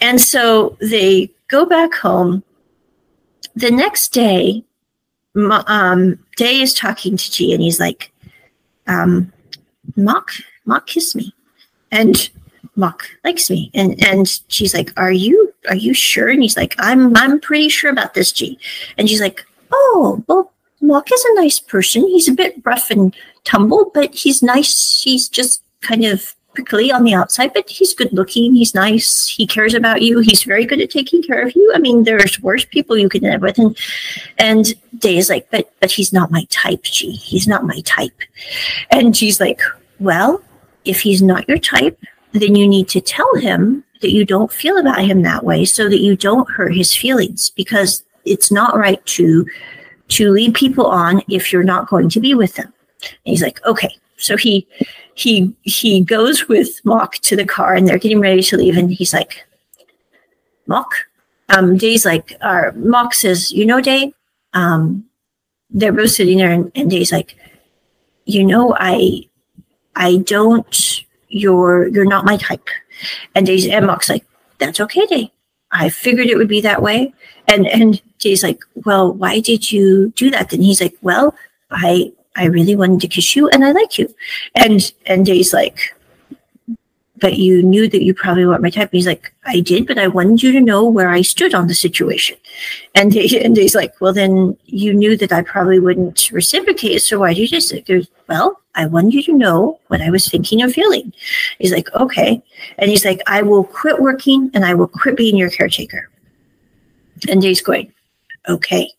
And 0.00 0.20
so 0.20 0.76
they 0.80 1.30
go 1.48 1.66
back 1.66 1.94
home 1.94 2.42
the 3.54 3.70
next 3.70 4.12
day, 4.12 4.64
um, 5.36 6.18
Day 6.36 6.60
is 6.60 6.74
talking 6.74 7.16
to 7.16 7.30
G, 7.30 7.52
and 7.52 7.62
he's 7.62 7.80
like, 7.80 8.12
um, 8.86 9.32
"Mock, 9.96 10.30
Mock, 10.64 10.86
kiss 10.86 11.14
me," 11.14 11.34
and 11.90 12.30
Mock 12.76 13.04
likes 13.24 13.50
me, 13.50 13.70
and 13.74 14.02
and 14.04 14.40
she's 14.48 14.74
like, 14.74 14.92
"Are 14.96 15.12
you 15.12 15.52
are 15.68 15.76
you 15.76 15.94
sure?" 15.94 16.28
And 16.28 16.42
he's 16.42 16.56
like, 16.56 16.74
"I'm 16.78 17.16
I'm 17.16 17.40
pretty 17.40 17.68
sure 17.68 17.90
about 17.90 18.14
this, 18.14 18.32
G," 18.32 18.58
and 18.96 19.08
she's 19.08 19.20
like, 19.20 19.44
"Oh, 19.70 20.24
well, 20.26 20.51
Mock 20.82 21.10
is 21.12 21.24
a 21.24 21.34
nice 21.40 21.60
person. 21.60 22.06
He's 22.08 22.28
a 22.28 22.32
bit 22.32 22.60
rough 22.64 22.90
and 22.90 23.14
tumble, 23.44 23.90
but 23.94 24.14
he's 24.14 24.42
nice. 24.42 25.02
He's 25.02 25.28
just 25.28 25.62
kind 25.80 26.04
of 26.04 26.34
prickly 26.54 26.92
on 26.92 27.04
the 27.04 27.14
outside, 27.14 27.52
but 27.54 27.68
he's 27.68 27.94
good 27.94 28.12
looking. 28.12 28.54
He's 28.54 28.74
nice. 28.74 29.26
He 29.26 29.46
cares 29.46 29.74
about 29.74 30.02
you. 30.02 30.18
He's 30.18 30.42
very 30.42 30.66
good 30.66 30.80
at 30.80 30.90
taking 30.90 31.22
care 31.22 31.46
of 31.46 31.54
you. 31.54 31.72
I 31.74 31.78
mean, 31.78 32.04
there's 32.04 32.40
worse 32.40 32.64
people 32.64 32.98
you 32.98 33.08
could 33.08 33.22
live 33.22 33.42
with. 33.42 33.58
And 33.58 33.76
and 34.38 34.74
Day 34.98 35.16
is 35.16 35.30
like, 35.30 35.50
but 35.50 35.72
but 35.80 35.90
he's 35.90 36.12
not 36.12 36.30
my 36.30 36.46
type, 36.50 36.82
G. 36.82 37.12
He's 37.12 37.48
not 37.48 37.64
my 37.64 37.80
type. 37.84 38.20
And 38.90 39.16
she's 39.16 39.40
like, 39.40 39.60
well, 39.98 40.42
if 40.84 41.00
he's 41.00 41.22
not 41.22 41.48
your 41.48 41.58
type, 41.58 41.98
then 42.32 42.54
you 42.54 42.66
need 42.66 42.88
to 42.88 43.00
tell 43.00 43.34
him 43.36 43.84
that 44.00 44.10
you 44.10 44.24
don't 44.24 44.52
feel 44.52 44.78
about 44.78 45.04
him 45.04 45.22
that 45.22 45.44
way 45.44 45.64
so 45.64 45.88
that 45.88 46.00
you 46.00 46.16
don't 46.16 46.50
hurt 46.50 46.74
his 46.74 46.94
feelings 46.94 47.50
because 47.50 48.02
it's 48.24 48.50
not 48.50 48.76
right 48.76 49.04
to 49.06 49.46
to 50.12 50.30
lead 50.30 50.54
people 50.54 50.86
on 50.86 51.22
if 51.28 51.52
you're 51.52 51.62
not 51.62 51.88
going 51.88 52.08
to 52.10 52.20
be 52.20 52.34
with 52.34 52.54
them. 52.54 52.72
And 53.02 53.12
he's 53.24 53.42
like, 53.42 53.64
okay. 53.64 53.90
So 54.16 54.36
he 54.36 54.66
he 55.14 55.54
he 55.62 56.02
goes 56.02 56.48
with 56.48 56.80
Mock 56.84 57.14
to 57.18 57.36
the 57.36 57.44
car 57.44 57.74
and 57.74 57.86
they're 57.86 57.98
getting 57.98 58.20
ready 58.20 58.42
to 58.42 58.56
leave 58.56 58.76
and 58.76 58.90
he's 58.90 59.12
like, 59.12 59.44
Mock, 60.66 60.94
um, 61.48 61.76
Day's 61.76 62.04
like, 62.04 62.36
uh, 62.40 62.70
Mock 62.74 63.14
says, 63.14 63.50
you 63.52 63.66
know, 63.66 63.80
Day, 63.80 64.14
um, 64.54 65.04
they're 65.70 65.92
both 65.92 66.10
sitting 66.10 66.38
there 66.38 66.50
and, 66.50 66.70
and 66.74 66.90
Day's 66.90 67.12
like, 67.12 67.36
you 68.24 68.44
know, 68.44 68.76
I, 68.78 69.28
I 69.96 70.18
don't, 70.18 71.04
you're, 71.28 71.88
you're 71.88 72.04
not 72.04 72.24
my 72.24 72.36
type. 72.36 72.68
And 73.34 73.46
Day's, 73.46 73.66
and 73.66 73.86
Mock's 73.86 74.08
like, 74.08 74.24
that's 74.58 74.80
okay, 74.80 75.06
Day. 75.06 75.32
I 75.70 75.88
figured 75.88 76.28
it 76.28 76.36
would 76.36 76.48
be 76.48 76.60
that 76.60 76.82
way. 76.82 77.12
And, 77.48 77.66
and 77.66 78.00
Day's 78.22 78.42
like, 78.42 78.60
well, 78.84 79.12
why 79.12 79.40
did 79.40 79.70
you 79.70 80.12
do 80.16 80.30
that? 80.30 80.52
And 80.52 80.62
he's 80.62 80.80
like, 80.80 80.96
well, 81.02 81.34
I, 81.70 82.12
I 82.36 82.46
really 82.46 82.76
wanted 82.76 83.00
to 83.02 83.08
kiss 83.08 83.36
you 83.36 83.48
and 83.48 83.64
I 83.64 83.72
like 83.72 83.98
you. 83.98 84.12
And 84.54 84.92
and 85.06 85.26
Day's 85.26 85.52
like, 85.52 85.94
but 87.22 87.38
you 87.38 87.62
knew 87.62 87.88
that 87.88 88.02
you 88.02 88.12
probably 88.12 88.44
weren't 88.44 88.62
my 88.62 88.68
type. 88.68 88.90
And 88.90 88.98
he's 88.98 89.06
like, 89.06 89.32
I 89.44 89.60
did, 89.60 89.86
but 89.86 89.96
I 89.96 90.08
wanted 90.08 90.42
you 90.42 90.50
to 90.52 90.60
know 90.60 90.84
where 90.84 91.08
I 91.08 91.22
stood 91.22 91.54
on 91.54 91.68
the 91.68 91.74
situation. 91.74 92.36
And 92.96 93.12
Day, 93.12 93.28
and 93.44 93.54
Day's 93.54 93.76
like, 93.76 93.98
well, 94.00 94.12
then 94.12 94.56
you 94.66 94.92
knew 94.92 95.16
that 95.16 95.32
I 95.32 95.42
probably 95.42 95.78
wouldn't 95.78 96.30
reciprocate. 96.32 97.00
So 97.02 97.20
why 97.20 97.32
did 97.32 97.42
you 97.42 97.48
just 97.48 97.72
goes, 97.86 98.08
well, 98.28 98.60
I 98.74 98.86
wanted 98.86 99.14
you 99.14 99.22
to 99.24 99.32
know 99.32 99.78
what 99.86 100.00
I 100.00 100.10
was 100.10 100.26
thinking 100.26 100.62
and 100.62 100.74
feeling. 100.74 101.12
He's 101.60 101.72
like, 101.72 101.92
okay. 101.94 102.42
And 102.78 102.90
he's 102.90 103.04
like, 103.04 103.20
I 103.26 103.42
will 103.42 103.64
quit 103.64 104.00
working 104.00 104.50
and 104.52 104.64
I 104.64 104.74
will 104.74 104.88
quit 104.88 105.16
being 105.16 105.36
your 105.36 105.50
caretaker. 105.50 106.08
And 107.28 107.40
Day's 107.40 107.60
going, 107.60 107.92
okay. 108.48 108.90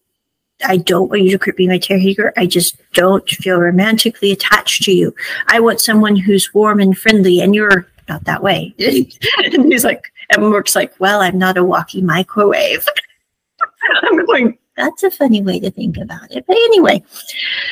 I 0.66 0.78
don't 0.78 1.10
want 1.10 1.24
you 1.24 1.38
to 1.38 1.54
be 1.54 1.68
my 1.68 1.78
caretaker. 1.78 2.34
I 2.38 2.46
just 2.46 2.78
don't 2.94 3.28
feel 3.28 3.60
romantically 3.60 4.32
attached 4.32 4.84
to 4.84 4.94
you. 4.94 5.14
I 5.48 5.60
want 5.60 5.82
someone 5.82 6.16
who's 6.16 6.54
warm 6.54 6.80
and 6.80 6.98
friendly, 6.98 7.42
and 7.42 7.54
you're 7.54 7.88
not 8.08 8.24
that 8.26 8.44
way. 8.44 8.74
and 8.80 9.66
he's 9.66 9.84
like, 9.84 10.12
and 10.30 10.44
Mock's 10.44 10.76
like, 10.76 10.94
well, 11.00 11.22
I'm 11.22 11.38
not 11.38 11.58
a 11.58 11.64
walking 11.64 12.06
microwave. 12.06 12.86
I'm 14.04 14.26
going, 14.26 14.58
that's 14.78 15.04
a 15.04 15.12
funny 15.12 15.42
way 15.42 15.60
to 15.60 15.72
think 15.72 15.98
about 15.98 16.32
it. 16.32 16.46
But 16.48 16.56
anyway, 16.56 17.04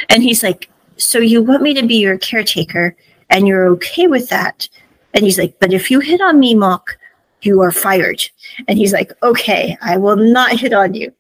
and 0.10 0.22
he's 0.22 0.44
like, 0.44 0.70
so 0.98 1.20
you 1.20 1.42
want 1.42 1.64
me 1.64 1.74
to 1.74 1.86
be 1.86 1.96
your 1.96 2.18
caretaker, 2.18 2.96
and 3.30 3.48
you're 3.48 3.68
okay 3.68 4.08
with 4.08 4.30
that? 4.30 4.68
And 5.14 5.24
he's 5.24 5.38
like, 5.38 5.60
but 5.60 5.74
if 5.74 5.90
you 5.92 6.00
hit 6.00 6.22
on 6.22 6.40
me, 6.40 6.56
Mock, 6.56 6.98
you 7.42 7.62
are 7.62 7.72
fired. 7.72 8.24
And 8.68 8.78
he's 8.78 8.94
like, 8.94 9.12
okay, 9.24 9.78
I 9.82 9.98
will 9.98 10.16
not 10.16 10.60
hit 10.60 10.74
on 10.74 10.94
you. 10.94 11.12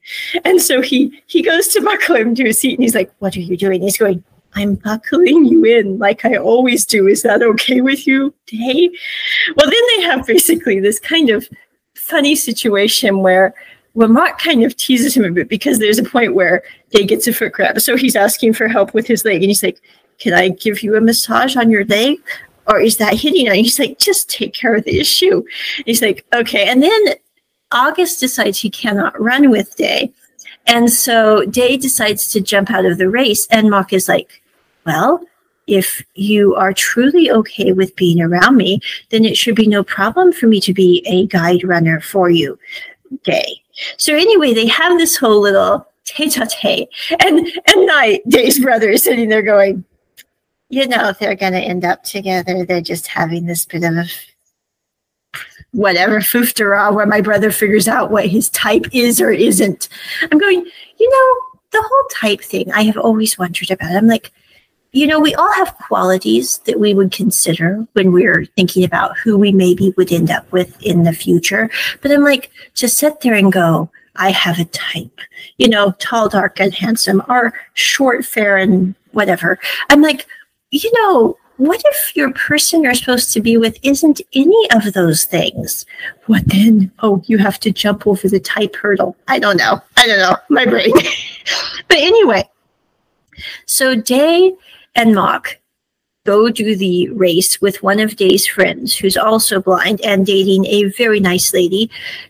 And 0.46 0.62
so 0.62 0.82
he 0.82 1.22
he 1.28 1.42
goes 1.42 1.68
to 1.70 1.82
buckle 1.82 2.16
him 2.16 2.36
to 2.36 2.46
his 2.46 2.60
seat 2.60 2.76
and 2.76 2.84
he's 2.84 2.96
like, 2.96 3.12
what 3.20 3.36
are 3.36 3.42
you 3.42 3.58
doing? 3.58 3.82
He's 3.82 3.98
going, 3.98 4.24
I'm 4.54 4.76
buckling 4.76 5.46
you 5.46 5.64
in 5.66 5.98
like 5.98 6.26
I 6.26 6.36
always 6.36 6.86
do. 6.86 7.08
Is 7.08 7.24
that 7.24 7.42
okay 7.42 7.82
with 7.82 8.06
you, 8.06 8.34
Day? 8.48 8.90
Well, 9.56 9.70
then 9.70 9.82
they 9.96 10.04
have 10.04 10.28
basically 10.28 10.80
this 10.80 11.00
kind 11.00 11.30
of 11.30 11.48
funny 11.96 12.36
situation 12.36 13.20
where 13.20 13.54
Mock 13.96 14.40
kind 14.40 14.64
of 14.64 14.76
teases 14.76 15.16
him 15.16 15.26
a 15.26 15.32
bit 15.32 15.50
because 15.50 15.80
there's 15.80 16.00
a 16.00 16.04
point 16.04 16.36
where 16.36 16.64
Day 16.92 17.06
gets 17.06 17.28
a 17.28 17.34
foot 17.34 17.54
grab. 17.54 17.80
So 17.80 17.96
he's 17.96 18.16
asking 18.16 18.54
for 18.54 18.68
help 18.68 18.94
with 18.94 19.08
his 19.08 19.26
leg 19.26 19.36
and 19.36 19.46
he's 19.46 19.64
like, 19.64 19.82
Can 20.20 20.34
I 20.34 20.50
give 20.50 20.84
you 20.84 20.96
a 20.96 21.02
massage 21.02 21.56
on 21.56 21.70
your 21.70 21.86
leg? 21.86 22.18
Or 22.68 22.80
is 22.80 22.98
that 22.98 23.16
hitting 23.16 23.50
on? 23.50 23.56
He's 23.56 23.80
like, 23.80 23.98
just 23.98 24.30
take 24.30 24.54
care 24.54 24.76
of 24.76 24.84
the 24.84 25.00
issue. 25.00 25.44
He's 25.86 26.02
like, 26.02 26.26
okay. 26.34 26.68
And 26.68 26.82
then 26.82 27.16
August 27.72 28.20
decides 28.20 28.60
he 28.60 28.70
cannot 28.70 29.20
run 29.20 29.50
with 29.50 29.76
Day. 29.76 30.14
And 30.68 30.92
so 30.92 31.46
Day 31.46 31.76
decides 31.78 32.30
to 32.32 32.42
jump 32.42 32.70
out 32.70 32.86
of 32.86 32.98
the 32.98 33.10
race. 33.10 33.48
And 33.50 33.70
Mock 33.70 33.94
is 33.94 34.08
like, 34.08 34.42
well, 34.86 35.24
if 35.68 36.04
you 36.16 36.54
are 36.56 36.74
truly 36.74 37.32
okay 37.32 37.72
with 37.72 37.96
being 37.96 38.22
around 38.22 38.58
me, 38.58 38.80
then 39.10 39.26
it 39.26 39.38
should 39.38 39.56
be 39.56 39.68
no 39.68 39.84
problem 39.84 40.32
for 40.32 40.48
me 40.48 40.60
to 40.62 40.74
be 40.74 41.04
a 41.08 41.28
guide 41.28 41.64
runner 41.64 42.00
for 42.00 42.30
you, 42.30 42.60
Day. 43.24 43.62
So 43.98 44.16
anyway, 44.16 44.54
they 44.54 44.68
have 44.68 44.98
this 44.98 45.16
whole 45.16 45.40
little 45.40 45.88
tete-a-tete. 46.04 46.90
And 47.20 47.40
and 47.40 47.86
Night, 47.86 48.22
Day's 48.28 48.60
brother 48.60 48.90
is 48.90 49.04
sitting 49.04 49.30
there 49.30 49.42
going, 49.42 49.86
you 50.72 50.88
know, 50.88 51.10
if 51.10 51.20
they're 51.20 51.36
going 51.36 51.52
to 51.52 51.60
end 51.60 51.84
up 51.84 52.04
together, 52.04 52.66
they're 52.66 52.82
just 52.82 53.08
having 53.08 53.46
this 53.46 53.66
bit 53.66 53.84
of 53.84 53.94
a 53.94 54.06
whatever 55.72 56.20
foofdara 56.22 56.94
where 56.94 57.06
my 57.06 57.20
brother 57.20 57.52
figures 57.52 57.88
out 57.88 58.10
what 58.10 58.28
his 58.28 58.50
type 58.50 58.86
is 58.94 59.20
or 59.22 59.32
isn't. 59.32 59.90
I'm 60.32 60.40
going, 60.40 60.66
you 60.98 61.10
know, 61.10 61.60
the 61.72 61.86
whole 61.86 62.08
type 62.10 62.42
thing 62.42 62.72
I 62.72 62.84
have 62.84 62.98
always 62.98 63.38
wondered 63.38 63.70
about. 63.70 63.92
I'm 63.92 64.08
like, 64.08 64.32
you 64.94 65.08
know, 65.08 65.20
we 65.20 65.36
all 65.36 65.52
have 65.54 65.78
qualities 65.78 66.60
that 66.60 66.80
we 66.80 66.94
would 66.94 67.12
consider 67.12 67.86
when 67.94 68.14
we're 68.14 68.46
thinking 68.58 68.84
about 68.84 69.18
who 69.18 69.38
we 69.38 69.52
maybe 69.52 69.94
would 69.98 70.12
end 70.12 70.32
up 70.32 70.50
with 70.52 70.82
in 70.82 71.04
the 71.04 71.14
future. 71.14 71.70
But 72.02 72.12
I'm 72.12 72.24
like, 72.24 72.50
to 72.76 72.88
sit 72.88 73.22
there 73.22 73.34
and 73.34 73.52
go, 73.52 73.90
I 74.16 74.32
have 74.32 74.60
a 74.60 74.66
type, 74.66 75.20
you 75.58 75.70
know, 75.70 75.92
tall, 76.00 76.28
dark, 76.28 76.60
and 76.60 76.74
handsome, 76.74 77.24
or 77.30 77.54
short, 77.74 78.26
fair, 78.26 78.58
and 78.58 78.96
whatever. 79.12 79.60
I'm 79.90 80.02
like, 80.02 80.28
you 80.72 80.92
know, 80.96 81.38
what 81.58 81.82
if 81.86 82.16
your 82.16 82.34
person 82.34 82.84
you're 82.84 82.96
supposed 82.96 83.32
to 83.34 83.42
be 83.42 83.56
with 83.56 83.78
isn't 83.84 84.22
any 84.34 84.68
of 84.74 84.94
those 84.94 85.26
things? 85.26 85.86
What 86.26 86.48
then? 86.48 86.92
Oh, 87.00 87.22
you 87.26 87.38
have 87.38 87.60
to 87.60 87.72
jump 87.72 88.08
over 88.08 88.28
the 88.28 88.40
type 88.40 88.76
hurdle. 88.76 89.16
I 89.28 89.38
don't 89.38 89.58
know. 89.58 89.80
I 89.98 90.08
don't 90.08 90.18
know. 90.18 90.38
My 90.50 90.66
brain. 90.66 90.92
but 91.88 91.98
anyway, 91.98 92.50
so 93.68 93.94
Day 93.96 94.54
and 94.96 95.14
Mock 95.14 95.60
go 96.26 96.50
do 96.50 96.76
the 96.76 97.10
race 97.10 97.60
with 97.62 97.84
one 97.84 98.00
of 98.00 98.16
Day's 98.16 98.48
friends 98.48 98.96
who's 98.96 99.18
also 99.18 99.62
blind 99.62 100.02
and 100.02 100.26
dating 100.26 100.66
a 100.66 100.86
very 100.86 101.20
nice 101.20 101.54
lady 101.54 101.90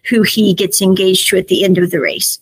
who 0.10 0.24
he 0.24 0.54
gets 0.54 0.82
engaged 0.82 1.28
to 1.30 1.38
at 1.38 1.48
the 1.48 1.64
end 1.64 1.78
of 1.78 1.92
the 1.92 2.00
race. 2.00 2.40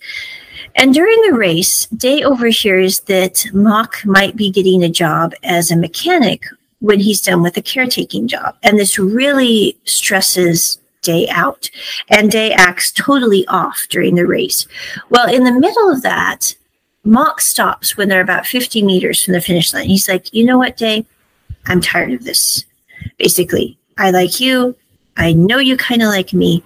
And 0.76 0.94
during 0.94 1.22
the 1.24 1.38
race, 1.38 1.86
Day 1.88 2.24
overhears 2.24 3.02
that 3.02 3.46
Mock 3.54 4.06
might 4.06 4.36
be 4.36 4.52
getting 4.52 4.84
a 4.84 4.90
job 4.90 5.34
as 5.44 5.72
a 5.72 5.78
mechanic 5.78 6.46
when 6.80 7.00
he's 7.00 7.22
done 7.22 7.42
with 7.42 7.58
a 7.58 7.62
caretaking 7.62 8.28
job. 8.28 8.58
And 8.64 8.80
this 8.80 8.98
really 8.98 9.78
stresses 9.86 10.80
Day 11.02 11.28
out. 11.30 11.70
And 12.10 12.30
Day 12.30 12.52
acts 12.52 12.92
totally 12.92 13.48
off 13.48 13.88
during 13.90 14.16
the 14.16 14.26
race. 14.26 14.68
Well, 15.10 15.34
in 15.34 15.44
the 15.44 15.52
middle 15.52 15.90
of 15.90 16.02
that, 16.02 16.56
Mock 17.04 17.42
stops 17.42 17.96
when 17.96 18.10
they're 18.10 18.22
about 18.22 18.46
50 18.46 18.84
meters 18.84 19.24
from 19.24 19.34
the 19.34 19.42
finish 19.42 19.74
line. 19.74 19.88
He's 19.88 20.10
like, 20.10 20.34
you 20.34 20.46
know 20.46 20.58
what, 20.58 20.78
Day? 20.78 21.06
I'm 21.66 21.82
tired 21.82 22.12
of 22.12 22.24
this. 22.24 22.66
Basically, 23.18 23.78
I 23.98 24.12
like 24.12 24.40
you. 24.40 24.76
I 25.18 25.34
know 25.34 25.58
you 25.58 25.78
kind 25.78 26.02
of 26.02 26.10
like 26.10 26.34
me. 26.34 26.64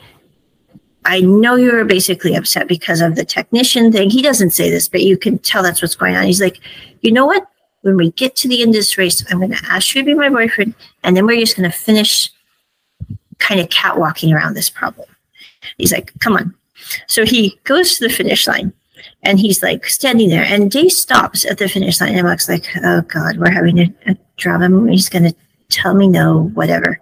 I 1.05 1.21
know 1.21 1.55
you 1.55 1.75
are 1.75 1.85
basically 1.85 2.35
upset 2.35 2.67
because 2.67 3.01
of 3.01 3.15
the 3.15 3.25
technician 3.25 3.91
thing. 3.91 4.09
He 4.09 4.21
doesn't 4.21 4.51
say 4.51 4.69
this, 4.69 4.87
but 4.87 5.01
you 5.01 5.17
can 5.17 5.37
tell 5.39 5.63
that's 5.63 5.81
what's 5.81 5.95
going 5.95 6.15
on. 6.15 6.25
He's 6.25 6.41
like, 6.41 6.59
you 7.01 7.11
know 7.11 7.25
what? 7.25 7.45
When 7.81 7.97
we 7.97 8.11
get 8.11 8.35
to 8.37 8.47
the 8.47 8.61
end 8.61 8.69
of 8.69 8.75
this 8.75 8.97
race, 8.97 9.25
I'm 9.29 9.39
going 9.39 9.51
to 9.51 9.65
ask 9.69 9.93
you 9.93 10.01
to 10.01 10.05
be 10.05 10.13
my 10.13 10.29
boyfriend, 10.29 10.73
and 11.03 11.17
then 11.17 11.25
we're 11.25 11.39
just 11.39 11.57
going 11.57 11.69
to 11.69 11.77
finish 11.77 12.31
kind 13.39 13.59
of 13.59 13.69
catwalking 13.69 14.33
around 14.33 14.53
this 14.53 14.69
problem. 14.69 15.07
He's 15.77 15.91
like, 15.91 16.13
come 16.19 16.37
on. 16.37 16.55
So 17.07 17.25
he 17.25 17.59
goes 17.65 17.97
to 17.97 18.07
the 18.07 18.13
finish 18.13 18.47
line 18.47 18.73
and 19.23 19.39
he's 19.39 19.63
like 19.63 19.85
standing 19.85 20.29
there, 20.29 20.43
and 20.43 20.69
Day 20.69 20.89
stops 20.89 21.45
at 21.45 21.57
the 21.57 21.69
finish 21.69 21.99
line. 22.01 22.15
And 22.15 22.27
Mock's 22.27 22.49
like, 22.49 22.65
"Oh 22.83 23.01
God, 23.01 23.37
we're 23.37 23.51
having 23.51 23.79
a, 23.79 23.93
a 24.07 24.17
drama. 24.37 24.91
He's 24.91 25.09
going 25.09 25.23
to 25.23 25.35
tell 25.69 25.93
me 25.93 26.07
no, 26.07 26.49
whatever." 26.53 26.99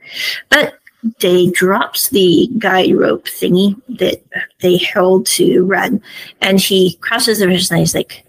But 0.49 0.75
Day 1.17 1.49
drops 1.49 2.09
the 2.09 2.49
guide 2.59 2.93
rope 2.93 3.25
thingy 3.25 3.79
that 3.97 4.21
they 4.59 4.77
held 4.77 5.25
to 5.27 5.63
run, 5.65 6.01
and 6.41 6.59
he 6.59 6.95
crosses 6.97 7.39
the 7.39 7.45
finish 7.45 7.71
line. 7.71 7.79
He's 7.79 7.95
like, 7.95 8.23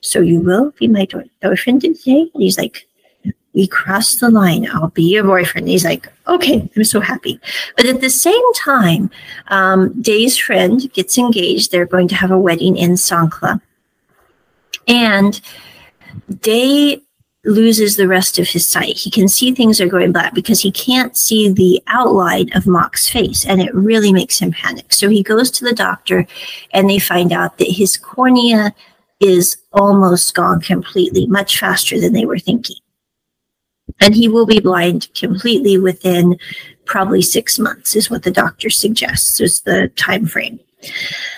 "So 0.00 0.20
you 0.20 0.40
will 0.40 0.72
be 0.78 0.88
my 0.88 1.06
boyfriend 1.42 1.82
today?" 1.82 2.30
And 2.32 2.42
he's 2.42 2.58
like, 2.58 2.86
we 3.54 3.68
crossed 3.68 4.20
the 4.20 4.30
line. 4.30 4.68
I'll 4.70 4.88
be 4.88 5.04
your 5.04 5.24
boyfriend. 5.24 5.66
And 5.66 5.70
He's 5.70 5.84
like, 5.84 6.12
okay, 6.26 6.68
I'm 6.76 6.84
so 6.84 7.00
happy. 7.00 7.40
But 7.76 7.86
at 7.86 8.00
the 8.00 8.10
same 8.10 8.52
time, 8.54 9.10
um, 9.48 10.00
Day's 10.02 10.36
friend 10.36 10.92
gets 10.92 11.16
engaged. 11.16 11.70
They're 11.70 11.86
going 11.86 12.08
to 12.08 12.16
have 12.16 12.32
a 12.32 12.38
wedding 12.38 12.76
in 12.76 12.92
Songkla. 12.92 13.60
And 14.88 15.40
Day 16.40 17.00
loses 17.44 17.96
the 17.96 18.08
rest 18.08 18.38
of 18.38 18.48
his 18.48 18.66
sight. 18.66 18.96
He 18.96 19.10
can 19.10 19.28
see 19.28 19.52
things 19.52 19.80
are 19.80 19.86
going 19.86 20.12
black 20.12 20.34
because 20.34 20.60
he 20.60 20.72
can't 20.72 21.16
see 21.16 21.48
the 21.50 21.82
outline 21.86 22.50
of 22.54 22.66
Mock's 22.66 23.08
face, 23.08 23.44
and 23.44 23.60
it 23.60 23.74
really 23.74 24.12
makes 24.12 24.38
him 24.38 24.52
panic. 24.52 24.92
So 24.92 25.08
he 25.08 25.22
goes 25.22 25.50
to 25.52 25.64
the 25.64 25.74
doctor, 25.74 26.26
and 26.72 26.88
they 26.88 26.98
find 26.98 27.32
out 27.32 27.58
that 27.58 27.70
his 27.70 27.96
cornea 27.96 28.74
is 29.20 29.56
almost 29.72 30.34
gone 30.34 30.60
completely, 30.60 31.26
much 31.26 31.58
faster 31.58 32.00
than 32.00 32.12
they 32.12 32.26
were 32.26 32.38
thinking 32.38 32.76
and 34.00 34.14
he 34.14 34.28
will 34.28 34.46
be 34.46 34.60
blind 34.60 35.08
completely 35.14 35.78
within 35.78 36.38
probably 36.84 37.22
six 37.22 37.58
months 37.58 37.96
is 37.96 38.10
what 38.10 38.22
the 38.22 38.30
doctor 38.30 38.70
suggests 38.70 39.40
is 39.40 39.60
the 39.62 39.88
time 39.96 40.26
frame 40.26 40.60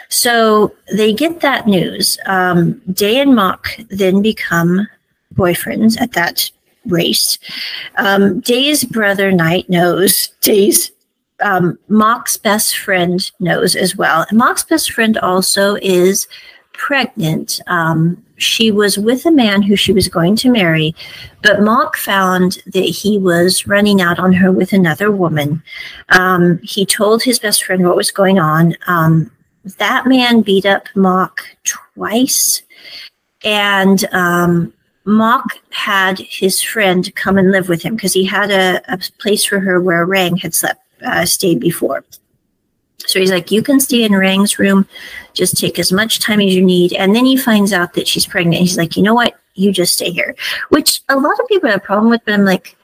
so 0.08 0.74
they 0.92 1.12
get 1.12 1.40
that 1.40 1.66
news 1.66 2.18
um, 2.26 2.72
day 2.92 3.20
and 3.20 3.34
mock 3.34 3.68
then 3.90 4.22
become 4.22 4.86
boyfriends 5.36 6.00
at 6.00 6.12
that 6.12 6.50
race 6.86 7.38
um, 7.96 8.40
day's 8.40 8.84
brother 8.84 9.32
Night 9.32 9.68
knows 9.68 10.28
day's 10.40 10.92
um, 11.40 11.78
mock's 11.88 12.36
best 12.36 12.78
friend 12.78 13.30
knows 13.40 13.76
as 13.76 13.96
well 13.96 14.24
and 14.28 14.38
mock's 14.38 14.64
best 14.64 14.92
friend 14.92 15.18
also 15.18 15.76
is 15.82 16.26
pregnant 16.72 17.60
um, 17.66 18.22
she 18.36 18.70
was 18.70 18.98
with 18.98 19.24
a 19.26 19.30
man 19.30 19.62
who 19.62 19.76
she 19.76 19.92
was 19.92 20.08
going 20.08 20.36
to 20.36 20.50
marry, 20.50 20.94
but 21.42 21.62
Mock 21.62 21.96
found 21.96 22.58
that 22.66 22.84
he 22.84 23.18
was 23.18 23.66
running 23.66 24.00
out 24.00 24.18
on 24.18 24.32
her 24.34 24.52
with 24.52 24.72
another 24.72 25.10
woman. 25.10 25.62
Um, 26.10 26.58
he 26.62 26.84
told 26.84 27.22
his 27.22 27.38
best 27.38 27.64
friend 27.64 27.86
what 27.86 27.96
was 27.96 28.10
going 28.10 28.38
on. 28.38 28.76
Um, 28.86 29.30
that 29.78 30.06
man 30.06 30.42
beat 30.42 30.66
up 30.66 30.86
Mock 30.94 31.40
twice, 31.64 32.62
and 33.44 34.04
um, 34.12 34.72
Mock 35.06 35.60
had 35.70 36.18
his 36.18 36.60
friend 36.60 37.14
come 37.14 37.38
and 37.38 37.52
live 37.52 37.68
with 37.68 37.82
him 37.82 37.94
because 37.94 38.12
he 38.12 38.24
had 38.24 38.50
a, 38.50 38.82
a, 38.92 38.98
place 39.18 39.44
for 39.44 39.60
her 39.60 39.80
where 39.80 40.04
Rang 40.04 40.36
had 40.36 40.52
slept, 40.52 40.82
uh, 41.04 41.24
stayed 41.24 41.60
before. 41.60 42.04
So 42.98 43.20
he's 43.20 43.30
like, 43.30 43.52
You 43.52 43.62
can 43.62 43.78
stay 43.78 44.02
in 44.02 44.12
Rang's 44.12 44.58
room, 44.58 44.86
just 45.32 45.56
take 45.56 45.78
as 45.78 45.92
much 45.92 46.18
time 46.18 46.40
as 46.40 46.54
you 46.54 46.62
need. 46.62 46.92
And 46.92 47.14
then 47.14 47.24
he 47.24 47.36
finds 47.36 47.72
out 47.72 47.94
that 47.94 48.08
she's 48.08 48.26
pregnant. 48.26 48.60
He's 48.60 48.76
like, 48.76 48.96
You 48.96 49.04
know 49.04 49.14
what? 49.14 49.36
You 49.54 49.72
just 49.72 49.94
stay 49.94 50.10
here, 50.10 50.34
which 50.70 51.00
a 51.08 51.16
lot 51.16 51.38
of 51.38 51.46
people 51.46 51.70
have 51.70 51.78
a 51.78 51.84
problem 51.84 52.10
with. 52.10 52.22
But 52.24 52.34
I'm 52.34 52.44
like, 52.44 52.76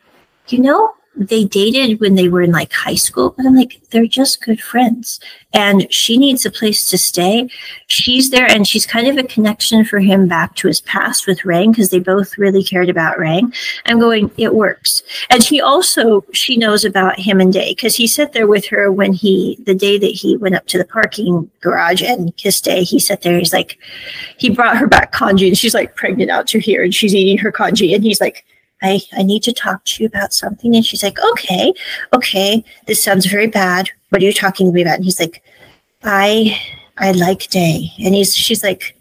You 0.49 0.61
know, 0.61 0.95
they 1.15 1.45
dated 1.45 2.01
when 2.01 2.15
they 2.15 2.29
were 2.29 2.41
in 2.41 2.53
like 2.53 2.73
high 2.73 2.95
school, 2.95 3.35
but 3.37 3.45
I'm 3.45 3.55
like, 3.55 3.81
they're 3.91 4.07
just 4.07 4.43
good 4.43 4.61
friends. 4.61 5.21
And 5.53 5.93
she 5.93 6.17
needs 6.17 6.47
a 6.47 6.51
place 6.51 6.89
to 6.89 6.97
stay. 6.97 7.49
She's 7.87 8.31
there 8.31 8.47
and 8.47 8.67
she's 8.67 8.87
kind 8.87 9.07
of 9.07 9.19
a 9.19 9.29
connection 9.29 9.85
for 9.85 10.01
him 10.01 10.27
back 10.27 10.55
to 10.57 10.69
his 10.69 10.81
past 10.81 11.27
with 11.27 11.45
Rang 11.45 11.71
because 11.71 11.91
they 11.91 11.99
both 11.99 12.39
really 12.39 12.65
cared 12.65 12.89
about 12.89 13.19
Rang. 13.19 13.53
I'm 13.85 14.01
going, 14.01 14.31
it 14.39 14.55
works. 14.55 15.03
And 15.29 15.43
he 15.43 15.61
also, 15.61 16.25
she 16.33 16.57
knows 16.57 16.85
about 16.85 17.19
him 17.19 17.41
and 17.41 17.53
Day 17.53 17.73
because 17.73 17.95
he 17.95 18.07
sat 18.07 18.33
there 18.33 18.47
with 18.47 18.67
her 18.69 18.91
when 18.91 19.13
he, 19.13 19.59
the 19.67 19.75
day 19.75 19.99
that 19.99 20.07
he 20.07 20.39
went 20.39 20.55
up 20.55 20.67
to 20.69 20.79
the 20.79 20.87
parking 20.87 21.51
garage 21.61 22.03
and 22.03 22.35
kissed 22.39 22.65
Day, 22.65 22.85
he 22.85 22.99
sat 22.99 23.21
there. 23.21 23.39
He's 23.39 23.53
like, 23.53 23.79
he 24.39 24.49
brought 24.49 24.79
her 24.79 24.87
back 24.87 25.13
congee 25.13 25.49
and 25.49 25.59
she's 25.59 25.75
like 25.75 25.95
pregnant 25.95 26.31
out 26.31 26.47
to 26.49 26.59
here 26.59 26.83
and 26.83 26.95
she's 26.95 27.15
eating 27.15 27.37
her 27.37 27.53
congee. 27.53 27.95
And 27.95 28.03
he's 28.03 28.21
like, 28.21 28.47
I, 28.83 29.01
I 29.13 29.23
need 29.23 29.43
to 29.45 29.53
talk 29.53 29.85
to 29.85 30.03
you 30.03 30.07
about 30.07 30.33
something. 30.33 30.75
And 30.75 30.85
she's 30.85 31.03
like, 31.03 31.19
okay, 31.33 31.73
okay, 32.13 32.65
this 32.87 33.03
sounds 33.03 33.27
very 33.27 33.47
bad. 33.47 33.91
What 34.11 34.23
are 34.23 34.25
you 34.25 34.33
talking 34.33 34.67
to 34.67 34.73
me 34.73 34.83
about? 34.83 34.97
And 34.97 35.05
he's 35.05 35.21
like, 35.21 35.43
I, 36.03 36.61
I 36.99 37.13
like 37.13 37.49
Day. 37.49 37.93
And 38.05 38.15
he's, 38.15 38.35
she's 38.35 38.63
like, 38.63 38.97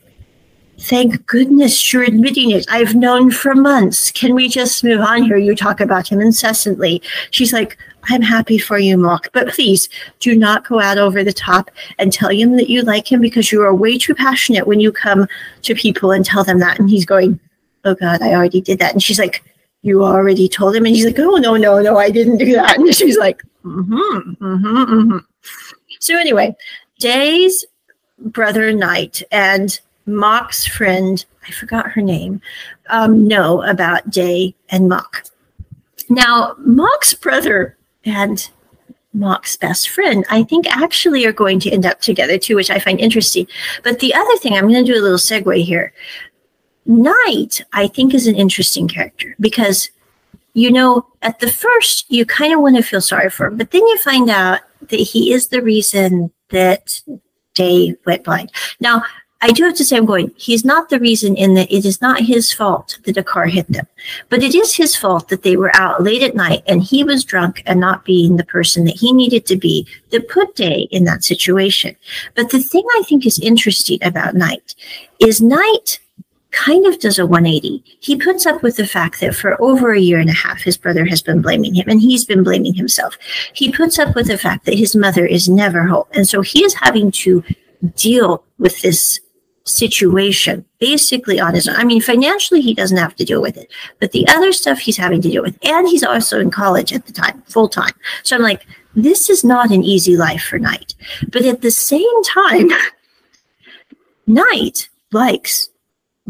thank 0.79 1.25
goodness 1.27 1.91
you're 1.91 2.03
admitting 2.03 2.51
it. 2.51 2.65
I've 2.69 2.95
known 2.95 3.31
for 3.31 3.53
months. 3.53 4.11
Can 4.11 4.33
we 4.33 4.47
just 4.47 4.83
move 4.83 5.01
on 5.01 5.23
here? 5.23 5.37
You 5.37 5.55
talk 5.55 5.79
about 5.79 6.07
him 6.07 6.19
incessantly. 6.21 7.01
She's 7.29 7.53
like, 7.53 7.77
I'm 8.05 8.21
happy 8.23 8.57
for 8.57 8.79
you, 8.79 8.97
Mock, 8.97 9.27
but 9.31 9.49
please 9.49 9.87
do 10.19 10.35
not 10.35 10.67
go 10.67 10.79
out 10.79 10.97
over 10.97 11.23
the 11.23 11.33
top 11.33 11.69
and 11.99 12.11
tell 12.11 12.29
him 12.29 12.55
that 12.57 12.69
you 12.69 12.81
like 12.81 13.11
him 13.11 13.21
because 13.21 13.51
you 13.51 13.61
are 13.61 13.75
way 13.75 13.97
too 13.97 14.15
passionate 14.15 14.65
when 14.65 14.79
you 14.79 14.91
come 14.91 15.27
to 15.61 15.75
people 15.75 16.11
and 16.11 16.25
tell 16.25 16.43
them 16.43 16.59
that. 16.59 16.79
And 16.79 16.89
he's 16.89 17.05
going, 17.05 17.39
Oh 17.83 17.95
God, 17.95 18.21
I 18.21 18.33
already 18.33 18.61
did 18.61 18.79
that. 18.79 18.93
And 18.93 19.01
she's 19.01 19.19
like, 19.19 19.43
you 19.81 20.03
already 20.03 20.47
told 20.47 20.75
him? 20.75 20.85
And 20.85 20.95
he's 20.95 21.05
like, 21.05 21.19
oh, 21.19 21.37
no, 21.37 21.55
no, 21.55 21.79
no, 21.79 21.97
I 21.97 22.09
didn't 22.09 22.37
do 22.37 22.53
that. 22.53 22.77
And 22.79 22.95
she's 22.95 23.17
like, 23.17 23.41
mm-hmm, 23.63 23.93
mm-hmm, 24.43 24.77
mm-hmm. 24.77 25.17
So 25.99 26.17
anyway, 26.17 26.55
Day's 26.99 27.65
brother 28.19 28.73
Night 28.73 29.23
and 29.31 29.79
Mock's 30.05 30.65
friend, 30.65 31.23
I 31.47 31.51
forgot 31.51 31.91
her 31.91 32.01
name, 32.01 32.41
um, 32.89 33.27
know 33.27 33.63
about 33.63 34.09
Day 34.09 34.55
and 34.69 34.87
Mock. 34.87 35.25
Now, 36.09 36.55
Mock's 36.59 37.13
brother 37.13 37.77
and 38.03 38.49
Mock's 39.13 39.57
best 39.57 39.89
friend, 39.89 40.25
I 40.29 40.43
think 40.43 40.67
actually 40.67 41.25
are 41.25 41.33
going 41.33 41.59
to 41.61 41.71
end 41.71 41.85
up 41.85 41.99
together 42.01 42.37
too, 42.37 42.55
which 42.55 42.69
I 42.69 42.79
find 42.79 42.99
interesting. 42.99 43.47
But 43.83 43.99
the 43.99 44.13
other 44.13 44.37
thing, 44.37 44.53
I'm 44.53 44.69
going 44.69 44.85
to 44.85 44.91
do 44.91 44.99
a 44.99 45.03
little 45.03 45.17
segue 45.17 45.63
here. 45.63 45.93
Night, 46.85 47.61
I 47.73 47.87
think, 47.87 48.13
is 48.13 48.27
an 48.27 48.35
interesting 48.35 48.87
character 48.87 49.35
because, 49.39 49.89
you 50.53 50.71
know, 50.71 51.05
at 51.21 51.39
the 51.39 51.51
first, 51.51 52.05
you 52.09 52.25
kind 52.25 52.53
of 52.53 52.61
want 52.61 52.75
to 52.75 52.83
feel 52.83 53.01
sorry 53.01 53.29
for 53.29 53.47
him, 53.47 53.57
but 53.57 53.71
then 53.71 53.85
you 53.87 53.97
find 53.99 54.29
out 54.29 54.61
that 54.89 54.99
he 54.99 55.31
is 55.31 55.47
the 55.47 55.61
reason 55.61 56.31
that 56.49 57.01
Day 57.53 57.95
went 58.05 58.23
blind. 58.23 58.51
Now, 58.79 59.03
I 59.43 59.51
do 59.51 59.63
have 59.63 59.75
to 59.75 59.83
say, 59.83 59.97
I'm 59.97 60.05
going, 60.05 60.31
he's 60.35 60.63
not 60.63 60.89
the 60.89 60.99
reason 60.99 61.35
in 61.35 61.55
that 61.55 61.71
it 61.71 61.83
is 61.83 61.99
not 61.99 62.21
his 62.21 62.53
fault 62.53 62.99
that 63.05 63.17
a 63.17 63.23
car 63.23 63.47
hit 63.47 63.67
them, 63.69 63.87
but 64.29 64.43
it 64.43 64.53
is 64.53 64.75
his 64.75 64.95
fault 64.95 65.29
that 65.29 65.41
they 65.41 65.57
were 65.57 65.75
out 65.75 66.03
late 66.03 66.21
at 66.21 66.35
night 66.35 66.61
and 66.67 66.83
he 66.83 67.03
was 67.03 67.25
drunk 67.25 67.63
and 67.65 67.79
not 67.79 68.05
being 68.05 68.37
the 68.37 68.45
person 68.45 68.85
that 68.85 68.97
he 68.97 69.11
needed 69.11 69.47
to 69.47 69.57
be 69.57 69.87
that 70.11 70.29
put 70.29 70.55
Day 70.55 70.87
in 70.91 71.05
that 71.05 71.23
situation. 71.23 71.95
But 72.35 72.51
the 72.51 72.59
thing 72.59 72.85
I 72.97 73.03
think 73.03 73.25
is 73.25 73.39
interesting 73.39 73.97
about 74.03 74.35
Night 74.35 74.75
is 75.19 75.41
Night 75.41 75.99
kind 76.51 76.85
of 76.85 76.99
does 76.99 77.17
a 77.17 77.25
180. 77.25 77.83
He 77.99 78.15
puts 78.15 78.45
up 78.45 78.61
with 78.61 78.77
the 78.77 78.87
fact 78.87 79.19
that 79.21 79.35
for 79.35 79.61
over 79.61 79.93
a 79.93 79.99
year 79.99 80.19
and 80.19 80.29
a 80.29 80.33
half, 80.33 80.61
his 80.61 80.77
brother 80.77 81.05
has 81.05 81.21
been 81.21 81.41
blaming 81.41 81.73
him 81.73 81.87
and 81.87 82.01
he's 82.01 82.25
been 82.25 82.43
blaming 82.43 82.73
himself. 82.73 83.17
He 83.53 83.71
puts 83.71 83.97
up 83.97 84.15
with 84.15 84.27
the 84.27 84.37
fact 84.37 84.65
that 84.65 84.77
his 84.77 84.95
mother 84.95 85.25
is 85.25 85.49
never 85.49 85.83
home. 85.83 86.05
And 86.13 86.27
so 86.27 86.41
he 86.41 86.63
is 86.63 86.73
having 86.75 87.11
to 87.11 87.43
deal 87.95 88.43
with 88.59 88.81
this 88.81 89.19
situation 89.63 90.65
basically 90.79 91.39
on 91.39 91.53
his 91.53 91.67
own. 91.67 91.75
I 91.75 91.83
mean, 91.83 92.01
financially, 92.01 92.61
he 92.61 92.73
doesn't 92.73 92.97
have 92.97 93.15
to 93.15 93.25
deal 93.25 93.41
with 93.41 93.57
it, 93.57 93.71
but 93.99 94.11
the 94.11 94.27
other 94.27 94.51
stuff 94.51 94.79
he's 94.79 94.97
having 94.97 95.21
to 95.21 95.29
deal 95.29 95.43
with. 95.43 95.57
And 95.63 95.87
he's 95.87 96.03
also 96.03 96.39
in 96.39 96.51
college 96.51 96.93
at 96.93 97.05
the 97.05 97.13
time, 97.13 97.41
full 97.43 97.69
time. 97.69 97.93
So 98.23 98.35
I'm 98.35 98.41
like, 98.41 98.65
this 98.95 99.29
is 99.29 99.43
not 99.43 99.71
an 99.71 99.83
easy 99.83 100.17
life 100.17 100.43
for 100.43 100.59
Night. 100.59 100.95
But 101.31 101.43
at 101.45 101.61
the 101.61 101.71
same 101.71 102.23
time, 102.23 102.69
Night 104.27 104.89
likes 105.11 105.70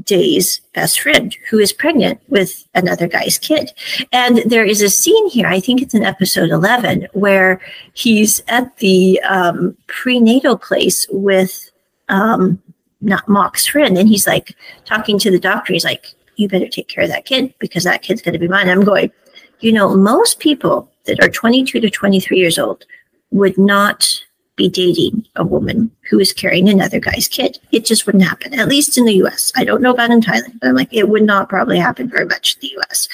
Day's 0.04 0.60
best 0.74 1.00
friend 1.00 1.36
who 1.50 1.60
is 1.60 1.74
pregnant 1.74 2.22
with 2.28 2.68
another 2.74 3.08
guy's 3.08 3.38
kid. 3.38 3.72
And 4.12 4.38
there 4.46 4.66
is 4.66 4.82
a 4.82 4.90
scene 4.90 5.30
here, 5.30 5.48
I 5.48 5.60
think 5.60 5.82
it's 5.82 5.94
in 5.94 6.04
episode 6.04 6.50
11, 6.50 7.08
where 7.14 7.62
he's 7.94 8.42
at 8.48 8.78
the 8.78 9.22
um, 9.22 9.78
prenatal 9.88 10.58
place 10.58 11.08
with 11.12 11.70
um, 12.10 12.62
not 13.02 13.28
Mock's 13.28 13.68
friend. 13.68 13.98
And 13.98 14.08
he's 14.08 14.28
like 14.28 14.56
talking 14.86 15.20
to 15.20 15.32
the 15.32 15.40
doctor. 15.40 15.74
He's 15.74 15.86
like, 15.86 16.14
you 16.36 16.48
better 16.48 16.68
take 16.68 16.88
care 16.88 17.04
of 17.04 17.10
that 17.10 17.26
kid 17.26 17.54
because 17.60 17.84
that 17.84 18.02
kid's 18.02 18.22
going 18.22 18.34
to 18.34 18.40
be 18.40 18.48
mine. 18.48 18.70
I'm 18.70 18.84
going, 18.84 19.12
you 19.60 19.72
know, 19.72 19.96
most 19.96 20.40
people 20.40 20.90
that 21.06 21.24
are 21.24 21.30
22 21.30 21.80
to 21.80 21.90
23 21.90 22.38
years 22.38 22.58
old 22.58 22.86
would 23.32 23.58
not 23.58 24.22
be 24.56 24.70
dating 24.70 25.26
a 25.36 25.46
woman 25.46 25.92
who 26.10 26.20
is 26.20 26.34
carrying 26.34 26.70
another 26.70 27.00
guy's 27.00 27.28
kid. 27.28 27.58
It 27.72 27.86
just 27.86 28.06
wouldn't 28.06 28.24
happen, 28.24 28.60
at 28.60 28.68
least 28.68 28.98
in 28.98 29.06
the 29.06 29.16
US. 29.24 29.52
I 29.56 29.64
don't 29.64 29.82
know 29.82 29.94
about 29.94 30.12
in 30.12 30.22
Thailand, 30.22 30.60
but 30.60 30.70
I'm 30.70 30.76
like, 30.76 30.94
it 30.94 31.10
would 31.10 31.24
not 31.24 31.50
probably 31.50 31.80
happen 31.80 32.10
very 32.10 32.26
much 32.26 32.56
in 32.56 32.62
the 32.62 32.78
US. 32.80 33.08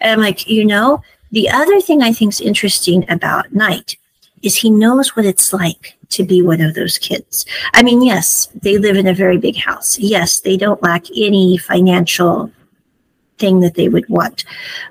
And 0.00 0.12
I'm 0.12 0.20
like, 0.20 0.48
you 0.48 0.64
know, 0.64 1.02
the 1.30 1.48
other 1.48 1.80
thing 1.80 2.02
I 2.02 2.12
think 2.12 2.34
is 2.34 2.40
interesting 2.40 3.10
about 3.10 3.52
Night 3.52 3.96
is 4.42 4.56
he 4.56 4.70
knows 4.70 5.16
what 5.16 5.24
it's 5.24 5.52
like 5.52 5.96
to 6.10 6.24
be 6.24 6.42
one 6.42 6.60
of 6.60 6.74
those 6.74 6.98
kids. 6.98 7.46
I 7.72 7.82
mean, 7.82 8.02
yes, 8.02 8.48
they 8.60 8.76
live 8.76 8.96
in 8.96 9.06
a 9.06 9.14
very 9.14 9.38
big 9.38 9.56
house. 9.56 9.98
Yes, 9.98 10.40
they 10.40 10.56
don't 10.56 10.82
lack 10.82 11.06
any 11.16 11.56
financial 11.56 12.50
thing 13.38 13.60
that 13.60 13.74
they 13.74 13.88
would 13.88 14.08
want. 14.08 14.44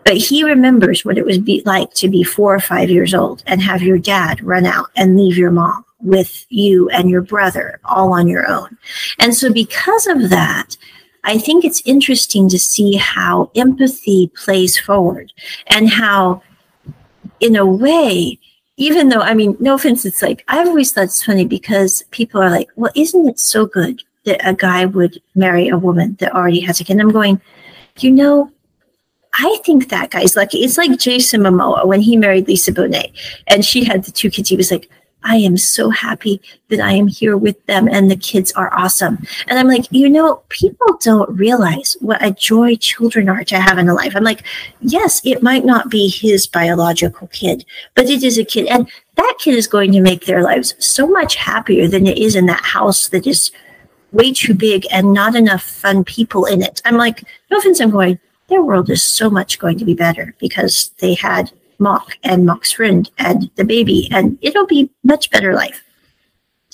But 0.03 0.17
he 0.17 0.43
remembers 0.43 1.05
what 1.05 1.17
it 1.17 1.25
was 1.25 1.37
be 1.37 1.61
like 1.65 1.93
to 1.95 2.09
be 2.09 2.23
four 2.23 2.55
or 2.55 2.59
five 2.59 2.89
years 2.89 3.13
old 3.13 3.43
and 3.45 3.61
have 3.61 3.83
your 3.83 3.99
dad 3.99 4.41
run 4.41 4.65
out 4.65 4.87
and 4.95 5.15
leave 5.15 5.37
your 5.37 5.51
mom 5.51 5.85
with 6.03 6.45
you 6.49 6.89
and 6.89 7.09
your 7.09 7.21
brother 7.21 7.79
all 7.85 8.13
on 8.13 8.27
your 8.27 8.47
own. 8.49 8.77
And 9.19 9.35
so 9.35 9.51
because 9.51 10.07
of 10.07 10.29
that, 10.29 10.77
I 11.23 11.37
think 11.37 11.63
it's 11.63 11.81
interesting 11.85 12.49
to 12.49 12.57
see 12.59 12.95
how 12.95 13.51
empathy 13.55 14.31
plays 14.35 14.79
forward 14.79 15.31
and 15.67 15.89
how, 15.89 16.41
in 17.39 17.55
a 17.55 17.65
way, 17.65 18.39
even 18.77 19.09
though, 19.09 19.19
I 19.19 19.35
mean, 19.35 19.55
no 19.59 19.75
offense, 19.75 20.05
it's 20.05 20.23
like, 20.23 20.43
I've 20.47 20.67
always 20.67 20.91
thought 20.91 21.03
it's 21.03 21.23
funny 21.23 21.45
because 21.45 22.03
people 22.09 22.41
are 22.41 22.49
like, 22.49 22.69
well, 22.75 22.91
isn't 22.95 23.27
it 23.27 23.39
so 23.39 23.67
good 23.67 24.01
that 24.25 24.47
a 24.47 24.53
guy 24.53 24.85
would 24.85 25.21
marry 25.35 25.67
a 25.67 25.77
woman 25.77 26.17
that 26.19 26.33
already 26.33 26.61
has 26.61 26.79
a 26.79 26.83
kid? 26.83 26.93
And 26.93 27.01
I'm 27.01 27.11
going, 27.11 27.39
you 27.99 28.09
know, 28.09 28.51
I 29.33 29.59
think 29.63 29.89
that 29.89 30.09
guy's 30.09 30.35
lucky. 30.35 30.59
It's 30.59 30.77
like 30.77 30.99
Jason 30.99 31.41
Momoa 31.41 31.85
when 31.85 32.01
he 32.01 32.17
married 32.17 32.47
Lisa 32.47 32.71
Bonet 32.71 33.11
and 33.47 33.63
she 33.63 33.83
had 33.83 34.03
the 34.03 34.11
two 34.11 34.29
kids. 34.29 34.49
He 34.49 34.57
was 34.57 34.71
like, 34.71 34.89
I 35.23 35.37
am 35.37 35.57
so 35.57 35.89
happy 35.89 36.41
that 36.69 36.79
I 36.79 36.93
am 36.93 37.07
here 37.07 37.37
with 37.37 37.63
them 37.65 37.87
and 37.87 38.09
the 38.09 38.15
kids 38.15 38.51
are 38.53 38.73
awesome. 38.73 39.19
And 39.47 39.59
I'm 39.59 39.67
like, 39.67 39.85
you 39.91 40.09
know, 40.09 40.41
people 40.49 40.97
don't 41.01 41.29
realize 41.29 41.95
what 41.99 42.23
a 42.23 42.31
joy 42.31 42.75
children 42.75 43.29
are 43.29 43.43
to 43.45 43.59
have 43.59 43.77
in 43.77 43.89
a 43.89 43.93
life. 43.93 44.15
I'm 44.15 44.23
like, 44.23 44.43
yes, 44.79 45.21
it 45.23 45.43
might 45.43 45.65
not 45.65 45.89
be 45.89 46.09
his 46.09 46.47
biological 46.47 47.27
kid, 47.27 47.65
but 47.95 48.09
it 48.09 48.23
is 48.23 48.37
a 48.37 48.45
kid. 48.45 48.67
And 48.67 48.89
that 49.15 49.37
kid 49.39 49.55
is 49.55 49.67
going 49.67 49.91
to 49.91 50.01
make 50.01 50.25
their 50.25 50.43
lives 50.43 50.73
so 50.79 51.07
much 51.07 51.35
happier 51.35 51.87
than 51.87 52.07
it 52.07 52.17
is 52.17 52.35
in 52.35 52.47
that 52.47 52.63
house 52.63 53.09
that 53.09 53.27
is 53.27 53.51
way 54.11 54.33
too 54.33 54.53
big 54.53 54.85
and 54.91 55.13
not 55.13 55.35
enough 55.35 55.63
fun 55.63 56.03
people 56.03 56.45
in 56.45 56.61
it. 56.61 56.81
I'm 56.85 56.97
like, 56.97 57.23
no 57.49 57.57
offense, 57.57 57.79
I'm 57.79 57.91
going, 57.91 58.19
their 58.47 58.61
world 58.61 58.89
is 58.89 59.01
so 59.01 59.29
much 59.29 59.59
going 59.59 59.77
to 59.79 59.85
be 59.85 59.93
better 59.93 60.35
because 60.39 60.89
they 60.99 61.13
had 61.13 61.51
Mock 61.81 62.17
and 62.23 62.45
Mock's 62.45 62.71
friend 62.71 63.09
and 63.17 63.49
the 63.55 63.65
baby, 63.65 64.07
and 64.11 64.37
it'll 64.41 64.67
be 64.67 64.89
much 65.03 65.29
better 65.31 65.53
life. 65.53 65.83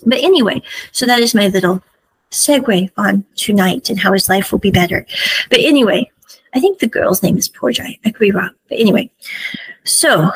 But 0.06 0.20
anyway, 0.20 0.62
so 0.92 1.06
that 1.06 1.22
is 1.22 1.34
my 1.34 1.48
little 1.48 1.82
segue 2.30 2.92
on 2.98 3.26
tonight 3.36 3.90
and 3.90 4.00
how 4.00 4.14
his 4.14 4.30
life 4.30 4.52
will 4.52 4.60
be 4.60 4.70
better. 4.70 5.08
But 5.50 5.62
anyway, 5.62 6.12
I 6.54 6.60
think 6.60 6.80
the 6.80 6.88
girl's 6.88 7.24
name 7.24 7.38
is 7.38 7.50
Porjai. 7.50 7.98
I 8.06 8.12
could 8.12 8.20
be 8.20 8.32
wrong. 8.32 8.52
But 8.70 8.80
anyway, 8.80 9.10
so 9.86 10.30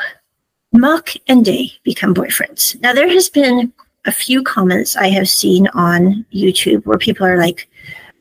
Mock 0.71 1.09
and 1.27 1.43
Day 1.43 1.73
become 1.83 2.15
boyfriends. 2.15 2.81
Now 2.81 2.93
there 2.93 3.09
has 3.09 3.29
been 3.29 3.73
a 4.05 4.11
few 4.11 4.41
comments 4.41 4.95
I 4.95 5.09
have 5.09 5.29
seen 5.29 5.67
on 5.73 6.25
YouTube 6.33 6.85
where 6.85 6.97
people 6.97 7.27
are 7.27 7.37
like, 7.37 7.67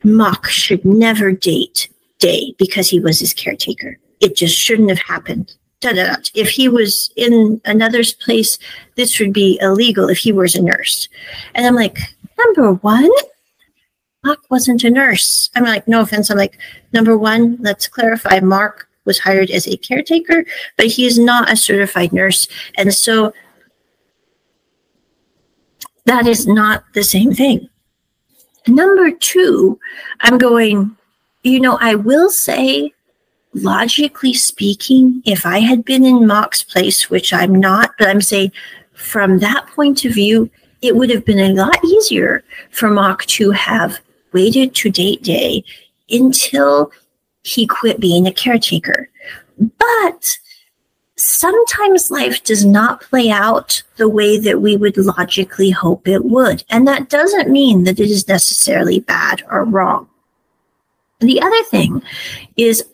Mock 0.03 0.49
should 0.49 0.85
never 0.85 1.33
date 1.33 1.89
Day 2.19 2.55
because 2.59 2.89
he 2.91 3.01
was 3.01 3.21
his 3.21 3.33
caretaker. 3.33 3.99
It 4.21 4.37
just 4.37 4.55
shouldn't 4.55 4.91
have 4.91 4.99
happened 4.99 5.55
da, 5.81 5.93
da, 5.93 6.07
da. 6.07 6.16
if 6.35 6.51
he 6.51 6.68
was 6.68 7.11
in 7.16 7.61
another's 7.64 8.12
place, 8.12 8.59
this 8.97 9.18
would 9.18 9.33
be 9.33 9.59
illegal 9.61 10.09
if 10.09 10.18
he 10.18 10.33
was 10.33 10.55
a 10.55 10.62
nurse. 10.62 11.09
And 11.55 11.66
I'm 11.66 11.74
like, 11.74 11.99
number 12.39 12.74
one, 12.74 13.11
Mock 14.24 14.41
wasn't 14.51 14.85
a 14.85 14.91
nurse. 14.91 15.51
I'm 15.55 15.64
like, 15.64 15.89
no 15.89 16.01
offense. 16.01 16.31
I'm 16.31 16.37
like, 16.37 16.59
number 16.93 17.16
one, 17.16 17.57
let's 17.61 17.89
clarify. 17.89 18.41
Mock 18.41 18.87
was 19.05 19.18
hired 19.18 19.51
as 19.51 19.66
a 19.66 19.76
caretaker, 19.76 20.45
but 20.76 20.87
he 20.87 21.07
is 21.07 21.18
not 21.18 21.51
a 21.51 21.57
certified 21.57 22.12
nurse. 22.12 22.47
And 22.76 22.93
so 22.93 23.33
that 26.05 26.26
is 26.26 26.47
not 26.47 26.85
the 26.93 27.03
same 27.03 27.33
thing. 27.33 27.68
Number 28.66 29.11
two, 29.11 29.78
I'm 30.20 30.37
going, 30.37 30.97
you 31.43 31.61
know, 31.61 31.78
I 31.81 31.95
will 31.95 32.31
say 32.31 32.93
logically 33.55 34.35
speaking, 34.35 35.23
if 35.25 35.45
I 35.45 35.59
had 35.59 35.85
been 35.85 36.05
in 36.05 36.27
Mock's 36.27 36.63
place, 36.63 37.11
which 37.11 37.33
I'm 37.33 37.55
not, 37.55 37.93
but 37.99 38.09
I'm 38.09 38.21
saying 38.21 38.53
from 38.93 39.39
that 39.39 39.67
point 39.69 40.05
of 40.05 40.15
view, 40.15 40.51
it 40.83 40.97
would 40.97 41.11
have 41.11 41.25
been 41.25 41.39
a 41.39 41.55
lot 41.55 41.85
easier 41.85 42.45
for 42.71 42.89
Mock 42.89 43.27
to 43.27 43.51
have 43.51 43.99
waited 44.33 44.75
to 44.77 44.91
date 44.91 45.23
day 45.23 45.65
until 46.09 46.93
he 47.43 47.67
quit 47.67 48.01
being 48.01 48.27
a 48.27 48.33
caretaker. 48.33 49.11
But 49.59 50.39
sometimes 51.17 52.11
life 52.11 52.43
does 52.45 52.65
not 52.65 53.03
play 53.03 53.31
out 53.31 53.83
the 53.97 54.09
way 54.09 54.39
that 54.39 54.61
we 54.61 54.77
would 54.77 54.97
logically 54.97 55.71
hope 55.71 56.09
it 56.09 56.25
would. 56.25 56.65
And 56.71 56.87
that 56.89 57.09
doesn't 57.09 57.51
mean 57.51 57.85
that 57.85 58.01
it 58.01 58.11
is 58.11 58.27
necessarily 58.27 59.01
bad 59.01 59.43
or 59.51 59.65
wrong. 59.65 60.09
The 61.21 61.43
other 61.43 61.63
thing 61.65 62.03
is 62.57 62.85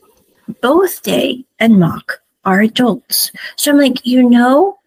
both 0.61 1.03
Day 1.03 1.45
and 1.59 1.79
Mock 1.79 2.21
are 2.45 2.61
adults. 2.61 3.33
So 3.57 3.71
I'm 3.71 3.79
like, 3.79 4.05
you 4.07 4.29
know, 4.29 4.79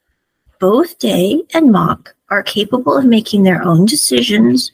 both 0.59 0.97
Day 0.99 1.43
and 1.53 1.71
Mock 1.71 2.15
are 2.29 2.43
capable 2.43 2.97
of 2.97 3.05
making 3.05 3.43
their 3.43 3.63
own 3.63 3.85
decisions. 3.85 4.71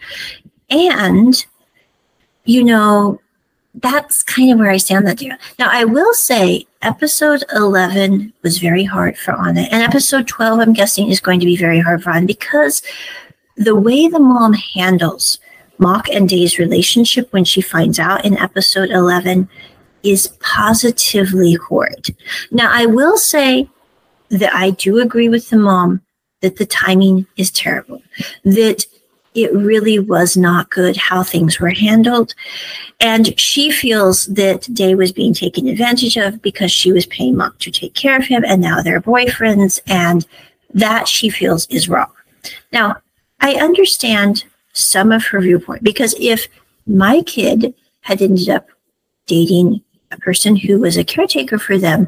And, 0.70 1.46
you 2.44 2.64
know, 2.64 3.20
that's 3.76 4.24
kind 4.24 4.52
of 4.52 4.60
where 4.60 4.70
I 4.70 4.78
stand 4.78 5.06
that 5.08 5.18
deal. 5.18 5.36
Now, 5.60 5.70
I 5.72 5.84
will 5.84 6.14
say 6.14 6.66
episode 6.82 7.44
11 7.54 8.34
was 8.42 8.58
very 8.58 8.84
hard 8.84 9.18
for 9.18 9.34
Onna. 9.34 9.62
And 9.72 9.84
episode 9.84 10.28
12, 10.28 10.60
I'm 10.60 10.74
guessing, 10.74 11.10
is 11.10 11.20
going 11.20 11.40
to 11.40 11.46
be 11.46 11.58
very 11.58 11.80
hard 11.80 12.04
for 12.04 12.12
Onna 12.12 12.26
because 12.26 12.82
the 13.58 13.76
way 13.76 14.08
the 14.08 14.20
mom 14.20 14.54
handles 14.54 15.40
Mock 15.78 16.08
and 16.10 16.30
Day's 16.30 16.58
relationship 16.58 17.32
when 17.34 17.44
she 17.44 17.62
finds 17.62 18.00
out 18.00 18.24
in 18.24 18.38
episode 18.38 18.92
11 18.92 19.50
is 20.06 20.28
positively 20.40 21.54
horrid. 21.54 22.16
Now, 22.52 22.70
I 22.72 22.86
will 22.86 23.18
say 23.18 23.70
that 24.30 24.54
I 24.54 24.72
do 24.72 25.00
agree 25.00 25.30
with 25.30 25.50
the 25.50 25.58
mom 25.58 26.02
that 26.42 26.58
the 26.58 26.66
timing 26.66 27.26
is 27.38 27.50
terrible, 27.50 28.02
that 28.44 28.86
it 29.34 29.52
really 29.54 30.00
was 30.00 30.38
not 30.38 30.70
good 30.70 30.96
how 30.96 31.24
things 31.24 31.60
were 31.60 31.72
handled. 31.72 32.34
And 33.02 33.38
she 33.40 33.70
feels 33.70 34.28
that 34.28 34.74
Day 34.74 34.96
was 34.96 35.12
being 35.12 35.34
taken 35.34 35.68
advantage 35.68 36.18
of 36.18 36.42
because 36.42 36.72
she 36.72 36.92
was 36.92 37.06
paying 37.06 37.36
Mock 37.36 37.60
to 37.60 37.72
take 37.72 37.94
care 37.94 38.18
of 38.18 38.26
him, 38.26 38.46
and 38.46 38.62
now 38.62 38.82
they're 38.82 39.02
boyfriends, 39.02 39.82
and 39.88 40.26
that 40.74 41.08
she 41.08 41.30
feels 41.30 41.68
is 41.68 41.90
wrong. 41.90 42.12
Now, 42.72 42.98
I 43.42 43.56
understand 43.56 44.46
some 44.74 45.12
of 45.12 45.26
her 45.26 45.42
viewpoint 45.42 45.84
because 45.84 46.16
if 46.20 46.48
my 46.86 47.22
kid 47.22 47.74
had 48.02 48.22
ended 48.22 48.50
up 48.50 48.68
dating 49.26 49.82
a 50.12 50.18
person 50.18 50.56
who 50.56 50.80
was 50.80 50.98
a 50.98 51.04
caretaker 51.04 51.58
for 51.58 51.78
them, 51.78 52.08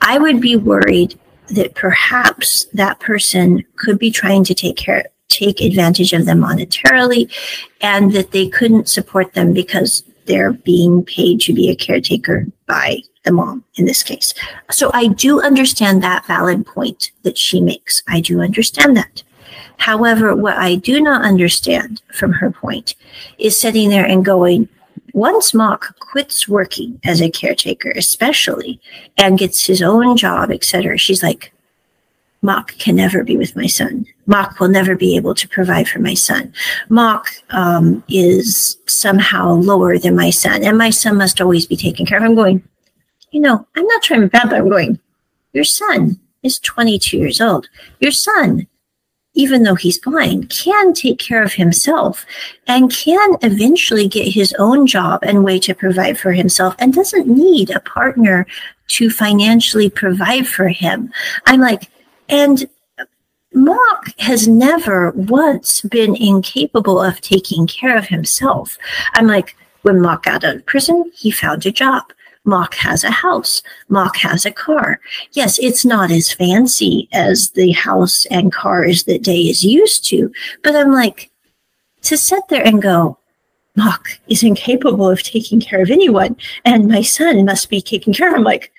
I 0.00 0.18
would 0.18 0.40
be 0.40 0.56
worried 0.56 1.18
that 1.48 1.74
perhaps 1.74 2.64
that 2.72 3.00
person 3.00 3.64
could 3.76 3.98
be 3.98 4.10
trying 4.10 4.44
to 4.44 4.54
take 4.54 4.76
care 4.76 5.04
take 5.28 5.60
advantage 5.60 6.12
of 6.12 6.26
them 6.26 6.40
monetarily 6.40 7.30
and 7.80 8.12
that 8.12 8.30
they 8.30 8.48
couldn't 8.48 8.88
support 8.88 9.32
them 9.32 9.52
because 9.52 10.04
they're 10.26 10.52
being 10.52 11.04
paid 11.04 11.40
to 11.40 11.52
be 11.52 11.68
a 11.68 11.76
caretaker 11.76 12.46
by 12.66 12.98
the 13.24 13.32
mom 13.32 13.64
in 13.76 13.84
this 13.84 14.02
case. 14.02 14.32
So 14.70 14.90
I 14.94 15.08
do 15.08 15.42
understand 15.42 16.02
that 16.02 16.26
valid 16.26 16.64
point 16.66 17.10
that 17.22 17.36
she 17.36 17.60
makes. 17.60 18.02
I 18.08 18.20
do 18.20 18.40
understand 18.40 18.96
that. 18.96 19.22
However, 19.78 20.34
what 20.36 20.56
I 20.56 20.76
do 20.76 21.00
not 21.00 21.22
understand 21.22 22.00
from 22.14 22.32
her 22.32 22.50
point 22.50 22.94
is 23.38 23.58
sitting 23.58 23.90
there 23.90 24.06
and 24.06 24.24
going, 24.24 24.68
once 25.14 25.54
Mock 25.54 25.96
quits 26.00 26.48
working 26.48 27.00
as 27.04 27.22
a 27.22 27.30
caretaker, 27.30 27.90
especially, 27.90 28.80
and 29.16 29.38
gets 29.38 29.64
his 29.64 29.80
own 29.80 30.16
job, 30.16 30.50
etc., 30.50 30.98
she's 30.98 31.22
like, 31.22 31.52
Mock 32.42 32.76
can 32.78 32.96
never 32.96 33.24
be 33.24 33.38
with 33.38 33.56
my 33.56 33.66
son. 33.66 34.04
Mock 34.26 34.60
will 34.60 34.68
never 34.68 34.96
be 34.96 35.16
able 35.16 35.34
to 35.34 35.48
provide 35.48 35.88
for 35.88 36.00
my 36.00 36.12
son. 36.12 36.52
Mock 36.90 37.28
um, 37.50 38.04
is 38.08 38.76
somehow 38.86 39.52
lower 39.52 39.98
than 39.98 40.16
my 40.16 40.30
son, 40.30 40.62
and 40.64 40.76
my 40.76 40.90
son 40.90 41.16
must 41.16 41.40
always 41.40 41.64
be 41.64 41.76
taken 41.76 42.04
care 42.04 42.18
of. 42.18 42.24
I'm 42.24 42.34
going, 42.34 42.62
you 43.30 43.40
know, 43.40 43.66
I'm 43.76 43.86
not 43.86 44.02
trying 44.02 44.22
to 44.22 44.26
bad, 44.26 44.50
but 44.50 44.58
I'm 44.58 44.68
going, 44.68 44.98
your 45.52 45.64
son 45.64 46.18
is 46.42 46.58
22 46.58 47.16
years 47.16 47.40
old. 47.40 47.68
Your 48.00 48.12
son, 48.12 48.66
even 49.34 49.62
though 49.62 49.74
he's 49.74 49.98
blind, 49.98 50.48
can 50.48 50.92
take 50.92 51.18
care 51.18 51.42
of 51.42 51.52
himself 51.52 52.24
and 52.66 52.90
can 52.90 53.36
eventually 53.42 54.08
get 54.08 54.32
his 54.32 54.54
own 54.58 54.86
job 54.86 55.20
and 55.22 55.44
way 55.44 55.58
to 55.58 55.74
provide 55.74 56.18
for 56.18 56.32
himself 56.32 56.74
and 56.78 56.94
doesn't 56.94 57.26
need 57.26 57.70
a 57.70 57.80
partner 57.80 58.46
to 58.86 59.10
financially 59.10 59.90
provide 59.90 60.46
for 60.46 60.68
him. 60.68 61.12
I'm 61.46 61.60
like, 61.60 61.90
and 62.28 62.68
Mock 63.52 64.18
has 64.18 64.48
never 64.48 65.12
once 65.12 65.80
been 65.82 66.16
incapable 66.16 67.00
of 67.00 67.20
taking 67.20 67.66
care 67.66 67.96
of 67.96 68.06
himself. 68.06 68.78
I'm 69.14 69.26
like, 69.26 69.56
when 69.82 70.00
Mock 70.00 70.24
got 70.24 70.44
out 70.44 70.56
of 70.56 70.66
prison, 70.66 71.10
he 71.14 71.30
found 71.30 71.64
a 71.66 71.70
job. 71.70 72.04
Mock 72.44 72.74
has 72.74 73.04
a 73.04 73.10
house. 73.10 73.62
Mock 73.88 74.16
has 74.16 74.44
a 74.44 74.50
car. 74.50 75.00
Yes, 75.32 75.58
it's 75.58 75.84
not 75.84 76.10
as 76.10 76.32
fancy 76.32 77.08
as 77.12 77.50
the 77.50 77.72
house 77.72 78.26
and 78.26 78.52
cars 78.52 79.04
that 79.04 79.22
Day 79.22 79.40
is 79.40 79.64
used 79.64 80.04
to, 80.06 80.32
but 80.62 80.76
I'm 80.76 80.92
like, 80.92 81.30
to 82.02 82.16
sit 82.18 82.42
there 82.48 82.66
and 82.66 82.82
go, 82.82 83.18
Mock 83.76 84.20
is 84.28 84.42
incapable 84.42 85.10
of 85.10 85.22
taking 85.22 85.60
care 85.60 85.82
of 85.82 85.90
anyone, 85.90 86.36
and 86.64 86.86
my 86.86 87.02
son 87.02 87.44
must 87.44 87.68
be 87.70 87.80
taken 87.80 88.12
care 88.12 88.28
of. 88.28 88.34
I'm 88.34 88.44
like, 88.44 88.70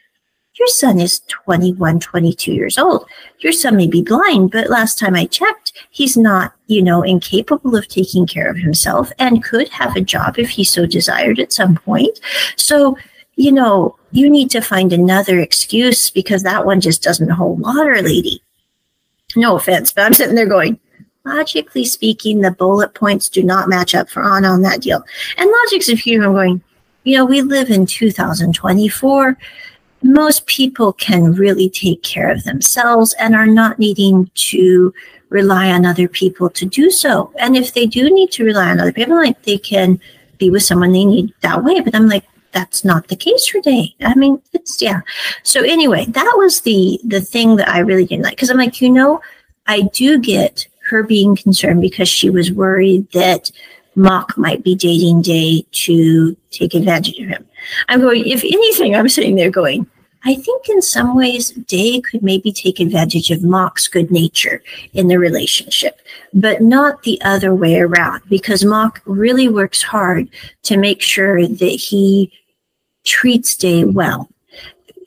your 0.57 0.67
son 0.69 1.01
is 1.01 1.19
21, 1.27 1.99
22 1.99 2.53
years 2.53 2.77
old. 2.77 3.05
Your 3.39 3.51
son 3.51 3.75
may 3.75 3.87
be 3.87 4.01
blind, 4.01 4.51
but 4.51 4.69
last 4.69 4.97
time 4.97 5.13
I 5.13 5.25
checked, 5.25 5.73
he's 5.89 6.15
not, 6.15 6.53
you 6.67 6.81
know, 6.81 7.01
incapable 7.01 7.75
of 7.75 7.89
taking 7.89 8.25
care 8.25 8.49
of 8.49 8.57
himself 8.57 9.11
and 9.19 9.43
could 9.43 9.67
have 9.69 9.97
a 9.97 10.01
job 10.01 10.39
if 10.39 10.49
he 10.51 10.63
so 10.63 10.85
desired 10.85 11.39
at 11.39 11.51
some 11.51 11.75
point. 11.75 12.21
So, 12.55 12.97
you 13.35 13.51
know, 13.51 13.97
you 14.11 14.29
need 14.29 14.49
to 14.51 14.61
find 14.61 14.93
another 14.93 15.39
excuse 15.39 16.09
because 16.09 16.43
that 16.43 16.65
one 16.65 16.81
just 16.81 17.03
doesn't 17.03 17.29
hold 17.29 17.59
water, 17.59 18.01
lady. 18.01 18.41
No 19.35 19.57
offense, 19.57 19.91
but 19.91 20.05
I'm 20.05 20.13
sitting 20.13 20.35
there 20.35 20.45
going, 20.45 20.79
logically 21.25 21.85
speaking, 21.85 22.41
the 22.41 22.51
bullet 22.51 22.93
points 22.93 23.27
do 23.27 23.43
not 23.43 23.67
match 23.67 23.93
up 23.93 24.09
for 24.09 24.23
on 24.23 24.45
on 24.45 24.61
that 24.61 24.81
deal. 24.81 25.03
And 25.37 25.51
logic's 25.63 25.89
if 25.89 26.07
you 26.07 26.23
I'm 26.23 26.33
going, 26.33 26.63
you 27.03 27.17
know, 27.17 27.25
we 27.25 27.41
live 27.41 27.69
in 27.69 27.85
2024 27.85 29.37
most 30.05 30.45
people 30.45 30.93
can 30.93 31.33
really 31.33 31.67
take 31.67 32.03
care 32.03 32.31
of 32.31 32.43
themselves 32.43 33.15
and 33.19 33.35
are 33.35 33.47
not 33.47 33.79
needing 33.79 34.29
to 34.35 34.93
rely 35.29 35.71
on 35.71 35.83
other 35.83 36.07
people 36.07 36.47
to 36.51 36.65
do 36.65 36.91
so. 36.91 37.33
And 37.39 37.57
if 37.57 37.73
they 37.73 37.87
do 37.87 38.09
need 38.13 38.31
to 38.33 38.45
rely 38.45 38.69
on 38.69 38.79
other 38.79 38.93
people, 38.93 39.15
like 39.15 39.41
they 39.41 39.57
can 39.57 39.99
be 40.37 40.51
with 40.51 40.61
someone 40.61 40.91
they 40.91 41.05
need 41.05 41.33
that 41.41 41.63
way. 41.63 41.79
But 41.79 41.95
I'm 41.95 42.07
like, 42.07 42.23
that's 42.55 42.85
not 42.85 43.09
the 43.09 43.17
case 43.17 43.45
for 43.45 43.59
Day. 43.59 43.93
I 44.01 44.15
mean, 44.15 44.41
it's 44.53 44.81
yeah. 44.81 45.01
So 45.43 45.61
anyway, 45.61 46.05
that 46.05 46.33
was 46.37 46.61
the 46.61 46.99
the 47.03 47.21
thing 47.21 47.57
that 47.57 47.69
I 47.69 47.79
really 47.79 48.05
didn't 48.05 48.23
like 48.23 48.37
because 48.37 48.49
I'm 48.49 48.57
like, 48.57 48.81
you 48.81 48.89
know, 48.89 49.21
I 49.67 49.81
do 49.93 50.17
get 50.17 50.67
her 50.87 51.03
being 51.03 51.35
concerned 51.35 51.81
because 51.81 52.07
she 52.07 52.29
was 52.29 52.51
worried 52.51 53.11
that 53.11 53.51
Mock 53.95 54.37
might 54.37 54.63
be 54.63 54.73
dating 54.73 55.21
Day 55.21 55.65
to 55.71 56.35
take 56.49 56.73
advantage 56.73 57.19
of 57.19 57.27
him. 57.27 57.45
I'm 57.89 57.99
going, 57.99 58.25
if 58.25 58.43
anything, 58.43 58.95
I'm 58.95 59.09
sitting 59.09 59.35
there 59.35 59.49
going, 59.49 59.87
I 60.23 60.35
think 60.35 60.69
in 60.69 60.81
some 60.81 61.15
ways, 61.15 61.49
Day 61.49 62.01
could 62.01 62.23
maybe 62.23 62.51
take 62.51 62.79
advantage 62.79 63.31
of 63.31 63.43
Mock's 63.43 63.87
good 63.87 64.11
nature 64.11 64.63
in 64.93 65.07
the 65.07 65.19
relationship, 65.19 65.99
but 66.33 66.61
not 66.61 67.03
the 67.03 67.21
other 67.21 67.53
way 67.53 67.79
around 67.79 68.23
because 68.29 68.65
Mock 68.65 69.01
really 69.05 69.49
works 69.49 69.83
hard 69.83 70.29
to 70.63 70.77
make 70.77 71.01
sure 71.01 71.47
that 71.47 71.65
he 71.65 72.31
treats 73.05 73.55
Day 73.55 73.83
well. 73.83 74.29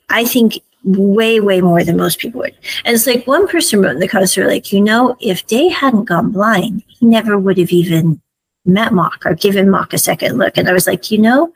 I 0.08 0.24
think 0.24 0.60
way, 0.84 1.40
way 1.40 1.60
more 1.60 1.84
than 1.84 1.96
most 1.96 2.18
people 2.18 2.40
would. 2.40 2.54
And 2.84 2.94
it's 2.94 3.06
like 3.06 3.26
one 3.26 3.46
person 3.46 3.82
wrote 3.82 3.92
in 3.92 4.00
the 4.00 4.08
comments, 4.08 4.34
they're 4.34 4.48
like, 4.48 4.72
you 4.72 4.80
know, 4.80 5.16
if 5.20 5.46
Day 5.46 5.68
hadn't 5.68 6.04
gone 6.04 6.30
blind, 6.30 6.82
he 6.86 7.06
never 7.06 7.38
would 7.38 7.58
have 7.58 7.72
even 7.72 8.20
met 8.64 8.92
Mock 8.92 9.24
or 9.26 9.34
given 9.34 9.70
Mock 9.70 9.92
a 9.92 9.98
second 9.98 10.38
look. 10.38 10.56
And 10.56 10.68
I 10.68 10.72
was 10.72 10.86
like, 10.86 11.10
you 11.10 11.18
know, 11.18 11.52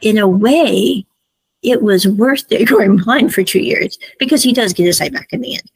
in 0.00 0.18
a 0.18 0.28
way, 0.28 1.04
it 1.62 1.82
was 1.82 2.06
worth 2.06 2.44
it 2.50 2.68
going 2.68 2.96
blind 2.96 3.34
for 3.34 3.42
two 3.42 3.60
years 3.60 3.98
because 4.18 4.42
he 4.42 4.52
does 4.52 4.72
get 4.72 4.86
his 4.86 4.98
sight 4.98 5.12
back 5.12 5.32
in 5.32 5.40
the 5.40 5.54
end 5.54 5.70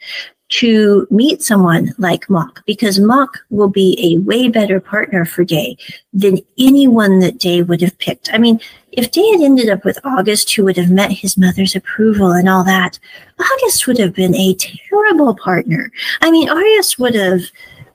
to 0.49 1.07
meet 1.11 1.43
someone 1.43 1.93
like 1.99 2.31
Mock 2.31 2.65
because 2.67 3.01
Mock 3.01 3.39
will 3.51 3.69
be 3.69 3.99
a 4.01 4.21
way 4.21 4.49
better 4.49 4.81
partner 4.81 5.25
for 5.25 5.45
Day 5.45 5.77
than 6.13 6.39
anyone 6.59 7.19
that 7.19 7.39
Day 7.39 7.63
would 7.63 7.81
have 7.81 7.99
picked. 7.99 8.33
I 8.33 8.39
mean, 8.39 8.61
if 8.93 9.11
Day 9.11 9.29
had 9.33 9.41
ended 9.41 9.69
up 9.69 9.85
with 9.85 9.99
August, 10.05 10.55
who 10.55 10.65
would 10.65 10.77
have 10.77 10.91
met 10.91 11.11
his 11.11 11.37
mother's 11.37 11.75
approval 11.75 12.31
and 12.31 12.49
all 12.49 12.65
that, 12.65 12.99
August 13.39 13.87
would 13.87 13.99
have 13.99 14.15
been 14.15 14.35
a 14.35 14.55
terrible 14.55 15.35
partner. 15.35 15.91
I 16.21 16.31
mean, 16.31 16.49
August 16.49 16.99
would 16.99 17.15
have 17.15 17.43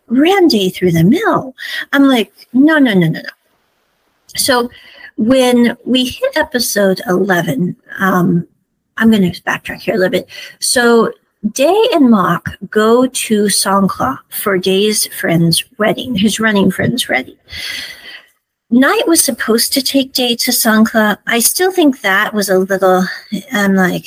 ran 0.07 0.47
Day 0.47 0.69
through 0.69 0.91
the 0.91 1.05
mill. 1.05 1.55
I'm 1.93 2.03
like, 2.03 2.33
no, 2.51 2.77
no, 2.79 2.93
no, 2.93 3.07
no, 3.07 3.21
no. 3.21 3.29
So 4.35 4.69
when 5.17 5.77
we 5.85 6.05
hit 6.05 6.35
episode 6.35 7.01
11, 7.07 7.75
um, 7.99 8.47
I'm 8.97 9.09
going 9.09 9.31
to 9.31 9.41
backtrack 9.43 9.79
here 9.79 9.95
a 9.95 9.97
little 9.97 10.11
bit. 10.11 10.29
So 10.59 11.11
Day 11.49 11.87
and 11.93 12.11
Mock 12.11 12.49
go 12.69 13.07
to 13.07 13.43
Songkla 13.45 14.19
for 14.29 14.59
Day's 14.59 15.07
friend's 15.07 15.63
wedding, 15.79 16.15
his 16.15 16.39
running 16.39 16.69
friend's 16.69 17.09
wedding. 17.09 17.37
Night 18.73 19.05
was 19.05 19.21
supposed 19.21 19.73
to 19.73 19.81
take 19.81 20.13
Day 20.13 20.33
to 20.35 20.51
Songkla. 20.51 21.17
I 21.27 21.39
still 21.39 21.71
think 21.71 22.01
that 22.01 22.33
was 22.33 22.47
a 22.47 22.59
little, 22.59 23.03
I'm 23.51 23.75
like, 23.75 24.05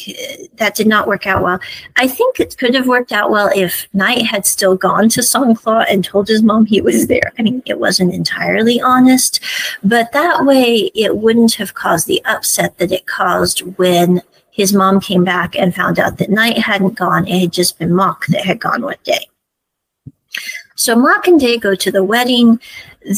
that 0.54 0.74
did 0.74 0.86
not 0.86 1.06
work 1.06 1.26
out 1.26 1.42
well. 1.42 1.58
I 1.96 2.08
think 2.08 2.40
it 2.40 2.56
could 2.56 2.74
have 2.74 2.86
worked 2.86 3.12
out 3.12 3.30
well 3.30 3.50
if 3.54 3.88
Night 3.92 4.24
had 4.24 4.46
still 4.46 4.74
gone 4.74 5.10
to 5.10 5.20
Songkla 5.20 5.84
and 5.90 6.02
told 6.02 6.28
his 6.28 6.42
mom 6.42 6.64
he 6.64 6.80
was 6.80 7.08
there. 7.08 7.32
I 7.38 7.42
mean, 7.42 7.62
it 7.66 7.78
wasn't 7.78 8.14
entirely 8.14 8.80
honest, 8.80 9.40
but 9.82 10.12
that 10.12 10.46
way 10.46 10.90
it 10.94 11.18
wouldn't 11.18 11.54
have 11.54 11.74
caused 11.74 12.06
the 12.06 12.24
upset 12.24 12.78
that 12.78 12.92
it 12.92 13.06
caused 13.06 13.60
when 13.76 14.22
his 14.54 14.72
mom 14.72 15.00
came 15.00 15.24
back 15.24 15.56
and 15.56 15.74
found 15.74 15.98
out 15.98 16.18
that 16.18 16.30
Night 16.30 16.56
hadn't 16.56 16.94
gone. 16.94 17.26
It 17.26 17.40
had 17.40 17.52
just 17.52 17.76
been 17.76 17.92
Mock 17.92 18.24
that 18.28 18.44
had 18.44 18.60
gone 18.60 18.82
with 18.82 19.02
Day. 19.02 19.26
So 20.76 20.94
Mock 20.94 21.26
and 21.26 21.40
Day 21.40 21.58
go 21.58 21.74
to 21.74 21.90
the 21.90 22.04
wedding. 22.04 22.60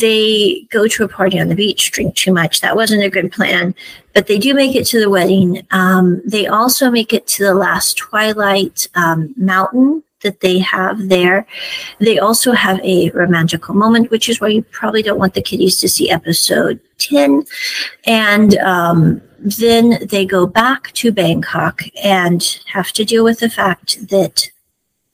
They 0.01 0.67
go 0.71 0.89
to 0.89 1.05
a 1.05 1.09
party 1.09 1.39
on 1.39 1.49
the 1.49 1.55
beach, 1.55 1.91
drink 1.91 2.15
too 2.15 2.33
much. 2.33 2.63
That 2.63 2.75
wasn't 2.75 3.05
a 3.05 3.11
good 3.11 3.31
plan, 3.31 3.75
but 4.15 4.29
they 4.29 4.39
do 4.39 4.55
make 4.55 4.75
it 4.75 4.87
to 4.87 4.99
the 4.99 5.11
wedding. 5.11 5.67
Um, 5.73 6.23
they 6.25 6.47
also 6.47 6.91
make 6.91 7.13
it 7.13 7.27
to 7.27 7.45
the 7.45 7.55
last 7.55 7.99
Twilight 7.99 8.89
um, 8.95 9.35
Mountain 9.37 10.03
that 10.23 10.41
they 10.41 10.59
have 10.59 11.11
there. 11.11 11.47
They 11.99 12.19
also 12.19 12.53
have 12.53 12.81
a 12.81 13.11
romantical 13.11 13.75
moment, 13.75 14.11
which 14.11 14.31
is 14.31 14.41
why 14.41 14.49
you 14.49 14.63
probably 14.63 15.03
don't 15.03 15.19
want 15.19 15.35
the 15.35 15.43
kiddies 15.43 15.79
to 15.81 15.89
see 15.89 16.11
episode 16.11 16.81
10. 16.97 17.45
And 18.07 18.57
um, 18.57 19.21
then 19.39 20.07
they 20.09 20.25
go 20.25 20.47
back 20.47 20.93
to 20.93 21.13
Bangkok 21.13 21.83
and 22.03 22.61
have 22.73 22.93
to 22.93 23.05
deal 23.05 23.25
with 23.25 23.41
the 23.41 23.51
fact 23.51 24.09
that 24.09 24.49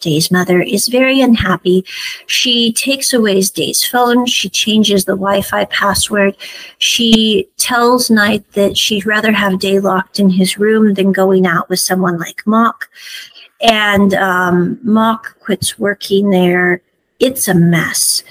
Day's 0.02 0.30
mother 0.30 0.60
is 0.60 0.88
very 0.88 1.20
unhappy. 1.20 1.84
She 2.26 2.72
takes 2.72 3.12
away 3.12 3.40
Day's 3.40 3.84
phone. 3.84 4.26
She 4.26 4.50
changes 4.50 5.04
the 5.04 5.12
Wi 5.12 5.40
Fi 5.40 5.64
password. 5.66 6.36
She 6.78 7.48
tells 7.56 8.10
Night 8.10 8.44
that 8.52 8.76
she'd 8.76 9.06
rather 9.06 9.32
have 9.32 9.60
Day 9.60 9.78
locked 9.78 10.18
in 10.18 10.28
his 10.28 10.58
room 10.58 10.94
than 10.94 11.12
going 11.12 11.46
out 11.46 11.70
with 11.70 11.78
someone 11.78 12.18
like 12.18 12.46
Mock. 12.46 12.88
And 13.62 14.12
um, 14.14 14.80
Mock 14.82 15.38
quits 15.38 15.78
working 15.78 16.30
there. 16.30 16.82
It's 17.20 17.46
a 17.46 17.54
mess. 17.54 18.24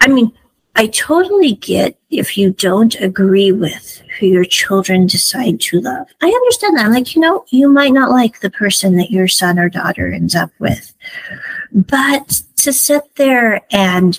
I 0.00 0.08
mean, 0.08 0.30
I 0.76 0.88
totally 0.88 1.54
get 1.54 1.96
if 2.10 2.36
you 2.36 2.50
don't 2.50 2.94
agree 2.96 3.52
with 3.52 4.02
who 4.18 4.26
your 4.26 4.44
children 4.44 5.06
decide 5.06 5.60
to 5.60 5.80
love. 5.80 6.08
I 6.20 6.26
understand 6.26 6.76
that. 6.76 6.90
Like, 6.90 7.14
you 7.14 7.22
know, 7.22 7.44
you 7.50 7.68
might 7.68 7.92
not 7.92 8.10
like 8.10 8.40
the 8.40 8.50
person 8.50 8.96
that 8.96 9.10
your 9.10 9.28
son 9.28 9.58
or 9.58 9.68
daughter 9.68 10.12
ends 10.12 10.34
up 10.34 10.50
with. 10.58 10.94
But 11.72 12.42
to 12.56 12.72
sit 12.72 13.14
there 13.16 13.60
and 13.70 14.18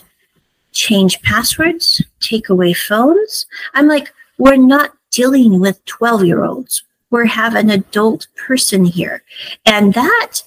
change 0.72 1.22
passwords, 1.22 2.02
take 2.20 2.50
away 2.50 2.74
phones, 2.74 3.46
I'm 3.74 3.88
like, 3.88 4.14
we're 4.38 4.56
not 4.56 4.92
dealing 5.12 5.60
with 5.60 5.84
12 5.86 6.26
year 6.26 6.44
olds. 6.44 6.84
We 7.10 7.28
have 7.30 7.56
an 7.56 7.70
adult 7.70 8.28
person 8.36 8.86
here. 8.86 9.24
And 9.66 9.94
that 9.94 10.42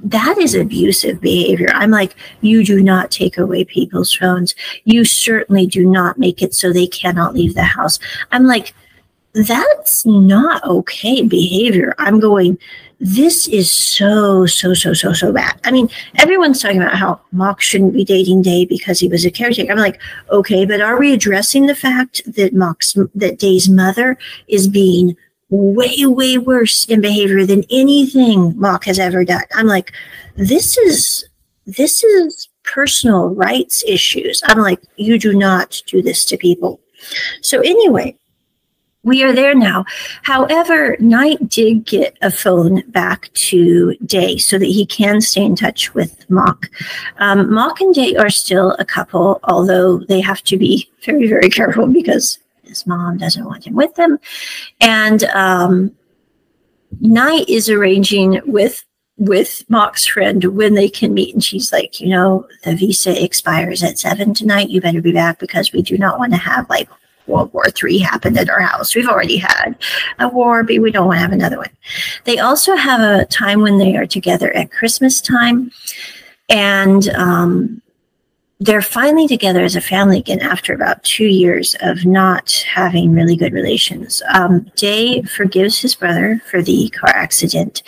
that 0.00 0.38
is 0.38 0.54
abusive 0.54 1.20
behavior. 1.20 1.68
I'm 1.72 1.90
like, 1.90 2.14
you 2.40 2.64
do 2.64 2.82
not 2.82 3.10
take 3.10 3.36
away 3.36 3.64
people's 3.64 4.14
phones. 4.14 4.54
You 4.84 5.04
certainly 5.04 5.66
do 5.66 5.84
not 5.84 6.18
make 6.18 6.42
it 6.42 6.54
so 6.54 6.72
they 6.72 6.86
cannot 6.86 7.34
leave 7.34 7.54
the 7.54 7.62
house. 7.62 7.98
I'm 8.30 8.44
like, 8.44 8.74
that's 9.32 10.06
not 10.06 10.64
okay 10.64 11.22
behavior. 11.22 11.94
I'm 11.98 12.20
going, 12.20 12.58
this 13.00 13.46
is 13.46 13.70
so, 13.70 14.46
so, 14.46 14.74
so, 14.74 14.92
so, 14.92 15.12
so 15.12 15.32
bad. 15.32 15.60
I 15.64 15.70
mean, 15.70 15.88
everyone's 16.16 16.60
talking 16.60 16.82
about 16.82 16.96
how 16.96 17.20
Mock 17.30 17.60
shouldn't 17.60 17.92
be 17.92 18.04
dating 18.04 18.42
Day 18.42 18.64
because 18.64 18.98
he 18.98 19.08
was 19.08 19.24
a 19.24 19.30
caretaker. 19.30 19.70
I'm 19.70 19.78
like, 19.78 20.00
okay, 20.30 20.64
but 20.64 20.80
are 20.80 20.98
we 20.98 21.12
addressing 21.12 21.66
the 21.66 21.76
fact 21.76 22.22
that 22.34 22.54
Mock's, 22.54 22.96
that 23.14 23.38
Day's 23.38 23.68
mother 23.68 24.18
is 24.48 24.66
being 24.66 25.16
way, 25.50 26.04
way 26.06 26.38
worse 26.38 26.84
in 26.86 27.00
behavior 27.00 27.44
than 27.46 27.64
anything 27.70 28.58
Mock 28.58 28.84
has 28.84 28.98
ever 28.98 29.24
done. 29.24 29.44
I'm 29.54 29.66
like, 29.66 29.92
this 30.36 30.76
is 30.78 31.28
this 31.66 32.02
is 32.02 32.48
personal 32.64 33.28
rights 33.28 33.84
issues. 33.86 34.42
I'm 34.46 34.58
like, 34.58 34.80
you 34.96 35.18
do 35.18 35.34
not 35.34 35.82
do 35.86 36.02
this 36.02 36.24
to 36.26 36.36
people. 36.36 36.80
So 37.42 37.60
anyway, 37.60 38.16
we 39.04 39.22
are 39.22 39.32
there 39.32 39.54
now. 39.54 39.84
However, 40.22 40.96
Night 40.98 41.48
did 41.48 41.84
get 41.84 42.16
a 42.20 42.30
phone 42.30 42.82
back 42.88 43.32
to 43.34 43.94
Day 44.04 44.38
so 44.38 44.58
that 44.58 44.66
he 44.66 44.84
can 44.84 45.20
stay 45.20 45.44
in 45.44 45.56
touch 45.56 45.94
with 45.94 46.28
Mock. 46.28 46.68
Um, 47.18 47.52
Mock 47.52 47.80
and 47.80 47.94
Day 47.94 48.16
are 48.16 48.30
still 48.30 48.72
a 48.78 48.84
couple, 48.84 49.40
although 49.44 49.98
they 49.98 50.20
have 50.20 50.42
to 50.44 50.56
be 50.56 50.90
very, 51.04 51.28
very 51.28 51.50
careful 51.50 51.86
because 51.86 52.38
his 52.68 52.86
mom 52.86 53.16
doesn't 53.16 53.44
want 53.44 53.66
him 53.66 53.74
with 53.74 53.94
them. 53.94 54.18
And 54.80 55.24
um, 55.24 55.96
Night 57.00 57.48
is 57.48 57.68
arranging 57.68 58.40
with 58.46 58.84
with 59.18 59.64
Mock's 59.68 60.06
friend 60.06 60.44
when 60.44 60.74
they 60.74 60.88
can 60.88 61.12
meet. 61.12 61.34
And 61.34 61.42
she's 61.42 61.72
like, 61.72 62.00
you 62.00 62.08
know, 62.08 62.46
the 62.62 62.76
visa 62.76 63.22
expires 63.22 63.82
at 63.82 63.98
seven 63.98 64.32
tonight. 64.32 64.70
You 64.70 64.80
better 64.80 65.02
be 65.02 65.12
back 65.12 65.40
because 65.40 65.72
we 65.72 65.82
do 65.82 65.98
not 65.98 66.20
want 66.20 66.32
to 66.32 66.38
have 66.38 66.70
like 66.70 66.88
World 67.26 67.52
War 67.52 67.64
III 67.66 67.98
happen 67.98 68.38
at 68.38 68.48
our 68.48 68.60
house. 68.60 68.94
We've 68.94 69.08
already 69.08 69.36
had 69.36 69.76
a 70.18 70.28
war, 70.28 70.62
but 70.62 70.78
we 70.78 70.90
don't 70.90 71.06
want 71.06 71.16
to 71.16 71.22
have 71.22 71.32
another 71.32 71.58
one. 71.58 71.70
They 72.24 72.38
also 72.38 72.76
have 72.76 73.00
a 73.00 73.26
time 73.26 73.60
when 73.60 73.78
they 73.78 73.96
are 73.96 74.06
together 74.06 74.54
at 74.54 74.70
Christmas 74.70 75.20
time. 75.20 75.72
And 76.48 77.08
um, 77.10 77.82
they're 78.60 78.82
finally 78.82 79.28
together 79.28 79.62
as 79.62 79.76
a 79.76 79.80
family 79.80 80.18
again 80.18 80.40
after 80.40 80.72
about 80.72 81.02
two 81.04 81.26
years 81.26 81.76
of 81.80 82.04
not 82.04 82.50
having 82.68 83.12
really 83.12 83.36
good 83.36 83.52
relations. 83.52 84.20
Um, 84.34 84.70
Day 84.74 85.22
forgives 85.22 85.80
his 85.80 85.94
brother 85.94 86.42
for 86.50 86.60
the 86.60 86.88
car 86.90 87.10
accident, 87.10 87.82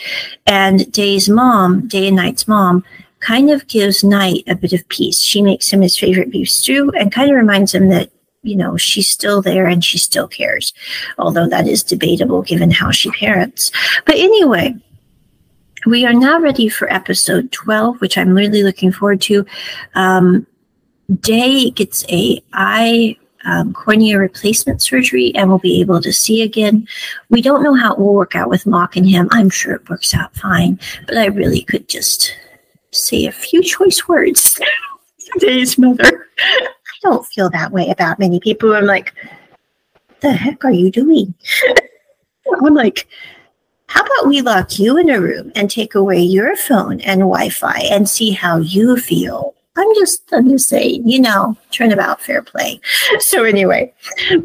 and 0.47 0.91
Day's 0.93 1.29
mom, 1.29 1.89
Day 1.89 2.07
and 2.07 2.17
Night's 2.17 2.47
mom, 2.47 2.85
kind 3.19 3.51
of 3.51 3.67
gives 3.67 4.05
Night 4.05 4.45
a 4.47 4.55
bit 4.55 4.73
of 4.73 4.89
peace. 4.89 5.21
She 5.21 5.43
makes 5.43 5.73
him 5.73 5.81
his 5.81 5.99
favorite 5.99 6.31
beef 6.31 6.49
stew 6.49 6.91
and 6.91 7.13
kind 7.13 7.31
of 7.31 7.37
reminds 7.37 7.75
him 7.75 7.89
that 7.89 8.11
you 8.43 8.57
know 8.57 8.77
she's 8.77 9.11
still 9.11 9.43
there 9.43 9.67
and 9.67 9.85
she 9.85 9.99
still 9.99 10.29
cares, 10.29 10.73
although 11.19 11.49
that 11.49 11.67
is 11.67 11.83
debatable 11.83 12.43
given 12.43 12.71
how 12.71 12.91
she 12.91 13.11
parents. 13.11 13.73
But 14.07 14.17
anyway. 14.17 14.77
We 15.87 16.05
are 16.05 16.13
now 16.13 16.39
ready 16.39 16.69
for 16.69 16.93
episode 16.93 17.53
12, 17.53 18.03
which 18.03 18.19
I'm 18.19 18.35
really 18.35 18.63
looking 18.63 18.93
forward 18.93 19.23
to. 19.23 19.47
Um, 19.95 20.47
Day 21.17 21.71
gets 21.71 22.05
a 22.09 22.43
eye 22.53 23.17
um, 23.45 23.73
cornea 23.73 24.19
replacement 24.19 24.83
surgery 24.83 25.33
and 25.35 25.51
will 25.51 25.59
be 25.59 25.81
able 25.81 26.01
to 26.03 26.13
see 26.13 26.43
again. 26.43 26.87
We 27.31 27.43
don't 27.43 27.63
know 27.63 27.75
how 27.75 27.93
it 27.93 27.99
will 27.99 28.15
work 28.15 28.37
out 28.37 28.49
with 28.49 28.67
Mock 28.67 28.97
and 28.97 29.09
him. 29.09 29.29
I'm 29.31 29.51
sure 29.51 29.75
it 29.75 29.89
works 29.89 30.15
out 30.15 30.35
fine, 30.37 30.79
but 31.07 31.17
I 31.17 31.27
really 31.27 31.63
could 31.63 31.89
just 31.89 32.35
say 32.93 33.27
a 33.27 33.33
few 33.33 33.63
choice 33.63 34.07
words. 34.09 34.61
Day's 35.39 35.79
mother. 35.79 36.27
I 36.39 36.69
don't 37.03 37.27
feel 37.27 37.51
that 37.51 37.73
way 37.73 37.89
about 37.89 38.19
many 38.19 38.41
people. 38.41 38.75
I'm 38.75 38.87
like, 38.87 39.15
the 40.21 40.33
heck 40.33 40.65
are 40.65 40.73
you 40.73 40.91
doing? 40.91 41.35
I'm 42.65 42.75
like, 42.75 43.07
how 43.87 44.03
about 44.03 44.29
we 44.29 44.43
lock 44.43 44.79
you 44.79 44.97
in 44.99 45.09
a 45.09 45.21
room 45.21 45.51
and 45.55 45.71
take 45.71 45.95
away 45.95 46.21
your 46.21 46.57
phone 46.57 47.01
and 47.01 47.21
Wi-Fi 47.21 47.81
and 47.91 48.09
see 48.09 48.33
how 48.33 48.59
you 48.59 48.97
feel? 48.97 49.55
I'm 49.77 49.95
just, 49.95 50.23
I'm 50.33 50.49
just 50.49 50.69
saying, 50.69 51.09
you 51.09 51.21
know, 51.21 51.57
turnabout 51.71 52.21
fair 52.21 52.43
play. 52.43 52.81
So 53.21 53.45
anyway, 53.45 53.93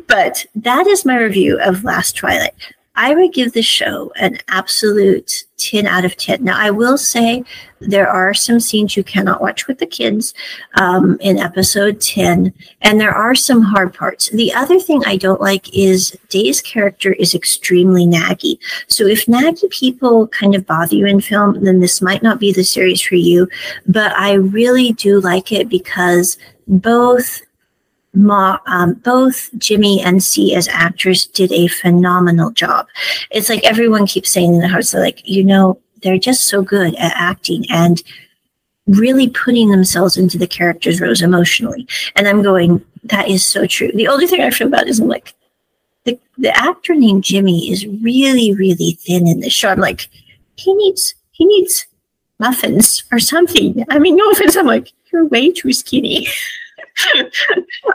but 0.07 0.45
that 0.55 0.87
is 0.87 1.05
my 1.05 1.17
review 1.17 1.59
of 1.59 1.83
Last 1.83 2.15
Twilight. 2.15 2.53
I 2.95 3.13
would 3.13 3.33
give 3.33 3.53
the 3.53 3.61
show 3.61 4.11
an 4.15 4.39
absolute 4.47 5.45
10 5.57 5.87
out 5.87 6.05
of 6.05 6.17
10. 6.17 6.43
Now, 6.43 6.57
I 6.57 6.71
will 6.71 6.97
say 6.97 7.43
there 7.79 8.07
are 8.07 8.33
some 8.33 8.59
scenes 8.59 8.95
you 8.95 9.03
cannot 9.03 9.41
watch 9.41 9.67
with 9.67 9.79
the 9.79 9.85
kids 9.85 10.33
um, 10.75 11.17
in 11.21 11.37
episode 11.37 12.01
10, 12.01 12.53
and 12.81 12.99
there 12.99 13.13
are 13.13 13.35
some 13.35 13.61
hard 13.61 13.93
parts. 13.93 14.29
The 14.29 14.53
other 14.53 14.79
thing 14.79 15.03
I 15.05 15.17
don't 15.17 15.41
like 15.41 15.73
is 15.73 16.17
Day's 16.29 16.61
character 16.61 17.13
is 17.13 17.35
extremely 17.35 18.05
naggy. 18.05 18.57
So, 18.87 19.05
if 19.05 19.25
naggy 19.25 19.69
people 19.69 20.27
kind 20.27 20.55
of 20.55 20.65
bother 20.65 20.95
you 20.95 21.05
in 21.05 21.21
film, 21.21 21.63
then 21.63 21.79
this 21.79 22.01
might 22.01 22.23
not 22.23 22.39
be 22.39 22.51
the 22.51 22.63
series 22.63 23.01
for 23.01 23.15
you. 23.15 23.47
But 23.87 24.13
I 24.13 24.33
really 24.33 24.93
do 24.93 25.19
like 25.19 25.51
it 25.51 25.69
because 25.69 26.37
both 26.67 27.41
Um, 28.15 28.93
both 28.95 29.49
Jimmy 29.57 30.01
and 30.01 30.23
Sea 30.23 30.55
as 30.55 30.67
actors 30.67 31.25
did 31.27 31.51
a 31.51 31.67
phenomenal 31.67 32.51
job. 32.51 32.87
It's 33.31 33.49
like 33.49 33.63
everyone 33.63 34.07
keeps 34.07 34.31
saying 34.31 34.53
in 34.53 34.61
the 34.61 34.67
house, 34.67 34.93
like, 34.93 35.27
you 35.27 35.43
know, 35.43 35.79
they're 36.01 36.17
just 36.17 36.47
so 36.47 36.61
good 36.61 36.95
at 36.95 37.13
acting 37.15 37.65
and 37.69 38.01
really 38.87 39.29
putting 39.29 39.69
themselves 39.69 40.17
into 40.17 40.37
the 40.37 40.47
characters' 40.47 41.01
roles 41.01 41.21
emotionally. 41.21 41.87
And 42.15 42.27
I'm 42.27 42.41
going, 42.41 42.83
that 43.05 43.27
is 43.27 43.45
so 43.45 43.65
true. 43.65 43.91
The 43.93 44.07
only 44.07 44.27
thing 44.27 44.41
I 44.41 44.51
feel 44.51 44.67
about 44.67 44.87
is 44.87 44.99
I'm 44.99 45.07
like, 45.07 45.33
the, 46.03 46.19
the 46.37 46.55
actor 46.55 46.93
named 46.93 47.23
Jimmy 47.23 47.71
is 47.71 47.87
really, 47.87 48.53
really 48.53 48.97
thin 49.01 49.27
in 49.27 49.39
this 49.39 49.53
show. 49.53 49.69
I'm 49.69 49.79
like, 49.79 50.07
he 50.55 50.73
needs, 50.75 51.15
he 51.31 51.45
needs 51.45 51.87
muffins 52.39 53.03
or 53.11 53.19
something. 53.19 53.83
I 53.89 53.99
mean, 53.99 54.15
no 54.15 54.29
offense. 54.29 54.55
I'm 54.55 54.67
like, 54.67 54.91
you're 55.11 55.25
way 55.25 55.51
too 55.51 55.73
skinny. 55.73 56.27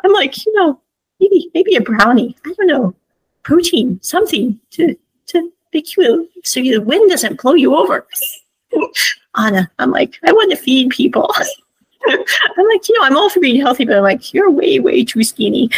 I'm 0.04 0.12
like, 0.12 0.44
you 0.44 0.54
know, 0.54 0.80
maybe 1.20 1.50
maybe 1.54 1.76
a 1.76 1.80
brownie. 1.80 2.36
I 2.46 2.52
don't 2.54 2.66
know, 2.66 2.94
protein, 3.42 3.98
something 4.02 4.58
to 4.72 4.96
to 5.28 5.52
make 5.72 5.96
you 5.96 6.28
so 6.44 6.60
the 6.60 6.78
wind 6.78 7.10
doesn't 7.10 7.40
blow 7.40 7.54
you 7.54 7.76
over. 7.76 8.06
Onna, 9.34 9.70
I'm 9.78 9.90
like, 9.90 10.18
I 10.24 10.32
want 10.32 10.50
to 10.50 10.56
feed 10.56 10.90
people. 10.90 11.32
I'm 12.08 12.68
like, 12.68 12.88
you 12.88 12.98
know, 12.98 13.06
I'm 13.06 13.16
all 13.16 13.28
for 13.28 13.40
being 13.40 13.60
healthy, 13.60 13.84
but 13.84 13.96
I'm 13.96 14.02
like, 14.02 14.32
you're 14.32 14.50
way, 14.50 14.80
way 14.80 15.04
too 15.04 15.22
skinny. 15.22 15.70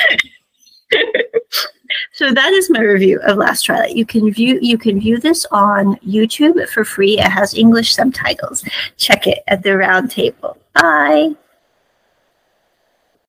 so 2.13 2.33
that 2.33 2.53
is 2.53 2.71
my 2.71 2.81
review 2.81 3.21
of 3.23 3.37
Last 3.39 3.65
Twilight. 3.67 3.97
You 3.97 4.07
can 4.07 4.31
view 4.31 4.59
you 4.63 4.79
can 4.79 5.01
view 5.01 5.19
this 5.19 5.47
on 5.51 5.97
YouTube 5.97 6.69
for 6.69 6.85
free. 6.85 7.19
It 7.19 7.29
has 7.29 7.55
English 7.55 7.95
subtitles. 7.95 8.65
Check 8.97 9.27
it 9.27 9.43
at 9.49 9.63
the 9.63 9.77
round 9.77 10.11
table. 10.11 10.57
Bye. 10.75 11.35